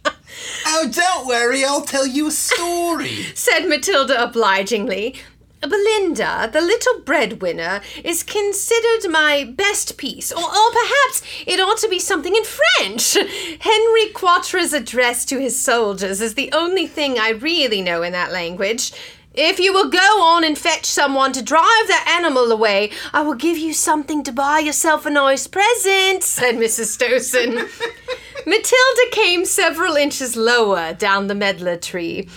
oh, 0.66 0.90
don't 0.92 1.28
worry, 1.28 1.64
I'll 1.64 1.82
tell 1.82 2.08
you 2.08 2.28
a 2.28 2.32
story, 2.32 3.26
said 3.36 3.68
Matilda 3.68 4.22
obligingly. 4.22 5.16
Belinda, 5.62 6.50
the 6.52 6.62
little 6.62 7.02
breadwinner, 7.02 7.82
is 8.04 8.24
considered 8.24 9.12
my 9.12 9.44
best 9.44 9.96
piece, 9.98 10.32
or, 10.32 10.44
or 10.44 10.72
perhaps 10.72 11.22
it 11.46 11.60
ought 11.60 11.78
to 11.78 11.88
be 11.88 12.00
something 12.00 12.36
in 12.36 12.44
French. 12.44 13.14
Henry 13.60 14.10
Quatre's 14.10 14.74
address 14.74 15.24
to 15.26 15.40
his 15.40 15.60
soldiers 15.60 16.20
is 16.20 16.34
the 16.34 16.52
only 16.52 16.88
thing 16.88 17.20
I 17.20 17.30
really 17.30 17.82
know 17.82 18.02
in 18.02 18.12
that 18.14 18.32
language. 18.32 18.92
If 19.34 19.60
you 19.60 19.72
will 19.72 19.90
go 19.90 20.24
on 20.24 20.44
and 20.44 20.58
fetch 20.58 20.86
someone 20.86 21.32
to 21.34 21.42
drive 21.42 21.88
that 21.88 22.18
animal 22.20 22.52
away, 22.52 22.92
I 23.14 23.22
will 23.22 23.36
give 23.36 23.58
you 23.58 23.72
something 23.72 24.24
to 24.24 24.32
buy 24.34 24.60
yourself 24.60 25.06
a 25.06 25.10
nice 25.10 25.48
present, 25.48 26.24
said 26.24 26.56
Mrs. 26.56 26.98
Stossen. 26.98 27.70
Matilda 28.46 29.02
came 29.12 29.46
several 29.46 29.96
inches 29.96 30.36
lower 30.36 30.94
down 30.94 31.28
the 31.28 31.36
medlar 31.36 31.78
tree. 31.78 32.28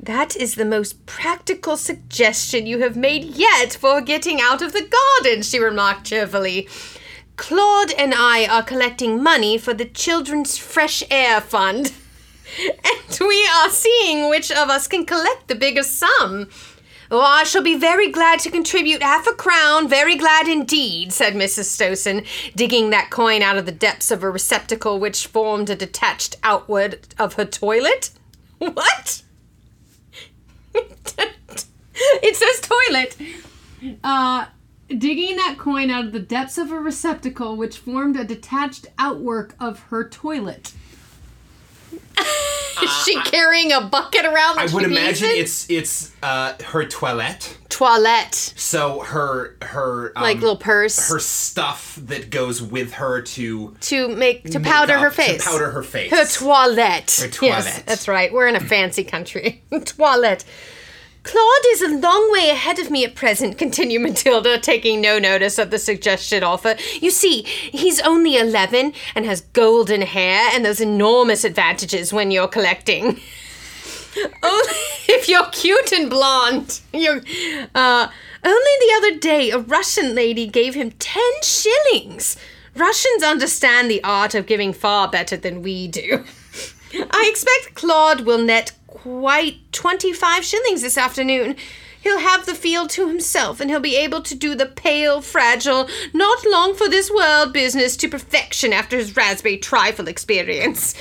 That 0.00 0.36
is 0.36 0.54
the 0.54 0.64
most 0.64 1.04
practical 1.06 1.76
suggestion 1.76 2.66
you 2.66 2.80
have 2.80 2.96
made 2.96 3.24
yet 3.24 3.74
for 3.74 4.00
getting 4.00 4.40
out 4.40 4.62
of 4.62 4.72
the 4.72 4.88
garden, 4.88 5.42
she 5.42 5.58
remarked 5.58 6.06
cheerfully. 6.06 6.68
Claude 7.36 7.92
and 7.92 8.14
I 8.14 8.46
are 8.46 8.62
collecting 8.62 9.22
money 9.22 9.58
for 9.58 9.74
the 9.74 9.84
Children's 9.84 10.56
Fresh 10.56 11.02
Air 11.10 11.40
Fund. 11.40 11.92
and 12.60 13.18
we 13.20 13.46
are 13.46 13.70
seeing 13.70 14.28
which 14.28 14.50
of 14.50 14.70
us 14.70 14.86
can 14.86 15.04
collect 15.04 15.48
the 15.48 15.54
biggest 15.54 15.98
sum. 15.98 16.48
Oh, 17.10 17.20
I 17.20 17.44
shall 17.44 17.62
be 17.62 17.74
very 17.74 18.10
glad 18.10 18.38
to 18.40 18.50
contribute 18.50 19.02
half 19.02 19.26
a 19.26 19.32
crown, 19.32 19.88
very 19.88 20.14
glad 20.14 20.46
indeed, 20.46 21.12
said 21.12 21.34
Mrs. 21.34 21.64
Stossen, 21.64 22.26
digging 22.54 22.90
that 22.90 23.08
coin 23.08 23.40
out 23.40 23.56
of 23.56 23.64
the 23.64 23.72
depths 23.72 24.10
of 24.10 24.22
a 24.22 24.30
receptacle 24.30 25.00
which 25.00 25.26
formed 25.26 25.70
a 25.70 25.76
detached 25.76 26.36
outward 26.42 26.98
of 27.18 27.34
her 27.34 27.44
toilet. 27.44 28.10
What? 28.58 29.22
it 30.74 32.36
says 32.36 32.60
toilet. 32.60 33.16
Uh, 34.02 34.46
digging 34.88 35.36
that 35.36 35.56
coin 35.58 35.90
out 35.90 36.06
of 36.06 36.12
the 36.12 36.18
depths 36.18 36.58
of 36.58 36.72
a 36.72 36.80
receptacle 36.80 37.56
which 37.56 37.78
formed 37.78 38.16
a 38.16 38.24
detached 38.24 38.88
outwork 38.98 39.54
of 39.60 39.78
her 39.90 40.08
toilet. 40.08 40.72
Is 42.82 43.04
she 43.04 43.20
carrying 43.22 43.72
a 43.72 43.80
bucket 43.80 44.24
around? 44.24 44.58
I 44.58 44.66
would 44.72 44.84
imagine 44.84 45.28
it's 45.30 45.68
it's 45.68 46.12
uh, 46.22 46.54
her 46.66 46.84
toilette. 46.84 47.56
Toilette. 47.68 48.34
So 48.34 49.00
her 49.00 49.56
her 49.62 50.12
um, 50.16 50.22
like 50.22 50.38
little 50.38 50.56
purse. 50.56 51.08
Her 51.08 51.18
stuff 51.18 51.98
that 52.02 52.30
goes 52.30 52.62
with 52.62 52.94
her 52.94 53.20
to 53.22 53.76
to 53.80 54.08
make 54.08 54.44
to 54.50 54.58
make 54.58 54.72
powder 54.72 54.94
up, 54.94 55.00
her 55.02 55.10
face. 55.10 55.44
To 55.44 55.50
powder 55.50 55.70
her 55.70 55.82
face. 55.82 56.10
Her 56.10 56.24
toilette. 56.24 57.18
Her 57.20 57.28
toilette. 57.28 57.64
Yes, 57.64 57.82
that's 57.82 58.08
right. 58.08 58.32
We're 58.32 58.48
in 58.48 58.56
a 58.56 58.60
fancy 58.60 59.04
country. 59.04 59.62
toilette. 59.84 60.44
Claude 61.28 61.66
is 61.72 61.82
a 61.82 61.88
long 61.88 62.32
way 62.32 62.48
ahead 62.48 62.78
of 62.78 62.90
me 62.90 63.04
at 63.04 63.14
present, 63.14 63.58
continued 63.58 64.00
Matilda, 64.00 64.58
taking 64.58 65.02
no 65.02 65.18
notice 65.18 65.58
of 65.58 65.70
the 65.70 65.78
suggested 65.78 66.42
offer. 66.42 66.74
You 67.02 67.10
see, 67.10 67.42
he's 67.42 68.00
only 68.00 68.38
11 68.38 68.94
and 69.14 69.26
has 69.26 69.42
golden 69.42 70.00
hair 70.00 70.48
and 70.54 70.64
those 70.64 70.80
enormous 70.80 71.44
advantages 71.44 72.14
when 72.14 72.30
you're 72.30 72.48
collecting. 72.48 73.04
only 74.42 74.80
if 75.06 75.28
you're 75.28 75.50
cute 75.50 75.92
and 75.92 76.08
blonde. 76.08 76.80
You're, 76.94 77.20
uh, 77.74 78.08
only 78.42 78.72
the 78.80 78.94
other 78.96 79.18
day, 79.18 79.50
a 79.50 79.58
Russian 79.58 80.14
lady 80.14 80.46
gave 80.46 80.72
him 80.72 80.92
10 80.92 81.22
shillings. 81.42 82.38
Russians 82.74 83.22
understand 83.22 83.90
the 83.90 84.02
art 84.02 84.34
of 84.34 84.46
giving 84.46 84.72
far 84.72 85.10
better 85.10 85.36
than 85.36 85.60
we 85.60 85.88
do. 85.88 86.24
I 86.94 87.28
expect 87.30 87.74
Claude 87.74 88.22
will 88.22 88.38
net 88.38 88.72
quite 89.02 89.72
25 89.72 90.44
shillings 90.44 90.82
this 90.82 90.98
afternoon. 90.98 91.56
He'll 92.00 92.20
have 92.20 92.46
the 92.46 92.54
field 92.54 92.90
to 92.90 93.08
himself, 93.08 93.60
and 93.60 93.70
he'll 93.70 93.80
be 93.80 93.96
able 93.96 94.22
to 94.22 94.34
do 94.34 94.54
the 94.54 94.66
pale, 94.66 95.20
fragile, 95.20 95.88
not 96.12 96.44
long 96.46 96.74
for 96.74 96.88
this 96.88 97.10
world 97.10 97.52
business 97.52 97.96
to 97.98 98.08
perfection 98.08 98.72
after 98.72 98.96
his 98.96 99.16
raspberry 99.16 99.58
trifle 99.58 100.08
experience. 100.08 100.94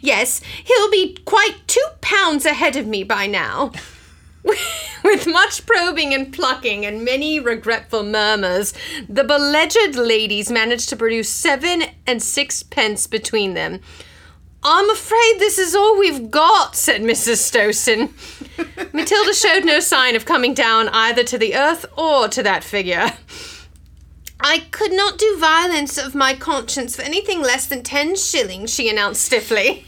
Yes, 0.00 0.40
he'll 0.64 0.90
be 0.90 1.16
quite 1.24 1.56
two 1.66 1.84
pounds 2.00 2.46
ahead 2.46 2.76
of 2.76 2.86
me 2.86 3.04
by 3.04 3.26
now. 3.26 3.72
With 5.04 5.26
much 5.26 5.64
probing 5.66 6.14
and 6.14 6.32
plucking 6.32 6.84
and 6.84 7.04
many 7.04 7.40
regretful 7.40 8.02
murmurs, 8.02 8.74
the 9.08 9.24
beleaguered 9.24 9.96
ladies 9.96 10.50
managed 10.50 10.88
to 10.90 10.96
produce 10.96 11.28
seven 11.28 11.84
and 12.06 12.22
sixpence 12.22 13.06
between 13.06 13.54
them. 13.54 13.80
I'm 14.66 14.88
afraid 14.88 15.34
this 15.38 15.58
is 15.58 15.74
all 15.74 15.98
we've 15.98 16.30
got, 16.30 16.74
said 16.74 17.02
Mrs. 17.02 17.36
Stossen. 17.36 18.12
Matilda 18.94 19.34
showed 19.34 19.66
no 19.66 19.78
sign 19.78 20.16
of 20.16 20.24
coming 20.24 20.54
down 20.54 20.88
either 20.88 21.22
to 21.22 21.36
the 21.36 21.54
earth 21.54 21.84
or 21.98 22.28
to 22.28 22.42
that 22.42 22.64
figure. 22.64 23.12
I 24.40 24.60
could 24.70 24.92
not 24.92 25.18
do 25.18 25.36
violence 25.38 25.98
of 25.98 26.14
my 26.14 26.32
conscience 26.32 26.96
for 26.96 27.02
anything 27.02 27.42
less 27.42 27.66
than 27.66 27.82
ten 27.82 28.16
shillings, 28.16 28.72
she 28.72 28.88
announced 28.88 29.22
stiffly. 29.22 29.84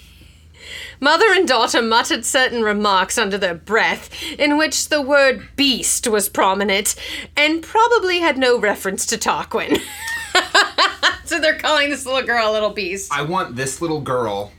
Mother 1.01 1.27
and 1.31 1.49
daughter 1.49 1.81
muttered 1.81 2.27
certain 2.27 2.63
remarks 2.63 3.17
under 3.17 3.39
their 3.39 3.55
breath, 3.55 4.11
in 4.39 4.59
which 4.59 4.91
the 4.91 5.01
word 5.01 5.49
beast 5.57 6.07
was 6.07 6.29
prominent, 6.29 6.95
and 7.35 7.63
probably 7.63 8.21
had 8.21 8.37
no 8.37 8.59
reference 8.59 9.07
to 9.07 9.17
Tarquin. 9.17 9.81
so 11.25 11.41
they're 11.41 11.59
calling 11.59 11.89
this 11.89 12.05
little 12.05 12.27
girl 12.27 12.51
a 12.51 12.53
little 12.53 12.71
beast. 12.71 13.11
I 13.13 13.23
want 13.23 13.57
this 13.57 13.81
little 13.81 14.01
girl 14.01 14.53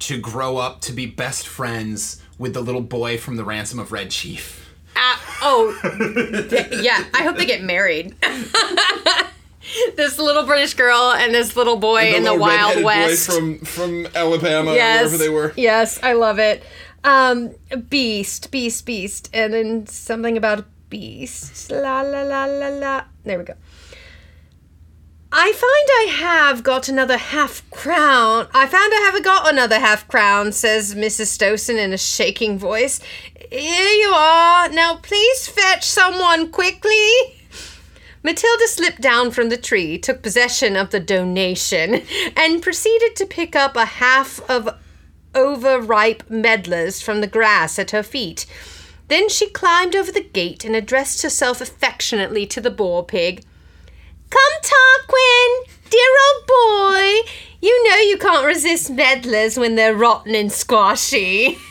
to 0.00 0.18
grow 0.18 0.58
up 0.58 0.80
to 0.82 0.92
be 0.92 1.06
best 1.06 1.46
friends 1.46 2.22
with 2.38 2.54
the 2.54 2.60
little 2.60 2.82
boy 2.82 3.18
from 3.18 3.36
the 3.36 3.44
Ransom 3.44 3.78
of 3.78 3.92
Red 3.92 4.10
Chief. 4.10 4.74
Uh, 4.94 5.16
oh, 5.42 6.68
yeah. 6.82 7.04
I 7.14 7.22
hope 7.22 7.36
they 7.36 7.46
get 7.46 7.62
married. 7.62 8.14
this 9.96 10.18
little 10.18 10.44
British 10.44 10.74
girl 10.74 11.12
and 11.12 11.34
this 11.34 11.56
little 11.56 11.76
boy 11.76 12.10
the 12.10 12.16
in 12.16 12.24
the 12.24 12.34
Wild 12.34 12.82
West 12.82 13.30
from 13.30 13.58
from 13.60 14.06
Alabama, 14.14 14.74
yes, 14.74 15.04
wherever 15.04 15.18
they 15.18 15.28
were. 15.28 15.52
Yes, 15.56 16.02
I 16.02 16.12
love 16.14 16.38
it. 16.38 16.62
Um, 17.04 17.54
beast, 17.88 18.50
beast, 18.50 18.86
beast, 18.86 19.30
and 19.32 19.52
then 19.52 19.86
something 19.86 20.36
about 20.36 20.64
beast. 20.88 21.70
La 21.70 22.00
la 22.02 22.22
la 22.22 22.44
la 22.44 22.68
la. 22.68 23.04
There 23.24 23.38
we 23.38 23.44
go. 23.44 23.54
I 25.38 25.52
find 25.52 25.62
I 25.90 26.16
have 26.18 26.62
got 26.62 26.88
another 26.88 27.18
half 27.18 27.68
crown. 27.70 28.48
I 28.54 28.66
found 28.66 28.90
I 28.94 29.02
haven't 29.04 29.26
got 29.26 29.52
another 29.52 29.78
half 29.78 30.08
crown, 30.08 30.50
says 30.50 30.94
Mrs. 30.94 31.26
Stossen 31.26 31.76
in 31.76 31.92
a 31.92 31.98
shaking 31.98 32.58
voice. 32.58 33.00
Here 33.50 33.90
you 33.90 34.12
are. 34.14 34.70
Now 34.70 34.96
please 34.96 35.46
fetch 35.46 35.84
someone 35.84 36.50
quickly. 36.50 37.10
Matilda 38.22 38.66
slipped 38.66 39.02
down 39.02 39.30
from 39.30 39.50
the 39.50 39.58
tree, 39.58 39.98
took 39.98 40.22
possession 40.22 40.74
of 40.74 40.88
the 40.88 41.00
donation, 41.00 42.00
and 42.34 42.62
proceeded 42.62 43.14
to 43.16 43.26
pick 43.26 43.54
up 43.54 43.76
a 43.76 43.84
half 43.84 44.40
of 44.48 44.70
overripe 45.34 46.30
medlars 46.30 47.02
from 47.02 47.20
the 47.20 47.26
grass 47.26 47.78
at 47.78 47.90
her 47.90 48.02
feet. 48.02 48.46
Then 49.08 49.28
she 49.28 49.50
climbed 49.50 49.94
over 49.94 50.10
the 50.10 50.24
gate 50.24 50.64
and 50.64 50.74
addressed 50.74 51.20
herself 51.20 51.60
affectionately 51.60 52.46
to 52.46 52.60
the 52.62 52.70
boar 52.70 53.04
pig. 53.04 53.44
Come, 54.30 54.52
Tarquin, 54.62 55.90
dear 55.90 56.12
old 56.26 56.46
boy. 56.46 57.30
You 57.60 57.88
know 57.88 57.96
you 57.96 58.18
can't 58.18 58.46
resist 58.46 58.90
medlars 58.90 59.58
when 59.58 59.74
they're 59.74 59.94
rotten 59.94 60.34
and 60.34 60.52
squashy. 60.52 61.58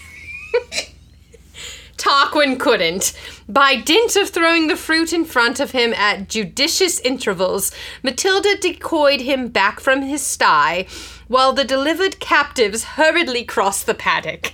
Tarquin 1.97 2.59
couldn't. 2.59 3.13
By 3.47 3.75
dint 3.75 4.15
of 4.15 4.29
throwing 4.29 4.67
the 4.67 4.75
fruit 4.75 5.13
in 5.13 5.25
front 5.25 5.59
of 5.59 5.71
him 5.71 5.93
at 5.93 6.29
judicious 6.29 6.99
intervals, 6.99 7.71
Matilda 8.03 8.55
decoyed 8.57 9.21
him 9.21 9.47
back 9.49 9.79
from 9.79 10.01
his 10.01 10.21
sty, 10.21 10.87
while 11.27 11.53
the 11.53 11.63
delivered 11.63 12.19
captives 12.19 12.83
hurriedly 12.83 13.43
crossed 13.43 13.85
the 13.85 13.93
paddock. 13.93 14.53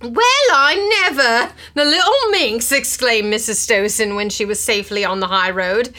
Well, 0.00 0.50
I 0.52 0.74
never! 1.02 1.52
The 1.74 1.84
little 1.84 2.30
minx! 2.30 2.72
exclaimed 2.72 3.32
Mrs. 3.32 3.56
Stossen 3.56 4.16
when 4.16 4.28
she 4.28 4.44
was 4.44 4.60
safely 4.60 5.04
on 5.04 5.20
the 5.20 5.28
high 5.28 5.50
road. 5.50 5.94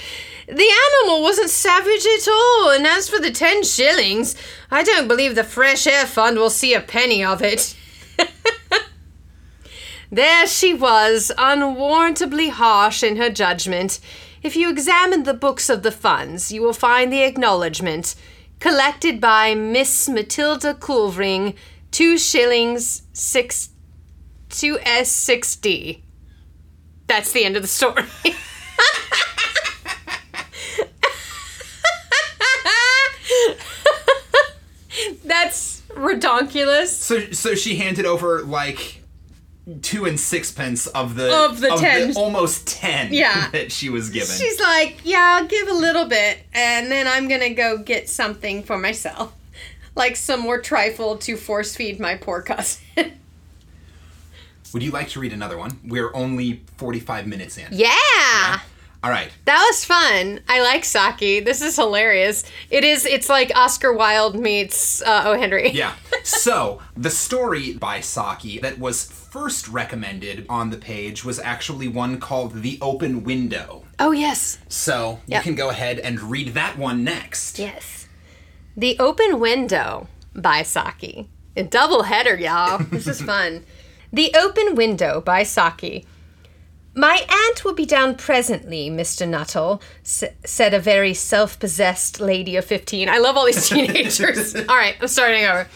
The 0.48 0.72
animal 1.04 1.24
wasn't 1.24 1.50
savage 1.50 2.06
at 2.06 2.28
all, 2.28 2.70
and 2.70 2.86
as 2.86 3.10
for 3.10 3.20
the 3.20 3.32
ten 3.32 3.64
shillings, 3.64 4.36
I 4.70 4.84
don't 4.84 5.08
believe 5.08 5.34
the 5.34 5.44
Fresh 5.44 5.88
Air 5.88 6.06
Fund 6.06 6.38
will 6.38 6.52
see 6.52 6.74
a 6.74 6.82
penny 6.82 7.24
of 7.24 7.42
it. 7.42 7.76
there 10.12 10.46
she 10.46 10.74
was, 10.74 11.32
unwarrantably 11.36 12.50
harsh 12.50 13.02
in 13.02 13.16
her 13.16 13.32
judgment. 13.32 14.00
If 14.44 14.56
you 14.56 14.70
examine 14.70 15.24
the 15.24 15.34
books 15.34 15.68
of 15.68 15.82
the 15.82 15.92
funds, 15.92 16.52
you 16.52 16.62
will 16.62 16.74
find 16.74 17.12
the 17.12 17.24
acknowledgement 17.24 18.14
collected 18.60 19.20
by 19.20 19.56
Miss 19.56 20.08
Matilda 20.08 20.76
Cuvering, 20.76 21.56
two 21.90 22.20
shillings, 22.20 23.02
six, 23.14 23.70
two 24.50 24.78
S, 24.84 25.12
six 25.12 25.56
D. 25.56 26.04
That's 27.08 27.32
the 27.32 27.46
end 27.46 27.56
of 27.56 27.64
the 27.64 27.68
story. 27.68 28.04
That's 35.26 35.82
redonkulous. 35.90 36.88
So 36.88 37.32
so 37.32 37.56
she 37.56 37.76
handed 37.78 38.06
over 38.06 38.42
like 38.44 39.02
two 39.82 40.06
and 40.06 40.20
sixpence 40.20 40.86
of 40.88 41.16
the 41.16 41.34
Of 41.46 41.60
the 41.60 41.70
10. 41.70 42.16
almost 42.16 42.68
ten 42.68 43.12
Yeah. 43.12 43.50
that 43.52 43.72
she 43.72 43.90
was 43.90 44.10
given. 44.12 44.36
She's 44.36 44.60
like, 44.60 45.00
yeah, 45.04 45.38
I'll 45.40 45.48
give 45.48 45.68
a 45.68 45.74
little 45.74 46.06
bit, 46.06 46.40
and 46.54 46.92
then 46.92 47.08
I'm 47.08 47.28
gonna 47.28 47.54
go 47.54 47.78
get 47.80 48.08
something 48.10 48.64
for 48.64 48.78
myself. 48.78 49.34
Like 49.98 50.18
some 50.18 50.42
more 50.42 50.60
trifle 50.60 51.16
to 51.20 51.38
force 51.38 51.74
feed 51.74 52.02
my 52.02 52.16
poor 52.16 52.42
cousin. 52.42 52.82
Would 54.74 54.84
you 54.84 54.92
like 54.92 55.08
to 55.12 55.22
read 55.22 55.32
another 55.32 55.58
one? 55.58 55.80
We're 55.86 56.14
only 56.14 56.64
forty 56.76 57.00
five 57.00 57.28
minutes 57.28 57.58
in. 57.58 57.68
yeah! 57.72 58.60
All 59.06 59.12
right. 59.12 59.30
That 59.46 59.64
was 59.70 59.86
fun. 59.86 60.40
I 60.50 60.64
like 60.64 60.84
Saki. 60.84 61.40
This 61.40 61.62
is 61.62 61.76
hilarious. 61.76 62.44
It 62.72 62.84
is. 62.84 63.06
It's 63.06 63.30
like 63.30 63.52
Oscar 63.56 63.94
Wilde 63.94 64.36
meets 64.36 65.04
uh, 65.04 65.22
O. 65.28 65.38
Henry. 65.38 65.70
Yeah. 65.76 65.94
So, 66.24 66.82
the 66.98 67.12
story 67.12 67.74
by 67.74 68.00
Saki 68.00 68.58
that 68.60 68.80
was 68.80 69.04
first 69.06 69.68
recommended 69.68 70.48
on 70.50 70.72
the 70.72 70.78
page 70.78 71.24
was 71.24 71.38
actually 71.40 71.88
one 71.88 72.20
called 72.20 72.64
The 72.64 72.80
Open 72.82 73.24
Window. 73.24 73.84
Oh 74.00 74.12
yes. 74.12 74.58
So, 74.70 75.20
you 75.28 75.34
Yep. 75.34 75.44
can 75.44 75.54
go 75.56 75.70
ahead 75.70 76.00
and 76.00 76.20
read 76.20 76.56
that 76.56 76.76
one 76.80 77.04
next. 77.04 77.60
Yes. 77.60 78.08
The 78.76 78.98
Open 78.98 79.40
Window 79.40 80.08
by 80.34 80.64
Saki. 80.64 81.30
A 81.56 81.62
double 81.64 82.04
header, 82.04 82.38
y'all. 82.40 82.80
This 82.80 83.06
is 83.08 83.22
fun. 83.32 83.66
The 84.12 84.34
Open 84.36 84.74
Window 84.74 85.22
by 85.22 85.44
Saki. 85.44 86.06
My 86.98 87.26
aunt 87.30 87.66
will 87.66 87.74
be 87.74 87.86
down 87.86 88.16
presently, 88.16 88.90
Mr. 88.90 89.28
Nuttall, 89.28 89.82
s- 90.04 90.24
said 90.46 90.74
a 90.74 90.80
very 90.80 91.14
self 91.14 91.60
possessed 91.60 92.22
lady 92.22 92.56
of 92.56 92.64
15. 92.66 93.10
I 93.10 93.18
love 93.18 93.36
all 93.36 93.46
these 93.46 93.68
teenagers. 93.70 94.56
all 94.56 94.76
right, 94.78 94.96
I'm 95.02 95.08
starting 95.10 95.44
over. 95.44 95.68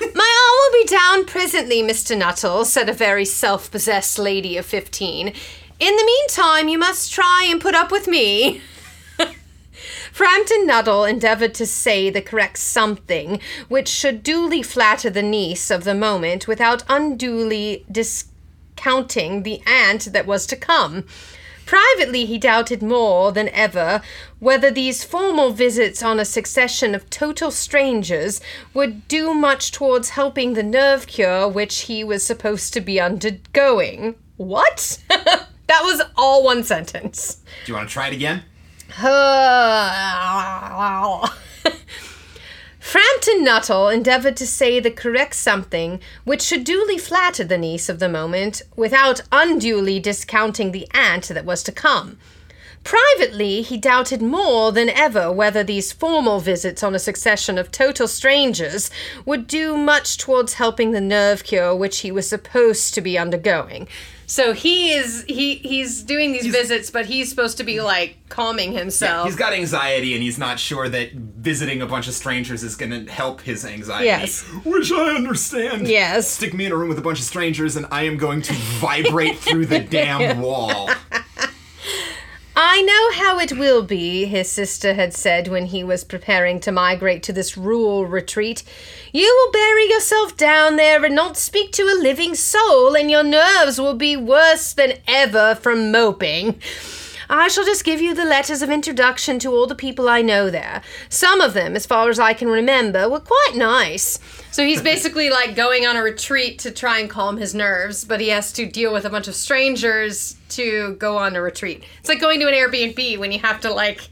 My 0.00 0.06
aunt 0.08 0.74
will 0.74 0.82
be 0.82 0.88
down 0.88 1.24
presently, 1.26 1.80
Mr. 1.82 2.18
Nuttall, 2.18 2.64
said 2.64 2.88
a 2.88 2.92
very 2.92 3.24
self 3.24 3.70
possessed 3.70 4.18
lady 4.18 4.56
of 4.56 4.66
15. 4.66 5.28
In 5.28 5.96
the 5.96 6.04
meantime, 6.04 6.68
you 6.68 6.78
must 6.78 7.12
try 7.12 7.46
and 7.48 7.60
put 7.60 7.74
up 7.74 7.92
with 7.92 8.08
me. 8.08 8.60
Frampton 10.12 10.66
Nuttall 10.66 11.04
endeavored 11.04 11.54
to 11.54 11.66
say 11.66 12.10
the 12.10 12.22
correct 12.22 12.58
something, 12.58 13.40
which 13.68 13.88
should 13.88 14.22
duly 14.22 14.62
flatter 14.62 15.10
the 15.10 15.22
niece 15.22 15.70
of 15.70 15.84
the 15.84 15.94
moment 15.94 16.46
without 16.48 16.82
unduly 16.88 17.84
discounting 18.76 19.42
the 19.42 19.62
aunt 19.66 20.12
that 20.12 20.26
was 20.26 20.46
to 20.46 20.56
come. 20.56 21.04
Privately, 21.66 22.26
he 22.26 22.36
doubted 22.36 22.82
more 22.82 23.32
than 23.32 23.48
ever 23.48 24.02
whether 24.38 24.70
these 24.70 25.02
formal 25.02 25.50
visits 25.50 26.02
on 26.02 26.20
a 26.20 26.24
succession 26.24 26.94
of 26.94 27.08
total 27.08 27.50
strangers 27.50 28.40
would 28.74 29.08
do 29.08 29.32
much 29.32 29.72
towards 29.72 30.10
helping 30.10 30.52
the 30.52 30.62
nerve 30.62 31.06
cure 31.06 31.48
which 31.48 31.82
he 31.82 32.04
was 32.04 32.24
supposed 32.24 32.74
to 32.74 32.82
be 32.82 33.00
undergoing. 33.00 34.14
What? 34.36 35.02
that 35.08 35.48
was 35.82 36.02
all 36.16 36.44
one 36.44 36.64
sentence. 36.64 37.42
Do 37.64 37.72
you 37.72 37.76
want 37.76 37.88
to 37.88 37.92
try 37.92 38.08
it 38.08 38.14
again? 38.14 38.42
Frampton 42.84 43.42
Nuttall 43.42 43.88
endeavored 43.88 44.36
to 44.36 44.46
say 44.46 44.78
the 44.78 44.90
correct 44.90 45.36
something 45.36 46.00
which 46.24 46.42
should 46.42 46.64
duly 46.64 46.98
flatter 46.98 47.42
the 47.42 47.56
niece 47.56 47.88
of 47.88 47.98
the 47.98 48.10
moment 48.10 48.60
without 48.76 49.22
unduly 49.32 49.98
discounting 49.98 50.70
the 50.70 50.86
aunt 50.92 51.28
that 51.28 51.46
was 51.46 51.62
to 51.62 51.72
come. 51.72 52.18
Privately, 52.84 53.62
he 53.62 53.78
doubted 53.78 54.20
more 54.20 54.70
than 54.70 54.90
ever 54.90 55.32
whether 55.32 55.64
these 55.64 55.92
formal 55.92 56.40
visits 56.40 56.82
on 56.82 56.94
a 56.94 56.98
succession 56.98 57.56
of 57.56 57.72
total 57.72 58.06
strangers 58.06 58.90
would 59.24 59.46
do 59.46 59.78
much 59.78 60.18
towards 60.18 60.54
helping 60.54 60.90
the 60.90 61.00
nerve 61.00 61.42
cure 61.42 61.74
which 61.74 62.00
he 62.00 62.12
was 62.12 62.28
supposed 62.28 62.92
to 62.92 63.00
be 63.00 63.16
undergoing. 63.16 63.88
So 64.26 64.52
he 64.52 64.92
is 64.92 65.24
he 65.28 65.56
he's 65.56 66.02
doing 66.02 66.32
these 66.32 66.46
visits, 66.46 66.90
but 66.90 67.06
he's 67.06 67.28
supposed 67.28 67.58
to 67.58 67.64
be 67.64 67.80
like 67.80 68.16
calming 68.28 68.72
himself. 68.72 69.26
He's 69.26 69.36
got 69.36 69.52
anxiety 69.52 70.14
and 70.14 70.22
he's 70.22 70.38
not 70.38 70.58
sure 70.58 70.88
that 70.88 71.12
visiting 71.12 71.82
a 71.82 71.86
bunch 71.86 72.08
of 72.08 72.14
strangers 72.14 72.62
is 72.62 72.76
going 72.76 72.90
to 73.06 73.10
help 73.12 73.40
his 73.42 73.64
anxiety. 73.64 74.06
Yes. 74.06 74.42
Which 74.64 74.90
I 74.92 75.14
understand. 75.14 75.86
Yes. 75.88 76.28
Stick 76.28 76.54
me 76.54 76.66
in 76.66 76.72
a 76.72 76.76
room 76.76 76.88
with 76.88 76.98
a 76.98 77.02
bunch 77.02 77.18
of 77.18 77.24
strangers 77.24 77.76
and 77.76 77.86
I 77.90 78.04
am 78.04 78.16
going 78.16 78.42
to 78.42 78.52
vibrate 78.54 79.38
through 79.38 79.66
the 79.66 79.80
damn 79.90 80.40
wall. 80.40 80.90
I 82.56 82.82
know 82.82 83.24
how 83.24 83.40
it 83.40 83.58
will 83.58 83.82
be, 83.82 84.26
his 84.26 84.48
sister 84.48 84.94
had 84.94 85.12
said 85.12 85.48
when 85.48 85.66
he 85.66 85.82
was 85.82 86.04
preparing 86.04 86.60
to 86.60 86.70
migrate 86.70 87.24
to 87.24 87.32
this 87.32 87.56
rural 87.56 88.06
retreat. 88.06 88.62
You 89.12 89.26
will 89.26 89.52
bury 89.52 89.88
yourself 89.90 90.36
down 90.36 90.76
there 90.76 91.04
and 91.04 91.16
not 91.16 91.36
speak 91.36 91.72
to 91.72 91.82
a 91.82 92.00
living 92.00 92.36
soul, 92.36 92.94
and 92.94 93.10
your 93.10 93.24
nerves 93.24 93.80
will 93.80 93.94
be 93.94 94.16
worse 94.16 94.72
than 94.72 94.98
ever 95.08 95.56
from 95.56 95.90
moping. 95.90 96.60
I 97.28 97.48
shall 97.48 97.64
just 97.64 97.84
give 97.84 98.00
you 98.00 98.14
the 98.14 98.24
letters 98.24 98.62
of 98.62 98.70
introduction 98.70 99.38
to 99.40 99.50
all 99.52 99.66
the 99.66 99.74
people 99.74 100.08
I 100.08 100.22
know 100.22 100.50
there. 100.50 100.82
Some 101.08 101.40
of 101.40 101.54
them, 101.54 101.74
as 101.76 101.86
far 101.86 102.08
as 102.10 102.18
I 102.18 102.32
can 102.34 102.48
remember, 102.48 103.08
were 103.08 103.20
quite 103.20 103.52
nice. 103.54 104.18
So 104.50 104.64
he's 104.64 104.82
basically 104.82 105.30
like 105.30 105.56
going 105.56 105.86
on 105.86 105.96
a 105.96 106.02
retreat 106.02 106.58
to 106.60 106.70
try 106.70 106.98
and 106.98 107.10
calm 107.10 107.36
his 107.36 107.54
nerves, 107.54 108.04
but 108.04 108.20
he 108.20 108.28
has 108.28 108.52
to 108.52 108.66
deal 108.66 108.92
with 108.92 109.04
a 109.04 109.10
bunch 109.10 109.26
of 109.28 109.34
strangers 109.34 110.36
to 110.50 110.94
go 110.96 111.16
on 111.18 111.34
a 111.34 111.42
retreat. 111.42 111.82
It's 111.98 112.08
like 112.08 112.20
going 112.20 112.40
to 112.40 112.46
an 112.46 112.54
Airbnb 112.54 113.18
when 113.18 113.32
you 113.32 113.40
have 113.40 113.60
to 113.62 113.72
like 113.72 114.08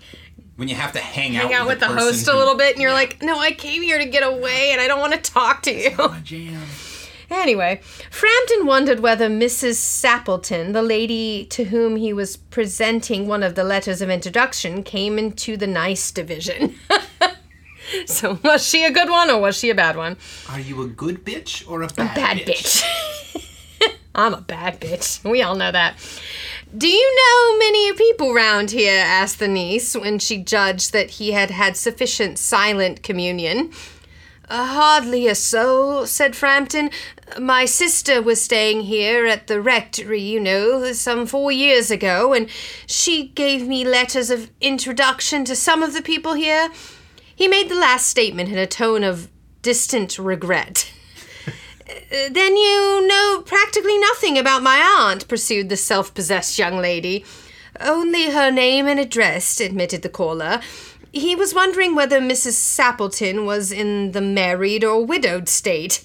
When 0.57 0.69
you 0.69 0.75
have 0.75 0.93
to 0.93 0.99
hang, 0.99 1.35
hang 1.35 1.55
out 1.55 1.69
with 1.69 1.81
the, 1.81 1.87
person 1.87 1.99
host 1.99 2.29
a 2.29 2.37
little 2.37 2.57
bit 2.57 2.75
and 2.75 2.83
you're 2.83 2.93
like, 2.93 3.23
"No, 3.23 3.39
I 3.39 3.53
came 3.53 3.83
here 3.83 3.99
to 3.99 4.07
get 4.07 4.23
away 4.23 4.71
and 4.73 4.81
I 4.81 4.89
don't 4.89 5.01
want 5.01 5.13
to 5.13 5.21
talk 5.21 5.63
to 5.63 5.73
you." 5.73 5.97
My 5.97 6.21
Jam. 6.25 6.61
Anyway, 7.33 7.81
Frampton 8.11 8.67
wondered 8.67 9.01
whether 9.01 9.29
Mrs. 9.29 9.77
Sappleton, 9.77 10.73
the 10.73 10.83
lady 10.83 11.47
to 11.47 11.65
whom 11.65 11.97
he 11.97 12.13
was 12.13 12.37
presenting 12.37 13.27
one 13.27 13.43
of 13.43 13.55
the 13.55 13.65
letters 13.65 14.03
of 14.03 14.11
introduction, 14.11 14.83
came 14.83 15.19
into 15.19 15.57
the 15.57 15.67
nice 15.67 16.11
division. 16.11 16.75
so, 18.07 18.39
was 18.45 18.67
she 18.67 18.85
a 18.85 18.91
good 18.93 19.09
one 19.09 19.31
or 19.31 19.41
was 19.41 19.57
she 19.57 19.71
a 19.71 19.75
bad 19.75 19.97
one? 19.97 20.17
Are 20.51 20.61
you 20.61 20.83
a 20.83 20.87
good 20.87 21.25
bitch 21.25 21.69
or 21.69 21.83
a 21.83 21.89
bad, 21.89 22.17
a 22.17 22.21
Bad 22.21 22.37
bitch. 22.47 22.85
I'm 24.15 24.35
a 24.35 24.41
bad 24.43 24.79
bitch. 24.79 25.29
We 25.29 25.43
all 25.43 25.55
know 25.55 25.73
that. 25.73 25.97
Do 26.77 26.87
you 26.87 27.17
know 27.17 27.59
many 27.59 27.93
people 27.95 28.35
round 28.35 28.71
here? 28.71 29.03
asked 29.05 29.39
the 29.39 29.49
niece 29.49 29.95
when 29.97 30.19
she 30.19 30.39
judged 30.39 30.93
that 30.93 31.11
he 31.13 31.33
had 31.33 31.51
had 31.51 31.77
sufficient 31.77 32.39
silent 32.39 33.03
communion. 33.03 33.73
"Uh, 34.49 34.67
hardly 34.67 35.27
a 35.29 35.35
soul, 35.35 36.07
said 36.07 36.37
Frampton. 36.37 36.91
My 37.39 37.65
sister 37.65 38.21
was 38.21 38.43
staying 38.43 38.83
here 38.83 39.27
at 39.27 39.47
the 39.47 39.61
rectory, 39.61 40.21
you 40.21 40.41
know, 40.41 40.93
some 40.93 41.27
four 41.27 41.51
years 41.53 41.91
ago, 41.91 42.33
and 42.33 42.49
she 42.87 43.29
gave 43.29 43.67
me 43.67 43.85
letters 43.85 44.31
of 44.31 44.51
introduction 44.61 45.45
to 45.47 45.57
some 45.57 45.83
of 45.83 45.95
the 45.95 46.03
people 46.03 46.35
here. 46.35 46.71
He 47.35 47.49
made 47.49 47.69
the 47.69 47.75
last 47.75 48.07
statement 48.07 48.51
in 48.51 48.59
a 48.59 48.67
tone 48.67 49.03
of 49.03 49.29
distant 49.63 50.19
regret. 50.19 50.93
"Uh, 51.89 52.29
Then 52.31 52.57
you 52.57 53.07
know 53.07 53.43
practically 53.47 53.99
nothing 53.99 54.39
about 54.39 54.63
my 54.63 54.79
aunt, 54.79 55.29
pursued 55.29 55.69
the 55.69 55.77
self 55.77 56.13
possessed 56.15 56.59
young 56.59 56.79
lady. 56.79 57.25
Only 57.81 58.31
her 58.31 58.51
name 58.51 58.87
and 58.87 59.01
address, 59.01 59.61
admitted 59.61 60.03
the 60.03 60.09
caller. 60.09 60.61
He 61.13 61.35
was 61.35 61.55
wondering 61.55 61.95
whether 61.95 62.21
Mrs. 62.21 62.55
Sappleton 62.55 63.45
was 63.45 63.71
in 63.73 64.13
the 64.13 64.21
married 64.21 64.85
or 64.85 65.05
widowed 65.05 65.49
state. 65.49 66.03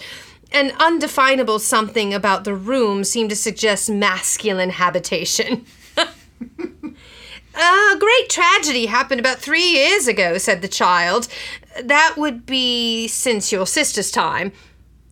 An 0.51 0.71
undefinable 0.79 1.59
something 1.59 2.13
about 2.13 2.43
the 2.43 2.55
room 2.55 3.03
seemed 3.03 3.29
to 3.31 3.35
suggest 3.35 3.89
masculine 3.89 4.71
habitation. 4.71 5.65
A 5.97 7.95
great 7.97 8.29
tragedy 8.29 8.85
happened 8.85 9.19
about 9.19 9.39
three 9.39 9.65
years 9.65 10.07
ago, 10.07 10.37
said 10.37 10.61
the 10.61 10.67
child. 10.67 11.27
That 11.83 12.13
would 12.15 12.45
be 12.45 13.07
since 13.07 13.51
your 13.51 13.65
sister's 13.65 14.11
time. 14.11 14.51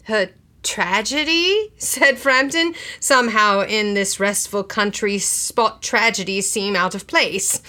Her 0.04 0.30
Tragedy? 0.66 1.72
said 1.78 2.18
Frampton. 2.18 2.74
Somehow, 3.00 3.62
in 3.62 3.94
this 3.94 4.20
restful 4.20 4.64
country 4.64 5.20
spot, 5.20 5.82
tragedies 5.82 6.50
seem 6.50 6.76
out 6.76 6.96
of 6.96 7.08
place. 7.08 7.62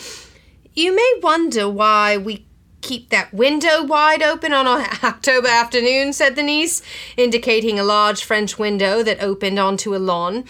You 0.75 0.97
may 0.97 1.21
wonder 1.23 1.69
why 1.69 2.17
we 2.17 2.46
keep 2.87 3.11
that 3.11 3.35
window 3.35 3.83
wide 3.83 4.23
open 4.23 4.53
on 4.53 4.67
an 4.67 4.87
October 5.03 5.49
afternoon, 5.49 6.13
said 6.13 6.37
the 6.37 6.43
niece, 6.43 6.83
indicating 7.17 7.79
a 7.79 7.85
large 7.85 8.23
French 8.23 8.59
window 8.59 9.03
that 9.03 9.21
opened 9.21 9.59
onto 9.59 9.95
a 9.95 9.99
lawn. 9.99 10.45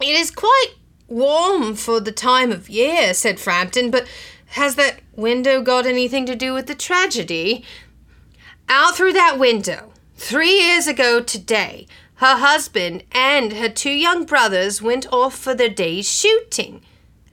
It 0.00 0.08
is 0.08 0.30
quite 0.30 0.72
warm 1.06 1.74
for 1.74 2.00
the 2.00 2.12
time 2.12 2.50
of 2.50 2.70
year, 2.70 3.12
said 3.12 3.38
Frampton, 3.38 3.90
but 3.90 4.08
has 4.46 4.76
that 4.76 5.00
window 5.12 5.60
got 5.60 5.84
anything 5.84 6.24
to 6.26 6.34
do 6.34 6.54
with 6.54 6.66
the 6.66 6.74
tragedy? 6.74 7.62
Out 8.68 8.96
through 8.96 9.12
that 9.12 9.38
window, 9.38 9.92
three 10.16 10.58
years 10.58 10.86
ago 10.86 11.20
today, 11.20 11.86
her 12.16 12.38
husband 12.38 13.04
and 13.12 13.52
her 13.52 13.68
two 13.68 13.90
young 13.90 14.24
brothers 14.24 14.80
went 14.80 15.06
off 15.12 15.36
for 15.36 15.54
their 15.54 15.68
day's 15.68 16.08
shooting. 16.10 16.80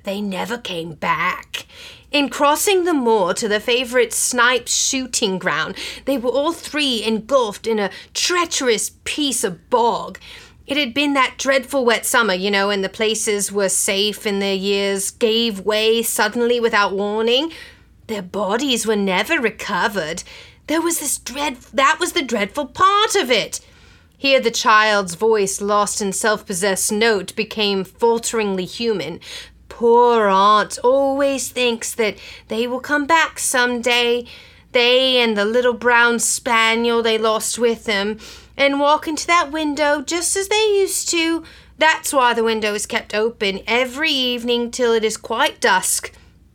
They 0.04 0.20
never 0.20 0.58
came 0.58 0.94
back. 0.96 1.66
In 2.12 2.28
crossing 2.28 2.84
the 2.84 2.94
moor 2.94 3.34
to 3.36 3.48
their 3.48 3.62
favorite 3.62 4.12
snipe 4.12 4.68
shooting 4.68 5.40
ground, 5.40 5.78
they 6.04 6.18
were 6.18 6.30
all 6.30 6.52
three 6.52 7.02
engulfed 7.02 7.66
in 7.66 7.80
a 7.80 7.90
treacherous 8.14 8.92
piece 9.06 9.46
of 9.46 9.70
bog. 9.70 10.20
It 10.68 10.76
had 10.76 10.94
been 10.94 11.14
that 11.14 11.36
dreadful 11.38 11.86
wet 11.86 12.06
summer, 12.06 12.34
you 12.34 12.52
know, 12.52 12.70
and 12.70 12.84
the 12.84 12.90
places 12.90 13.50
were 13.50 13.70
safe 13.70 14.26
and 14.26 14.42
their 14.42 14.54
years 14.54 15.10
gave 15.10 15.62
way 15.62 16.04
suddenly 16.04 16.60
without 16.60 16.94
warning. 16.94 17.54
Their 18.08 18.22
bodies 18.22 18.86
were 18.86 18.98
never 18.98 19.40
recovered. 19.40 20.24
There 20.68 20.82
was 20.82 21.00
this 21.00 21.18
dread 21.18 21.58
that 21.74 21.98
was 21.98 22.12
the 22.12 22.24
dreadful 22.24 22.66
part 22.66 23.16
of 23.16 23.32
it. 23.32 23.62
Here 24.18 24.42
the 24.42 24.52
child's 24.52 25.16
voice, 25.16 25.62
lost 25.62 26.02
in 26.02 26.12
self 26.12 26.46
possessed 26.46 26.92
note, 26.92 27.36
became 27.38 27.86
falteringly 27.86 28.66
human. 28.66 29.22
Poor 29.72 30.28
aunt 30.28 30.78
always 30.84 31.48
thinks 31.48 31.96
that 31.96 32.18
they 32.50 32.68
will 32.68 32.82
come 32.82 33.06
back 33.06 33.40
some 33.40 33.82
day. 33.82 34.26
They 34.74 35.18
and 35.18 35.36
the 35.38 35.46
little 35.46 35.74
brown 35.74 36.20
spaniel 36.20 37.02
they 37.02 37.18
lost 37.18 37.58
with 37.58 37.86
them, 37.86 38.20
and 38.58 38.82
walk 38.82 39.08
into 39.08 39.26
that 39.28 39.50
window 39.50 40.02
just 40.02 40.36
as 40.36 40.50
they 40.50 40.76
used 40.76 41.08
to. 41.10 41.44
That's 41.78 42.12
why 42.12 42.34
the 42.34 42.44
window 42.44 42.74
is 42.74 42.86
kept 42.86 43.16
open 43.16 43.62
every 43.66 44.12
evening 44.12 44.72
till 44.72 44.92
it 44.92 45.06
is 45.06 45.16
quite 45.16 45.62
dusk. 45.62 46.14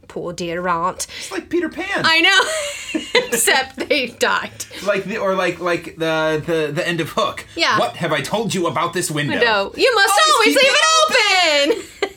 Poor 0.08 0.34
dear 0.34 0.68
aunt. 0.68 1.06
It's 1.18 1.32
like 1.32 1.48
Peter 1.48 1.70
Pan. 1.70 2.04
I 2.04 2.20
know, 2.20 3.00
except 3.28 3.76
they 3.88 4.08
died. 4.08 4.66
like 4.84 5.04
the 5.04 5.16
or 5.16 5.34
like 5.34 5.58
like 5.58 5.96
the 5.96 6.42
the 6.44 6.70
the 6.72 6.86
end 6.86 7.00
of 7.00 7.10
Hook. 7.12 7.46
Yeah. 7.56 7.78
What 7.78 7.96
have 7.96 8.12
I 8.12 8.20
told 8.20 8.52
you 8.52 8.66
about 8.66 8.92
this 8.92 9.10
window? 9.10 9.40
No, 9.40 9.72
you 9.74 9.94
must 9.94 10.14
oh, 10.14 10.32
always, 10.34 10.54
Always 10.54 10.64
leave 10.64 10.74
it 10.74 11.80
open. 12.04 12.12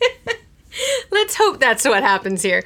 Let's 1.10 1.36
hope 1.36 1.60
that's 1.60 1.84
what 1.84 2.02
happens 2.02 2.42
here. 2.42 2.64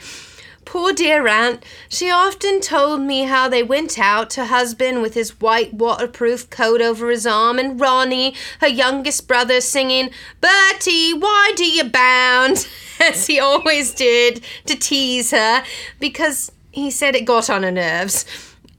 Poor 0.64 0.93
dear 0.93 1.28
aunt, 1.28 1.62
she 1.89 2.11
often 2.11 2.61
told 2.61 3.01
me 3.01 3.24
how 3.24 3.49
they 3.49 3.62
went 3.62 3.99
out, 3.99 4.35
her 4.35 4.47
husband 4.47 5.03
with 5.03 5.14
his 5.14 5.39
white 5.41 5.74
waterproof 5.74 6.49
coat 6.49 6.80
over 6.80 7.11
his 7.11 7.26
arm, 7.26 7.59
and 7.59 7.78
Ronnie, 7.78 8.35
her 8.61 8.68
youngest 8.68 9.28
brother, 9.28 9.61
singing, 9.61 10.11
Bertie, 10.41 11.12
why 11.12 11.53
do 11.55 11.66
you 11.66 11.85
bound? 11.85 12.66
as 13.01 13.26
he 13.26 13.39
always 13.39 13.93
did 13.95 14.43
to 14.66 14.74
tease 14.76 15.30
her, 15.30 15.64
because 16.01 16.51
he 16.70 16.91
said 16.91 17.14
it 17.14 17.24
got 17.24 17.51
on 17.51 17.62
her 17.62 17.70
nerves. 17.70 18.24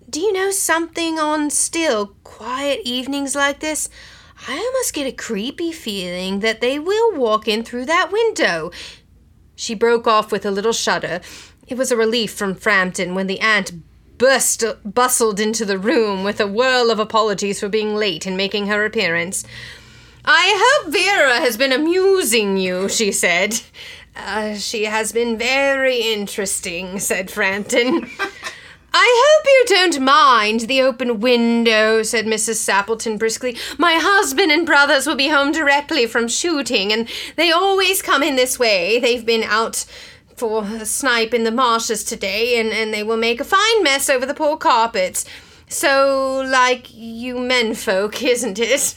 Do 0.09 0.19
you 0.19 0.33
know 0.33 0.51
something 0.51 1.19
on 1.19 1.49
still, 1.49 2.15
quiet 2.23 2.81
evenings 2.83 3.35
like 3.35 3.59
this? 3.59 3.89
I 4.47 4.57
almost 4.57 4.93
get 4.93 5.07
a 5.07 5.11
creepy 5.11 5.71
feeling 5.71 6.39
that 6.39 6.61
they 6.61 6.77
will 6.79 7.15
walk 7.15 7.47
in 7.47 7.63
through 7.63 7.85
that 7.85 8.11
window. 8.11 8.71
She 9.55 9.73
broke 9.73 10.07
off 10.07 10.31
with 10.31 10.45
a 10.45 10.51
little 10.51 10.73
shudder. 10.73 11.21
It 11.67 11.77
was 11.77 11.91
a 11.91 11.97
relief 11.97 12.33
from 12.33 12.55
Frampton 12.55 13.15
when 13.15 13.27
the 13.27 13.39
aunt 13.39 13.71
burst, 14.17 14.63
bustled 14.83 15.39
into 15.39 15.65
the 15.65 15.77
room 15.77 16.23
with 16.23 16.39
a 16.39 16.47
whirl 16.47 16.91
of 16.91 16.99
apologies 16.99 17.59
for 17.59 17.69
being 17.69 17.95
late 17.95 18.27
in 18.27 18.37
making 18.37 18.67
her 18.67 18.85
appearance. 18.85 19.43
I 20.23 20.81
hope 20.83 20.93
Vera 20.93 21.39
has 21.39 21.57
been 21.57 21.71
amusing 21.71 22.57
you, 22.57 22.89
she 22.89 23.11
said. 23.11 23.59
Uh, 24.15 24.55
she 24.55 24.85
has 24.85 25.11
been 25.11 25.37
very 25.37 26.13
interesting, 26.13 26.99
said 26.99 27.29
Frampton. 27.29 28.09
I 28.97 29.25
hope 29.27 29.45
you 29.45 29.75
don't 29.75 30.05
mind 30.05 30.61
the 30.61 30.81
open 30.81 31.19
window, 31.19 32.01
said 32.01 32.25
Mrs. 32.25 32.55
Sappleton 32.55 33.19
briskly. 33.19 33.57
My 33.77 33.95
husband 33.95 34.53
and 34.53 34.65
brothers 34.65 35.05
will 35.05 35.17
be 35.17 35.27
home 35.27 35.51
directly 35.51 36.07
from 36.07 36.29
shooting, 36.29 36.93
and 36.93 37.09
they 37.35 37.51
always 37.51 38.01
come 38.01 38.23
in 38.23 38.37
this 38.37 38.57
way. 38.57 38.97
They've 38.97 39.25
been 39.25 39.43
out 39.43 39.85
for 40.37 40.63
a 40.63 40.85
snipe 40.85 41.33
in 41.33 41.43
the 41.43 41.51
marshes 41.51 42.05
today, 42.05 42.57
and, 42.57 42.69
and 42.69 42.93
they 42.93 43.03
will 43.03 43.17
make 43.17 43.41
a 43.41 43.43
fine 43.43 43.83
mess 43.83 44.09
over 44.09 44.25
the 44.25 44.33
poor 44.33 44.55
carpets. 44.55 45.25
So, 45.67 46.47
like 46.49 46.87
you 46.93 47.37
men 47.37 47.75
folk, 47.75 48.23
isn't 48.23 48.59
it? 48.59 48.95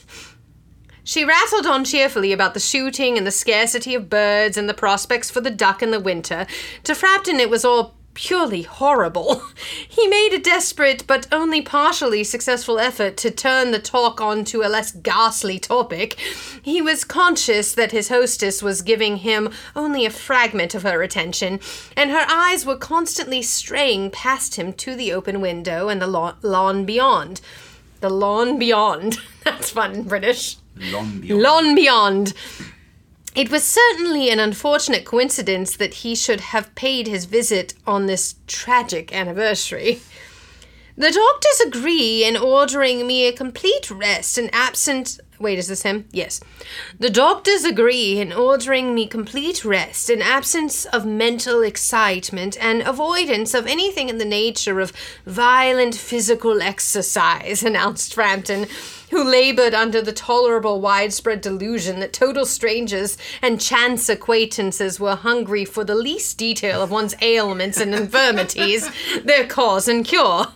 She 1.02 1.24
rattled 1.24 1.66
on 1.66 1.84
cheerfully 1.84 2.32
about 2.32 2.54
the 2.54 2.60
shooting 2.60 3.18
and 3.18 3.26
the 3.26 3.32
scarcity 3.32 3.96
of 3.96 4.08
birds 4.08 4.56
and 4.56 4.68
the 4.68 4.74
prospects 4.74 5.28
for 5.28 5.40
the 5.40 5.50
duck 5.50 5.82
in 5.82 5.90
the 5.90 5.98
winter. 5.98 6.46
To 6.84 6.94
Frampton, 6.94 7.40
it 7.40 7.50
was 7.50 7.64
all 7.64 7.97
purely 8.18 8.62
horrible. 8.62 9.42
He 9.88 10.06
made 10.06 10.32
a 10.32 10.38
desperate 10.38 11.04
but 11.06 11.26
only 11.32 11.60
partially 11.60 12.22
successful 12.22 12.78
effort 12.78 13.16
to 13.18 13.30
turn 13.30 13.70
the 13.70 13.78
talk 13.78 14.20
on 14.20 14.44
to 14.46 14.62
a 14.62 14.68
less 14.68 14.92
ghastly 14.92 15.58
topic. 15.58 16.14
He 16.62 16.80
was 16.80 17.04
conscious 17.04 17.72
that 17.74 17.90
his 17.90 18.08
hostess 18.08 18.62
was 18.62 18.82
giving 18.82 19.18
him 19.18 19.50
only 19.74 20.06
a 20.06 20.10
fragment 20.10 20.74
of 20.74 20.84
her 20.84 21.02
attention, 21.02 21.58
and 21.96 22.10
her 22.10 22.24
eyes 22.28 22.64
were 22.64 22.76
constantly 22.76 23.42
straying 23.42 24.10
past 24.10 24.54
him 24.56 24.72
to 24.74 24.94
the 24.94 25.12
open 25.12 25.40
window 25.40 25.88
and 25.88 26.00
the 26.00 26.06
lawn, 26.06 26.36
lawn 26.42 26.84
beyond. 26.84 27.40
The 28.00 28.10
lawn 28.10 28.58
beyond. 28.58 29.18
That's 29.44 29.70
fun 29.70 29.94
in 29.94 30.02
British. 30.04 30.56
Long 30.76 31.20
beyond. 31.20 31.42
Lawn 31.42 31.74
beyond. 31.74 32.34
It 33.34 33.50
was 33.50 33.62
certainly 33.62 34.30
an 34.30 34.40
unfortunate 34.40 35.04
coincidence 35.04 35.76
that 35.76 35.94
he 35.94 36.14
should 36.14 36.40
have 36.40 36.74
paid 36.74 37.06
his 37.06 37.26
visit 37.26 37.74
on 37.86 38.06
this 38.06 38.34
tragic 38.46 39.12
anniversary. 39.14 40.00
The 40.96 41.12
doctors 41.12 41.60
agree 41.64 42.24
in 42.24 42.36
ordering 42.36 43.06
me 43.06 43.28
a 43.28 43.32
complete 43.32 43.90
rest 43.90 44.38
and 44.38 44.50
absent. 44.52 45.20
Wait, 45.40 45.58
is 45.58 45.68
this 45.68 45.82
him? 45.82 46.04
Yes. 46.10 46.40
The 46.98 47.10
doctors 47.10 47.64
agree 47.64 48.18
in 48.18 48.32
ordering 48.32 48.94
me 48.94 49.06
complete 49.06 49.64
rest 49.64 50.10
in 50.10 50.20
absence 50.20 50.84
of 50.86 51.06
mental 51.06 51.62
excitement 51.62 52.56
and 52.60 52.82
avoidance 52.82 53.54
of 53.54 53.66
anything 53.66 54.08
in 54.08 54.18
the 54.18 54.24
nature 54.24 54.80
of 54.80 54.92
violent 55.24 55.94
physical 55.94 56.60
exercise, 56.60 57.62
announced 57.68 58.14
Frampton, 58.14 58.66
who 59.10 59.22
labored 59.22 59.74
under 59.74 60.02
the 60.02 60.12
tolerable 60.12 60.80
widespread 60.80 61.40
delusion 61.40 62.00
that 62.00 62.12
total 62.12 62.44
strangers 62.44 63.16
and 63.40 63.60
chance 63.60 64.08
acquaintances 64.08 64.98
were 64.98 65.14
hungry 65.14 65.64
for 65.64 65.84
the 65.84 65.94
least 65.94 66.36
detail 66.36 66.82
of 66.82 66.90
one's 66.90 67.14
ailments 67.22 67.80
and 67.80 67.94
infirmities, 67.94 68.90
their 69.22 69.46
cause 69.46 69.86
and 69.86 70.04
cure. 70.04 70.48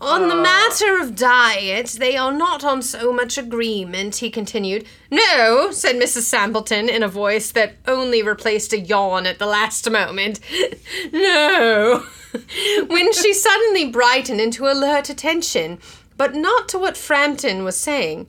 On 0.00 0.28
the 0.28 0.36
uh. 0.36 0.42
matter 0.42 0.98
of 0.98 1.14
diet, 1.14 1.96
they 1.98 2.16
are 2.16 2.32
not 2.32 2.64
on 2.64 2.80
so 2.80 3.12
much 3.12 3.36
agreement, 3.36 4.16
he 4.16 4.30
continued. 4.30 4.86
No, 5.10 5.70
said 5.72 5.96
Mrs. 5.96 6.22
Sappleton 6.22 6.88
in 6.88 7.02
a 7.02 7.08
voice 7.08 7.50
that 7.52 7.76
only 7.86 8.22
replaced 8.22 8.72
a 8.72 8.80
yawn 8.80 9.26
at 9.26 9.38
the 9.38 9.46
last 9.46 9.90
moment. 9.90 10.40
no. 11.12 12.06
when 12.86 13.12
she 13.12 13.34
suddenly 13.34 13.90
brightened 13.90 14.40
into 14.40 14.66
alert 14.66 15.10
attention, 15.10 15.78
but 16.16 16.34
not 16.34 16.68
to 16.68 16.78
what 16.78 16.96
Frampton 16.96 17.64
was 17.64 17.76
saying. 17.76 18.26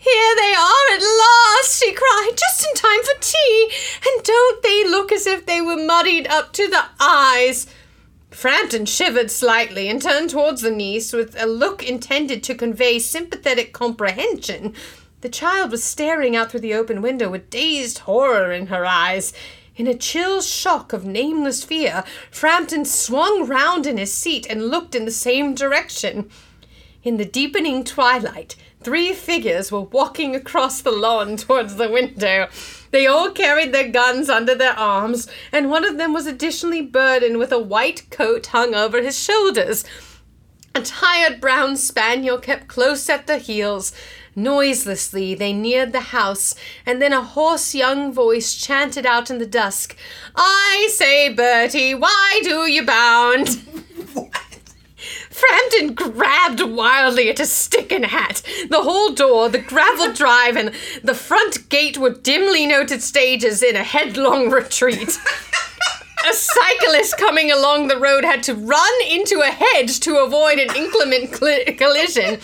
Here 0.00 0.36
they 0.36 0.54
are 0.54 0.94
at 0.94 1.02
last, 1.02 1.80
she 1.80 1.92
cried, 1.92 2.30
just 2.36 2.64
in 2.64 2.74
time 2.74 3.02
for 3.02 3.20
tea. 3.20 3.70
And 4.06 4.24
don't 4.24 4.62
they 4.62 4.84
look 4.84 5.10
as 5.10 5.26
if 5.26 5.44
they 5.44 5.60
were 5.60 5.76
muddied 5.76 6.28
up 6.28 6.52
to 6.52 6.68
the 6.68 6.84
eyes? 7.00 7.66
Frampton 8.38 8.86
shivered 8.86 9.32
slightly 9.32 9.88
and 9.88 10.00
turned 10.00 10.30
towards 10.30 10.62
the 10.62 10.70
niece 10.70 11.12
with 11.12 11.34
a 11.42 11.44
look 11.44 11.82
intended 11.82 12.40
to 12.44 12.54
convey 12.54 13.00
sympathetic 13.00 13.72
comprehension. 13.72 14.74
The 15.22 15.28
child 15.28 15.72
was 15.72 15.82
staring 15.82 16.36
out 16.36 16.52
through 16.52 16.60
the 16.60 16.74
open 16.74 17.02
window 17.02 17.28
with 17.28 17.50
dazed 17.50 17.98
horror 17.98 18.52
in 18.52 18.68
her 18.68 18.86
eyes. 18.86 19.32
In 19.74 19.88
a 19.88 19.98
chill 19.98 20.40
shock 20.40 20.92
of 20.92 21.04
nameless 21.04 21.64
fear, 21.64 22.04
Frampton 22.30 22.84
swung 22.84 23.44
round 23.44 23.88
in 23.88 23.98
his 23.98 24.12
seat 24.12 24.46
and 24.48 24.68
looked 24.68 24.94
in 24.94 25.04
the 25.04 25.10
same 25.10 25.52
direction. 25.52 26.30
In 27.02 27.16
the 27.16 27.24
deepening 27.24 27.82
twilight, 27.82 28.54
three 28.80 29.12
figures 29.12 29.70
were 29.72 29.80
walking 29.80 30.34
across 30.34 30.80
the 30.80 30.90
lawn 30.90 31.36
towards 31.36 31.76
the 31.76 31.90
window. 31.90 32.48
They 32.90 33.06
all 33.06 33.30
carried 33.30 33.72
their 33.72 33.88
guns 33.88 34.28
under 34.28 34.54
their 34.54 34.72
arms, 34.72 35.28
and 35.52 35.70
one 35.70 35.84
of 35.84 35.98
them 35.98 36.12
was 36.12 36.26
additionally 36.26 36.82
burdened 36.82 37.38
with 37.38 37.52
a 37.52 37.58
white 37.58 38.10
coat 38.10 38.46
hung 38.46 38.74
over 38.74 39.02
his 39.02 39.18
shoulders. 39.18 39.84
A 40.74 40.80
tired 40.80 41.40
brown 41.40 41.76
spaniel 41.76 42.38
kept 42.38 42.68
close 42.68 43.08
at 43.08 43.26
their 43.26 43.38
heels. 43.38 43.92
Noiselessly 44.36 45.34
they 45.34 45.52
neared 45.52 45.92
the 45.92 46.00
house, 46.00 46.54
and 46.86 47.02
then 47.02 47.12
a 47.12 47.22
hoarse 47.22 47.74
young 47.74 48.12
voice 48.12 48.54
chanted 48.54 49.04
out 49.04 49.30
in 49.30 49.38
the 49.38 49.46
dusk, 49.46 49.96
I 50.36 50.88
say, 50.92 51.32
Bertie, 51.32 51.94
why 51.94 52.40
do 52.44 52.70
you 52.70 52.86
bound? 52.86 53.60
Frampton 55.38 55.94
grabbed 55.94 56.60
wildly 56.60 57.30
at 57.30 57.38
his 57.38 57.52
stick 57.52 57.92
and 57.92 58.06
hat. 58.06 58.42
The 58.68 58.82
hall 58.82 59.12
door, 59.12 59.48
the 59.48 59.58
gravel 59.58 60.12
drive, 60.14 60.56
and 60.56 60.74
the 61.02 61.14
front 61.14 61.68
gate 61.68 61.96
were 61.96 62.10
dimly 62.10 62.66
noted 62.66 63.02
stages 63.02 63.62
in 63.62 63.76
a 63.76 63.84
headlong 63.84 64.50
retreat. 64.50 65.18
a 66.28 66.32
cyclist 66.32 67.16
coming 67.16 67.52
along 67.52 67.86
the 67.86 67.98
road 67.98 68.24
had 68.24 68.42
to 68.44 68.54
run 68.54 68.92
into 69.08 69.40
a 69.40 69.50
hedge 69.50 70.00
to 70.00 70.16
avoid 70.18 70.58
an 70.58 70.74
inclement 70.74 71.34
cl- 71.34 71.64
collision. 71.76 72.40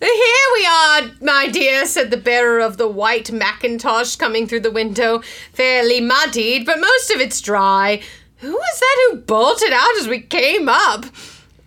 Here 0.00 0.48
we 0.54 0.66
are, 0.66 1.02
my 1.20 1.48
dear, 1.52 1.86
said 1.86 2.10
the 2.10 2.16
bearer 2.16 2.60
of 2.60 2.76
the 2.76 2.88
white 2.88 3.30
mackintosh 3.30 4.16
coming 4.18 4.46
through 4.46 4.60
the 4.60 4.70
window. 4.70 5.22
Fairly 5.52 6.00
muddied, 6.00 6.64
but 6.64 6.80
most 6.80 7.10
of 7.10 7.20
it's 7.20 7.40
dry. 7.40 8.02
Who 8.38 8.52
was 8.52 8.80
that 8.80 9.08
who 9.10 9.18
bolted 9.18 9.72
out 9.72 9.96
as 10.00 10.08
we 10.08 10.20
came 10.20 10.68
up? 10.68 11.04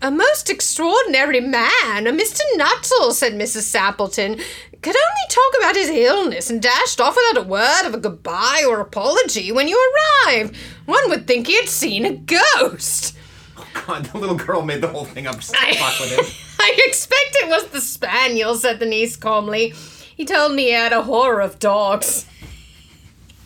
A 0.01 0.11
most 0.11 0.49
extraordinary 0.49 1.39
man, 1.39 2.05
a 2.05 2.11
Mr. 2.11 2.41
Nuttall, 2.55 3.13
said 3.13 3.33
Mrs. 3.33 3.63
Sappleton. 3.63 4.41
Could 4.81 4.95
only 4.95 5.29
talk 5.29 5.53
about 5.57 5.75
his 5.75 5.89
illness 5.89 6.49
and 6.49 6.61
dashed 6.61 7.01
off 7.01 7.15
without 7.15 7.43
a 7.43 7.49
word 7.49 7.87
of 7.87 7.93
a 7.95 7.99
goodbye 7.99 8.63
or 8.67 8.79
apology 8.79 9.51
when 9.51 9.67
you 9.67 9.93
arrived. 10.27 10.55
One 10.85 11.09
would 11.09 11.25
think 11.25 11.47
he 11.47 11.55
had 11.55 11.69
seen 11.69 12.05
a 12.05 12.15
ghost. 12.15 13.17
Oh, 13.57 13.65
God, 13.73 14.05
the 14.05 14.17
little 14.19 14.35
girl 14.35 14.61
made 14.61 14.81
the 14.81 14.89
whole 14.89 15.05
thing 15.05 15.25
up 15.25 15.37
just 15.37 15.55
to 15.55 15.65
with 15.65 16.11
him. 16.11 16.25
I 16.59 16.73
expect 16.85 17.37
it 17.37 17.49
was 17.49 17.67
the 17.67 17.81
spaniel, 17.81 18.55
said 18.55 18.79
the 18.79 18.85
niece 18.85 19.15
calmly. 19.15 19.73
He 20.15 20.25
told 20.25 20.53
me 20.53 20.65
he 20.65 20.71
had 20.71 20.93
a 20.93 21.03
horror 21.03 21.41
of 21.41 21.57
dogs. 21.57 22.25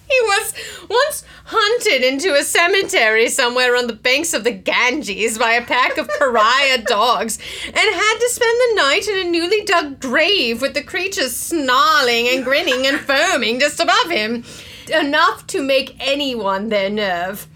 He 0.20 0.22
was 0.22 0.53
once 0.89 1.24
hunted 1.45 2.03
into 2.03 2.34
a 2.34 2.43
cemetery 2.43 3.30
somewhere 3.30 3.76
on 3.76 3.86
the 3.86 3.93
banks 3.93 4.34
of 4.34 4.43
the 4.43 4.51
Ganges 4.51 5.38
by 5.38 5.53
a 5.53 5.64
pack 5.64 5.97
of 5.97 6.10
pariah 6.18 6.80
dogs 6.86 7.38
and 7.66 7.76
had 7.76 8.18
to 8.20 8.30
spend 8.30 8.60
the 8.60 8.76
night 8.76 9.07
in 9.07 9.28
a 9.28 9.30
newly 9.30 9.64
dug 9.66 9.99
grave 9.99 10.62
with 10.62 10.74
the 10.74 10.82
creatures 10.82 11.36
snarling 11.36 12.28
and 12.28 12.43
grinning 12.43 12.88
and 12.88 12.99
foaming 12.99 13.60
just 13.60 13.80
above 13.80 14.10
him. 14.10 14.43
Enough 14.91 15.45
to 15.47 15.62
make 15.62 15.95
anyone 15.99 16.70
their 16.70 16.89
nerve. 16.89 17.47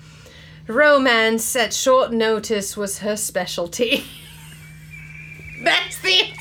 Romance 0.67 1.55
at 1.55 1.73
short 1.73 2.13
notice 2.13 2.77
was 2.77 2.99
her 2.99 3.17
specialty. 3.17 4.05
That's 5.63 5.99
the. 5.99 6.33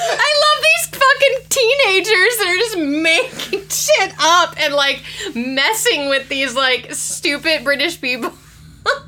I 0.00 0.32
love 0.44 0.58
these 0.62 0.86
fucking 1.00 1.48
teenagers 1.48 2.36
that 2.38 2.46
are 2.48 2.56
just 2.56 2.78
making 2.78 3.68
shit 3.68 4.14
up 4.20 4.54
and 4.60 4.74
like 4.74 5.02
messing 5.34 6.08
with 6.08 6.28
these 6.28 6.54
like 6.54 6.94
stupid 6.94 7.64
British 7.64 8.00
people. 8.00 8.32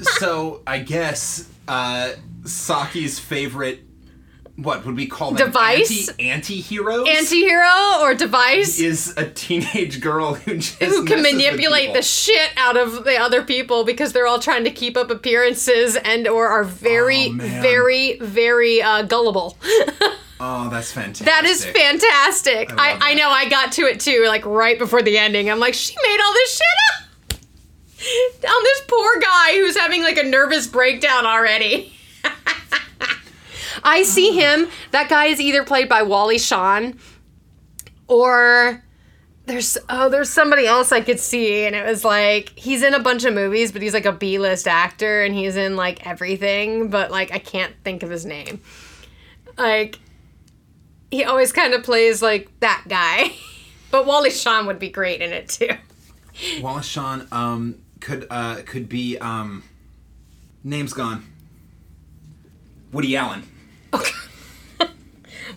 so 0.01 0.63
I 0.67 0.79
guess 0.81 1.49
uh, 1.69 2.11
Saki's 2.45 3.19
favorite, 3.21 3.85
what 4.63 4.85
would 4.85 4.97
we 4.97 5.07
call 5.07 5.33
them? 5.33 5.47
Device? 5.47 6.09
Anti 6.19 6.61
heroes? 6.61 7.07
Anti 7.09 7.41
hero 7.41 8.01
or 8.01 8.15
device 8.15 8.79
is 8.79 9.15
a 9.17 9.29
teenage 9.29 10.01
girl 10.01 10.35
who 10.35 10.57
just 10.57 10.83
who 10.83 11.05
can 11.05 11.23
manipulate 11.23 11.95
the 11.95 12.03
shit 12.03 12.51
out 12.57 12.77
of 12.77 13.05
the 13.05 13.17
other 13.17 13.43
people 13.43 13.85
because 13.85 14.13
they're 14.13 14.27
all 14.27 14.39
trying 14.39 14.65
to 14.65 14.71
keep 14.71 14.97
up 14.97 15.11
appearances 15.11 15.97
and 15.97 16.29
or 16.29 16.49
are 16.49 16.65
very 16.65 17.29
Oh, 17.31 17.35
very 17.37 18.19
very 18.19 18.83
uh, 18.83 19.03
gullible. 19.03 19.57
Oh, 20.43 20.71
that's 20.71 20.91
fantastic. 20.91 21.27
That 21.27 21.45
is 21.45 21.67
fantastic. 21.67 22.73
I 22.73 22.93
I, 22.93 23.11
I, 23.11 23.15
know 23.15 23.29
I 23.29 23.47
got 23.51 23.73
to 23.73 23.83
it 23.83 24.01
too, 24.01 24.25
like 24.27 24.47
right 24.47 24.79
before 24.79 25.03
the 25.03 25.19
ending. 25.19 25.51
I'm 25.51 25.61
like, 25.61 25.75
she 25.75 25.95
made 26.03 26.19
all 26.19 26.33
this 26.33 26.57
shit 26.57 26.67
up 26.95 28.49
on 28.49 28.65
this 28.65 28.81
poor 28.89 29.21
guy 29.21 29.57
who's 29.57 29.77
having 29.77 30.03
like 30.03 30.17
a 30.17 30.23
nervous 30.23 30.67
breakdown 30.67 31.27
already. 31.27 31.93
I 33.83 34.03
see 34.03 34.33
him. 34.33 34.69
That 34.91 35.09
guy 35.09 35.27
is 35.27 35.41
either 35.41 35.65
played 35.65 35.89
by 35.89 36.03
Wally 36.03 36.39
Shawn 36.39 36.99
or 38.09 38.83
there's 39.47 39.79
oh 39.89 40.09
there's 40.09 40.31
somebody 40.31 40.67
else 40.67 40.93
I 40.93 41.01
could 41.01 41.19
see 41.19 41.65
and 41.65 41.75
it 41.75 41.85
was 41.85 42.05
like 42.05 42.53
he's 42.57 42.83
in 42.83 42.95
a 42.95 43.01
bunch 43.01 43.25
of 43.25 43.35
movies 43.35 43.73
but 43.73 43.83
he's 43.83 43.95
like 43.95 44.05
a 44.05 44.13
B-list 44.13 44.69
actor 44.69 45.23
and 45.23 45.35
he's 45.35 45.57
in 45.57 45.77
like 45.77 46.07
everything 46.07 46.89
but 46.89 47.11
like 47.11 47.33
I 47.33 47.39
can't 47.39 47.75
think 47.85 48.03
of 48.03 48.11
his 48.11 48.25
name. 48.25 48.61
Like 49.59 49.99
he 51.11 51.25
always 51.25 51.53
kind 51.53 51.75
of 51.75 51.83
plays 51.83 52.23
like 52.23 52.49
that 52.61 52.85
guy. 52.89 53.33
But 53.91 54.07
Wally 54.07 54.31
Shawn 54.31 54.67
would 54.67 54.79
be 54.79 54.89
great 54.89 55.21
in 55.21 55.33
it 55.33 55.49
too. 55.49 55.71
Wally 56.63 56.83
Shawn 56.83 57.27
um, 57.33 57.75
could 57.99 58.25
uh, 58.31 58.63
could 58.65 58.89
be 58.89 59.19
um, 59.19 59.65
name's 60.63 60.93
gone. 60.93 61.27
Woody 62.93 63.17
Allen. 63.17 63.50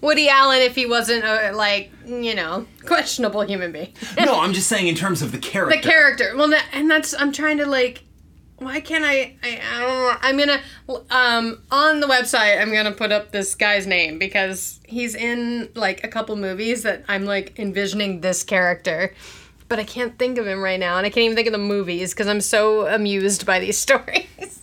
Woody 0.01 0.27
Allen 0.27 0.61
if 0.61 0.75
he 0.75 0.85
wasn't 0.85 1.23
a 1.23 1.51
like, 1.53 1.91
you 2.05 2.35
know, 2.35 2.65
questionable 2.85 3.41
human 3.41 3.71
being. 3.71 3.93
no, 4.17 4.39
I'm 4.41 4.53
just 4.53 4.67
saying 4.67 4.87
in 4.87 4.95
terms 4.95 5.21
of 5.21 5.31
the 5.31 5.37
character. 5.37 5.77
the 5.81 5.87
character. 5.87 6.33
Well, 6.35 6.49
that, 6.49 6.65
and 6.73 6.89
that's 6.89 7.13
I'm 7.13 7.31
trying 7.31 7.57
to 7.59 7.65
like. 7.65 8.03
Why 8.57 8.79
can't 8.79 9.03
I? 9.03 9.35
I, 9.43 9.61
I 9.73 9.79
don't 9.79 9.89
know. 9.89 10.17
I'm 10.21 10.37
gonna 10.37 10.61
um 11.09 11.61
on 11.71 11.99
the 11.99 12.07
website. 12.07 12.61
I'm 12.61 12.71
gonna 12.71 12.91
put 12.91 13.11
up 13.11 13.31
this 13.31 13.55
guy's 13.55 13.85
name 13.87 14.19
because 14.19 14.79
he's 14.85 15.15
in 15.15 15.69
like 15.75 16.03
a 16.03 16.07
couple 16.07 16.35
movies 16.35 16.83
that 16.83 17.03
I'm 17.07 17.25
like 17.25 17.57
envisioning 17.59 18.21
this 18.21 18.43
character, 18.43 19.13
but 19.67 19.79
I 19.79 19.83
can't 19.83 20.17
think 20.17 20.37
of 20.37 20.47
him 20.47 20.61
right 20.61 20.79
now, 20.79 20.97
and 20.97 21.05
I 21.05 21.09
can't 21.09 21.25
even 21.25 21.35
think 21.35 21.47
of 21.47 21.53
the 21.53 21.57
movies 21.59 22.13
because 22.13 22.27
I'm 22.27 22.41
so 22.41 22.87
amused 22.87 23.45
by 23.45 23.59
these 23.59 23.77
stories. 23.87 24.61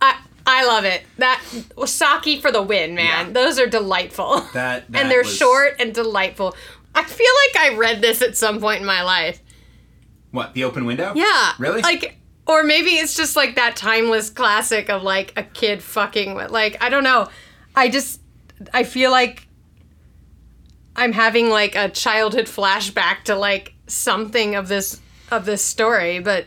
I 0.00 0.20
I 0.46 0.64
love 0.66 0.84
it. 0.84 1.02
That 1.18 1.42
Saki 1.86 2.40
for 2.40 2.50
the 2.50 2.62
win, 2.62 2.94
man. 2.94 3.26
Yeah. 3.26 3.32
Those 3.32 3.58
are 3.58 3.66
delightful. 3.66 4.40
That- 4.54 4.90
that 4.90 4.94
and 5.02 5.10
they're 5.10 5.22
was- 5.22 5.34
short 5.36 5.76
and 5.78 5.94
delightful. 5.94 6.54
I 6.94 7.04
feel 7.04 7.32
like 7.54 7.72
I 7.72 7.76
read 7.76 8.00
this 8.02 8.20
at 8.22 8.36
some 8.36 8.60
point 8.60 8.80
in 8.80 8.86
my 8.86 9.02
life. 9.02 9.40
What? 10.32 10.54
The 10.54 10.64
open 10.64 10.84
window? 10.86 11.12
Yeah. 11.14 11.52
Really? 11.58 11.82
Like, 11.82 12.16
or 12.46 12.64
maybe 12.64 12.90
it's 12.90 13.14
just 13.14 13.36
like 13.36 13.54
that 13.56 13.76
timeless 13.76 14.28
classic 14.30 14.90
of 14.90 15.02
like 15.02 15.32
a 15.36 15.42
kid 15.44 15.82
fucking 15.82 16.34
with, 16.34 16.50
like, 16.50 16.82
I 16.82 16.88
don't 16.88 17.04
know. 17.04 17.28
I 17.76 17.88
just, 17.88 18.20
I 18.74 18.82
feel 18.82 19.10
like 19.12 19.46
I'm 20.96 21.12
having 21.12 21.48
like 21.50 21.74
a 21.76 21.88
childhood 21.88 22.46
flashback 22.46 23.24
to 23.24 23.36
like 23.36 23.74
something 23.86 24.54
of 24.56 24.68
this, 24.68 25.00
of 25.30 25.44
this 25.44 25.62
story, 25.62 26.18
but, 26.18 26.46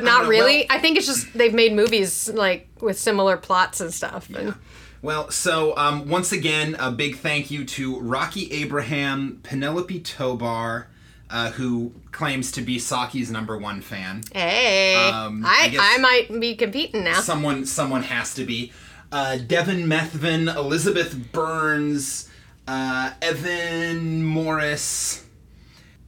but 0.00 0.04
not 0.04 0.22
know, 0.24 0.28
really. 0.30 0.66
well- 0.68 0.76
I 0.76 0.78
think 0.80 0.96
it's 0.98 1.06
just 1.06 1.32
they've 1.32 1.54
made 1.54 1.72
movies 1.74 2.28
like 2.28 2.68
with 2.80 2.98
similar 2.98 3.36
plots 3.36 3.80
and 3.80 3.92
stuff. 3.92 4.28
And 4.34 4.54
Well, 5.02 5.30
so 5.30 5.76
um, 5.76 6.08
once 6.08 6.32
again, 6.32 6.76
a 6.78 6.90
big 6.90 7.16
thank 7.16 7.50
you 7.50 7.64
to 7.66 7.98
Rocky 8.00 8.50
Abraham, 8.52 9.40
Penelope 9.42 10.00
Tobar, 10.00 10.88
uh, 11.30 11.50
who 11.52 11.92
claims 12.12 12.52
to 12.52 12.62
be 12.62 12.78
Saki's 12.78 13.30
number 13.30 13.56
one 13.58 13.80
fan. 13.80 14.22
hey, 14.32 14.94
Um, 15.10 15.44
I 15.44 15.74
I, 15.78 15.94
I 15.94 15.98
might 15.98 16.40
be 16.40 16.54
competing 16.54 17.04
now. 17.04 17.20
Someone, 17.20 17.66
someone 17.66 18.02
has 18.04 18.34
to 18.34 18.44
be. 18.44 18.72
Uh, 19.12 19.36
Devin 19.38 19.86
Methvin, 19.86 20.54
Elizabeth 20.56 21.14
Burns, 21.32 22.28
uh, 22.66 23.12
Evan 23.22 24.24
Morris, 24.24 25.24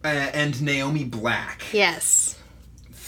uh, 0.05 0.09
and 0.09 0.61
Naomi 0.63 1.05
Black. 1.05 1.63
yes. 1.73 2.37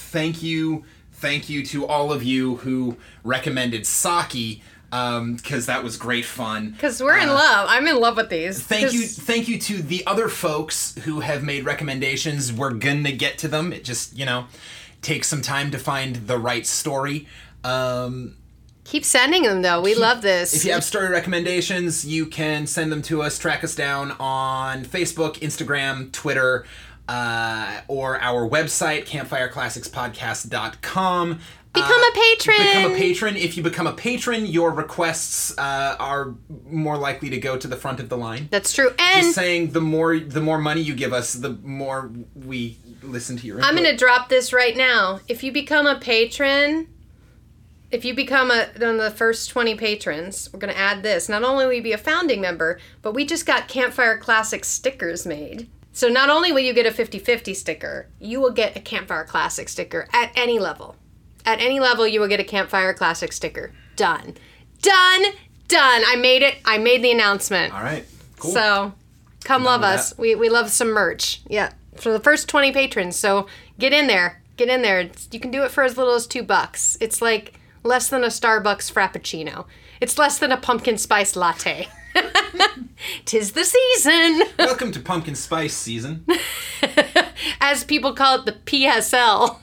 Thank 0.08 0.42
you 0.42 0.84
thank 1.12 1.48
you 1.48 1.64
to 1.66 1.86
all 1.86 2.12
of 2.12 2.22
you 2.22 2.56
who 2.56 2.96
recommended 3.24 3.86
Saki 3.86 4.62
because 4.90 5.66
that 5.66 5.84
was 5.84 5.96
great 5.98 6.24
fun 6.24 6.70
Because 6.70 7.02
we're 7.02 7.18
in 7.18 7.28
Uh, 7.28 7.34
love. 7.34 7.66
I'm 7.68 7.86
in 7.86 8.00
love 8.00 8.16
with 8.16 8.30
these. 8.30 8.62
thank 8.62 8.92
you, 8.94 9.02
thank 9.06 9.46
you 9.46 9.58
to 9.60 9.82
the 9.82 10.06
other 10.06 10.28
folks 10.28 10.94
who 11.04 11.20
have 11.20 11.42
made 11.42 11.64
recommendations 11.66 12.52
we're 12.52 12.72
gonna 12.72 13.12
get 13.12 13.36
to 13.38 13.48
them 13.48 13.72
it 13.72 13.84
just 13.84 14.16
you 14.16 14.24
know 14.24 14.46
takes 15.02 15.28
some 15.28 15.42
time 15.42 15.70
to 15.72 15.78
find 15.78 16.16
the 16.26 16.38
right 16.38 16.66
story 16.66 17.26
um, 17.64 18.34
Keep 18.84 19.04
sending 19.04 19.42
them 19.42 19.60
though. 19.60 19.82
We 19.82 19.94
love 19.94 20.22
this. 20.22 20.54
if 20.54 20.64
you 20.64 20.72
have 20.72 20.82
story 20.82 21.08
recommendations 21.10 22.06
you 22.06 22.24
can 22.24 22.66
send 22.66 22.90
them 22.90 23.02
to 23.02 23.20
us 23.20 23.38
track 23.38 23.62
us 23.62 23.74
down 23.74 24.12
on 24.18 24.84
facebook 24.86 25.34
instagram 25.40 26.10
twitter 26.12 26.64
uh, 27.08 27.80
or 27.88 28.20
our 28.20 28.48
website 28.48 29.06
campfireclassicspodcast.com 29.06 31.40
Become 31.74 32.02
a 32.02 32.12
patron. 32.14 32.56
become 32.56 32.92
a 32.92 32.96
patron. 32.96 33.36
If 33.36 33.56
you 33.56 33.62
become 33.62 33.86
a 33.86 33.92
patron, 33.92 34.46
your 34.46 34.72
requests 34.72 35.56
uh, 35.58 35.96
are 35.98 36.34
more 36.66 36.96
likely 36.96 37.30
to 37.30 37.38
go 37.38 37.56
to 37.58 37.68
the 37.68 37.76
front 37.76 38.00
of 38.00 38.08
the 38.08 38.16
line. 38.16 38.48
That's 38.50 38.72
true. 38.72 38.90
And 38.98 39.22
Just 39.22 39.34
saying, 39.34 39.72
the 39.72 39.80
more 39.80 40.18
the 40.18 40.40
more 40.40 40.58
money 40.58 40.80
you 40.80 40.94
give 40.94 41.12
us, 41.12 41.34
the 41.34 41.50
more 41.62 42.10
we 42.34 42.78
listen 43.02 43.36
to 43.36 43.46
your. 43.46 43.62
I'm 43.62 43.76
gonna 43.76 43.96
drop 43.96 44.28
this 44.28 44.52
right 44.52 44.76
now. 44.76 45.20
If 45.28 45.44
you 45.44 45.52
become 45.52 45.86
a 45.86 46.00
patron, 46.00 46.88
if 47.90 48.04
you 48.04 48.14
become 48.14 48.50
a, 48.50 48.68
one 48.78 48.96
of 48.96 48.98
the 48.98 49.10
first 49.10 49.50
20 49.50 49.74
patrons, 49.76 50.50
we're 50.52 50.58
going 50.58 50.72
to 50.72 50.78
add 50.78 51.02
this. 51.02 51.28
Not 51.28 51.42
only 51.42 51.64
will 51.64 51.72
you 51.72 51.82
be 51.82 51.92
a 51.92 51.98
founding 51.98 52.40
member, 52.40 52.78
but 53.00 53.14
we 53.14 53.24
just 53.24 53.46
got 53.46 53.66
Campfire 53.66 54.18
Classic 54.18 54.62
stickers 54.64 55.24
made. 55.24 55.70
So 55.92 56.08
not 56.08 56.30
only 56.30 56.52
will 56.52 56.60
you 56.60 56.72
get 56.74 56.86
a 56.86 56.92
50 56.92 57.18
50 57.18 57.54
sticker, 57.54 58.08
you 58.20 58.40
will 58.40 58.52
get 58.52 58.76
a 58.76 58.80
Campfire 58.80 59.24
Classic 59.24 59.68
sticker 59.68 60.08
at 60.12 60.30
any 60.36 60.58
level. 60.58 60.96
At 61.44 61.60
any 61.60 61.80
level, 61.80 62.06
you 62.06 62.20
will 62.20 62.28
get 62.28 62.40
a 62.40 62.44
Campfire 62.44 62.92
Classic 62.94 63.32
sticker. 63.32 63.72
Done. 63.96 64.36
Done. 64.82 65.24
Done. 65.66 66.02
I 66.06 66.16
made 66.16 66.42
it. 66.42 66.56
I 66.64 66.78
made 66.78 67.02
the 67.02 67.10
announcement. 67.10 67.74
All 67.74 67.82
right. 67.82 68.04
Cool. 68.38 68.52
So 68.52 68.92
come 69.44 69.64
love 69.64 69.82
us. 69.82 70.10
that. 70.10 70.18
We, 70.18 70.34
we 70.34 70.48
love 70.48 70.70
some 70.70 70.88
merch. 70.90 71.40
Yeah. 71.48 71.72
For 71.96 72.12
the 72.12 72.20
first 72.20 72.48
20 72.48 72.72
patrons. 72.72 73.16
So 73.16 73.46
get 73.78 73.92
in 73.92 74.06
there. 74.06 74.42
Get 74.56 74.68
in 74.68 74.82
there. 74.82 75.00
It's- 75.00 75.28
You 75.32 75.40
can 75.40 75.50
do 75.50 75.62
it 75.64 75.70
for 75.72 75.82
as 75.82 75.96
little 75.96 76.14
as 76.14 76.26
two 76.26 76.42
bucks. 76.42 76.96
It's 77.00 77.20
like 77.22 77.54
less 77.82 78.08
than 78.08 78.22
a 78.22 78.28
Starbucks 78.28 78.92
Frappuccino. 78.92 79.66
It's 80.00 80.16
less 80.18 80.38
than 80.38 80.52
a 80.52 80.56
pumpkin 80.56 80.96
spice 80.98 81.34
latte. 81.34 81.88
Tis 83.24 83.52
the 83.52 83.64
season. 83.64 84.42
Welcome 84.58 84.92
to 84.92 85.00
pumpkin 85.00 85.34
spice 85.34 85.74
season. 85.74 86.24
As 87.60 87.84
people 87.84 88.12
call 88.14 88.40
it, 88.40 88.46
the 88.46 88.52
PSL. 88.52 89.58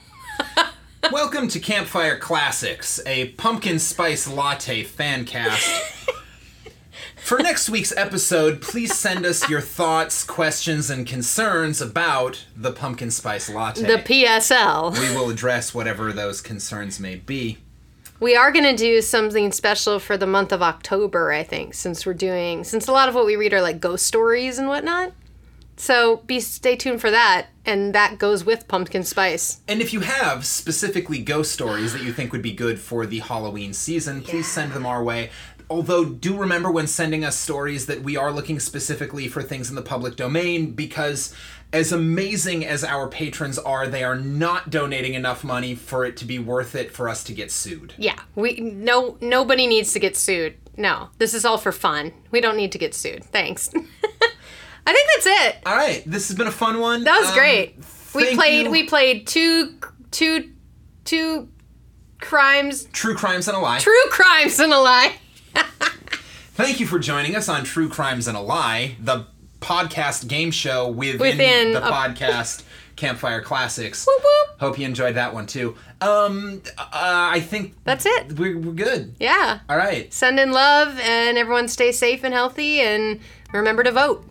Welcome 1.12 1.48
to 1.50 1.60
Campfire 1.60 2.18
Classics, 2.18 3.00
a 3.06 3.30
pumpkin 3.30 3.80
spice 3.80 4.28
latte 4.28 4.84
fan 4.84 5.26
cast. 5.26 5.70
For 7.18 7.40
next 7.40 7.70
week's 7.70 7.96
episode, 7.98 8.62
please 8.62 8.96
send 8.96 9.26
us 9.26 9.50
your 9.50 9.62
thoughts, 9.62 10.24
questions, 10.24 10.92
and 10.92 11.08
concerns 11.08 11.82
about 11.82 12.46
the 12.56 12.72
pumpkin 12.72 13.10
spice 13.10 13.50
latte. 13.50 13.82
The 13.82 13.98
PSL. 14.04 15.00
we 15.00 15.16
will 15.16 15.30
address 15.32 15.74
whatever 15.74 16.14
those 16.14 16.40
concerns 16.42 17.00
may 17.00 17.16
be. 17.16 17.58
We 18.26 18.36
are 18.36 18.52
going 18.52 18.66
to 18.66 18.76
do 18.76 19.04
something 19.04 19.52
special 19.52 20.00
for 20.00 20.18
the 20.18 20.26
month 20.26 20.52
of 20.52 20.64
October, 20.64 21.32
I 21.32 21.44
think, 21.44 21.76
since 21.76 22.08
we're 22.08 22.16
doing, 22.16 22.64
since 22.64 22.88
a 22.88 22.92
lot 22.92 23.08
of 23.08 23.14
what 23.14 23.28
we 23.28 23.36
read 23.36 23.54
are 23.54 23.62
like 23.62 23.80
ghost 23.80 24.08
stories 24.08 24.58
and 24.58 24.68
whatnot. 24.68 25.14
So 25.78 26.24
be 26.26 26.40
stay 26.40 26.76
tuned 26.76 27.02
for 27.02 27.12
that, 27.12 27.50
and 27.68 27.94
that 27.94 28.18
goes 28.18 28.44
with 28.44 28.68
pumpkin 28.68 29.04
spice. 29.04 29.62
And 29.68 29.80
if 29.80 29.94
you 29.94 30.00
have 30.00 30.44
specifically 30.44 31.20
ghost 31.20 31.52
stories 31.52 31.94
that 31.94 32.02
you 32.02 32.12
think 32.12 32.32
would 32.32 32.42
be 32.42 32.54
good 32.54 32.80
for 32.80 33.06
the 33.06 33.20
Halloween 33.20 33.74
season, 33.74 34.24
please 34.24 34.48
send 34.48 34.74
them 34.74 34.88
our 34.88 35.04
way. 35.04 35.30
Although, 35.70 36.06
do 36.06 36.36
remember 36.36 36.72
when 36.72 36.88
sending 36.88 37.24
us 37.24 37.38
stories 37.38 37.86
that 37.86 38.02
we 38.02 38.18
are 38.18 38.32
looking 38.32 38.60
specifically 38.60 39.28
for 39.28 39.44
things 39.44 39.70
in 39.70 39.76
the 39.76 39.84
public 39.84 40.16
domain 40.16 40.72
because, 40.72 41.32
as 41.74 41.92
amazing 41.92 42.66
as 42.66 42.84
our 42.84 43.08
patrons 43.08 43.58
are, 43.60 43.88
they 43.88 44.04
are 44.04 44.16
not 44.16 44.70
donating 44.70 45.14
enough 45.14 45.44
money 45.44 45.76
for 45.76 46.06
it 46.06 46.16
to 46.18 46.26
be 46.26 46.40
worth 46.40 46.74
it 46.76 46.92
for 46.92 47.10
us 47.10 47.24
to 47.26 47.34
get 47.34 47.52
sued. 47.52 47.94
Yeah, 47.98 48.20
we 48.36 48.56
no 48.60 49.18
nobody 49.22 49.68
needs 49.68 49.92
to 49.94 50.00
get 50.00 50.16
sued. 50.16 50.56
No, 50.78 51.10
this 51.18 51.34
is 51.34 51.46
all 51.46 51.58
for 51.58 51.72
fun. 51.72 52.14
We 52.32 52.42
don't 52.42 52.58
need 52.58 52.72
to 52.74 52.78
get 52.78 52.94
sued. 52.94 53.24
Thanks. 53.26 53.70
I 53.74 54.94
think 54.94 55.10
that's 55.16 55.26
it. 55.26 55.58
All 55.66 55.76
right, 55.76 56.04
this 56.06 56.28
has 56.30 56.38
been 56.38 56.48
a 56.48 56.52
fun 56.52 56.80
one. 56.80 57.04
That 57.04 57.20
was 57.20 57.30
Um, 57.30 57.36
great. 57.36 57.76
We 58.14 58.36
played 58.36 58.66
you. 58.66 58.72
we 58.72 58.84
played 58.84 59.28
two 59.28 59.76
two 60.12 60.52
two 61.04 61.50
crimes, 62.22 62.86
True 62.94 63.16
Crimes 63.16 63.48
and 63.48 63.58
a 63.58 63.60
Lie. 63.60 63.80
true 63.80 63.94
crimes 64.10 64.60
and 64.60 64.72
a 64.72 64.80
lie. 64.80 65.14
Thank 66.54 66.80
you 66.80 66.88
for 66.88 67.00
joining 67.00 67.36
us 67.36 67.50
on 67.50 67.64
True 67.66 67.90
Crimes 67.90 68.28
and 68.28 68.38
a 68.38 68.40
Lie, 68.40 68.96
the 69.02 69.26
podcast 69.62 70.28
game 70.28 70.52
show 70.52 70.90
within, 70.90 71.20
Within 71.20 71.74
the 71.74 71.86
a- 71.88 71.92
podcast 71.92 72.64
Campfire 72.96 73.42
Classics. 73.42 74.06
Whoop, 74.08 74.22
whoop. 74.24 74.60
Hope 74.60 74.80
you 74.80 74.86
enjoyed 74.86 75.16
that 75.16 75.34
one 75.34 75.48
too. 75.48 75.76
Um, 76.02 76.62
uh, 76.78 76.84
I 76.94 77.42
think 77.42 77.74
That's 77.84 78.06
it. 78.06 78.38
we're, 78.40 78.58
we're 78.58 78.72
good. 78.74 79.16
Yeah. 79.20 79.60
All 79.68 79.76
right. 79.78 80.14
Send 80.14 80.40
in 80.40 80.52
love 80.52 80.98
and 81.00 81.38
everyone 81.38 81.68
stay 81.68 81.92
safe 81.92 82.24
and 82.24 82.34
healthy 82.34 82.80
and 82.80 83.20
remember 83.54 83.84
to 83.84 83.92
vote. 83.92 84.26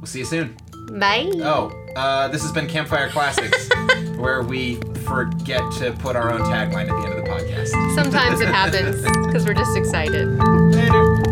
We'll 0.00 0.06
see 0.06 0.20
you 0.20 0.24
soon. 0.24 0.56
Bye. 0.98 1.30
Oh, 1.36 1.70
uh, 1.96 2.28
this 2.28 2.42
has 2.42 2.52
been 2.52 2.66
Campfire 2.68 3.08
Classics, 3.08 3.68
where 4.18 4.42
we 4.42 4.76
forget 5.04 5.60
to 5.78 5.92
put 6.00 6.14
our 6.16 6.30
own 6.32 6.40
tagline 6.42 6.88
at 6.88 7.00
the 7.00 7.08
end 7.08 7.14
of 7.14 7.24
the 7.24 7.30
podcast. 7.30 7.94
Sometimes 7.94 8.40
it 8.40 8.48
happens 8.48 9.02
because 9.26 9.44
we're 9.46 9.54
just 9.54 9.76
excited. 9.76 10.28
Later. 10.38 11.22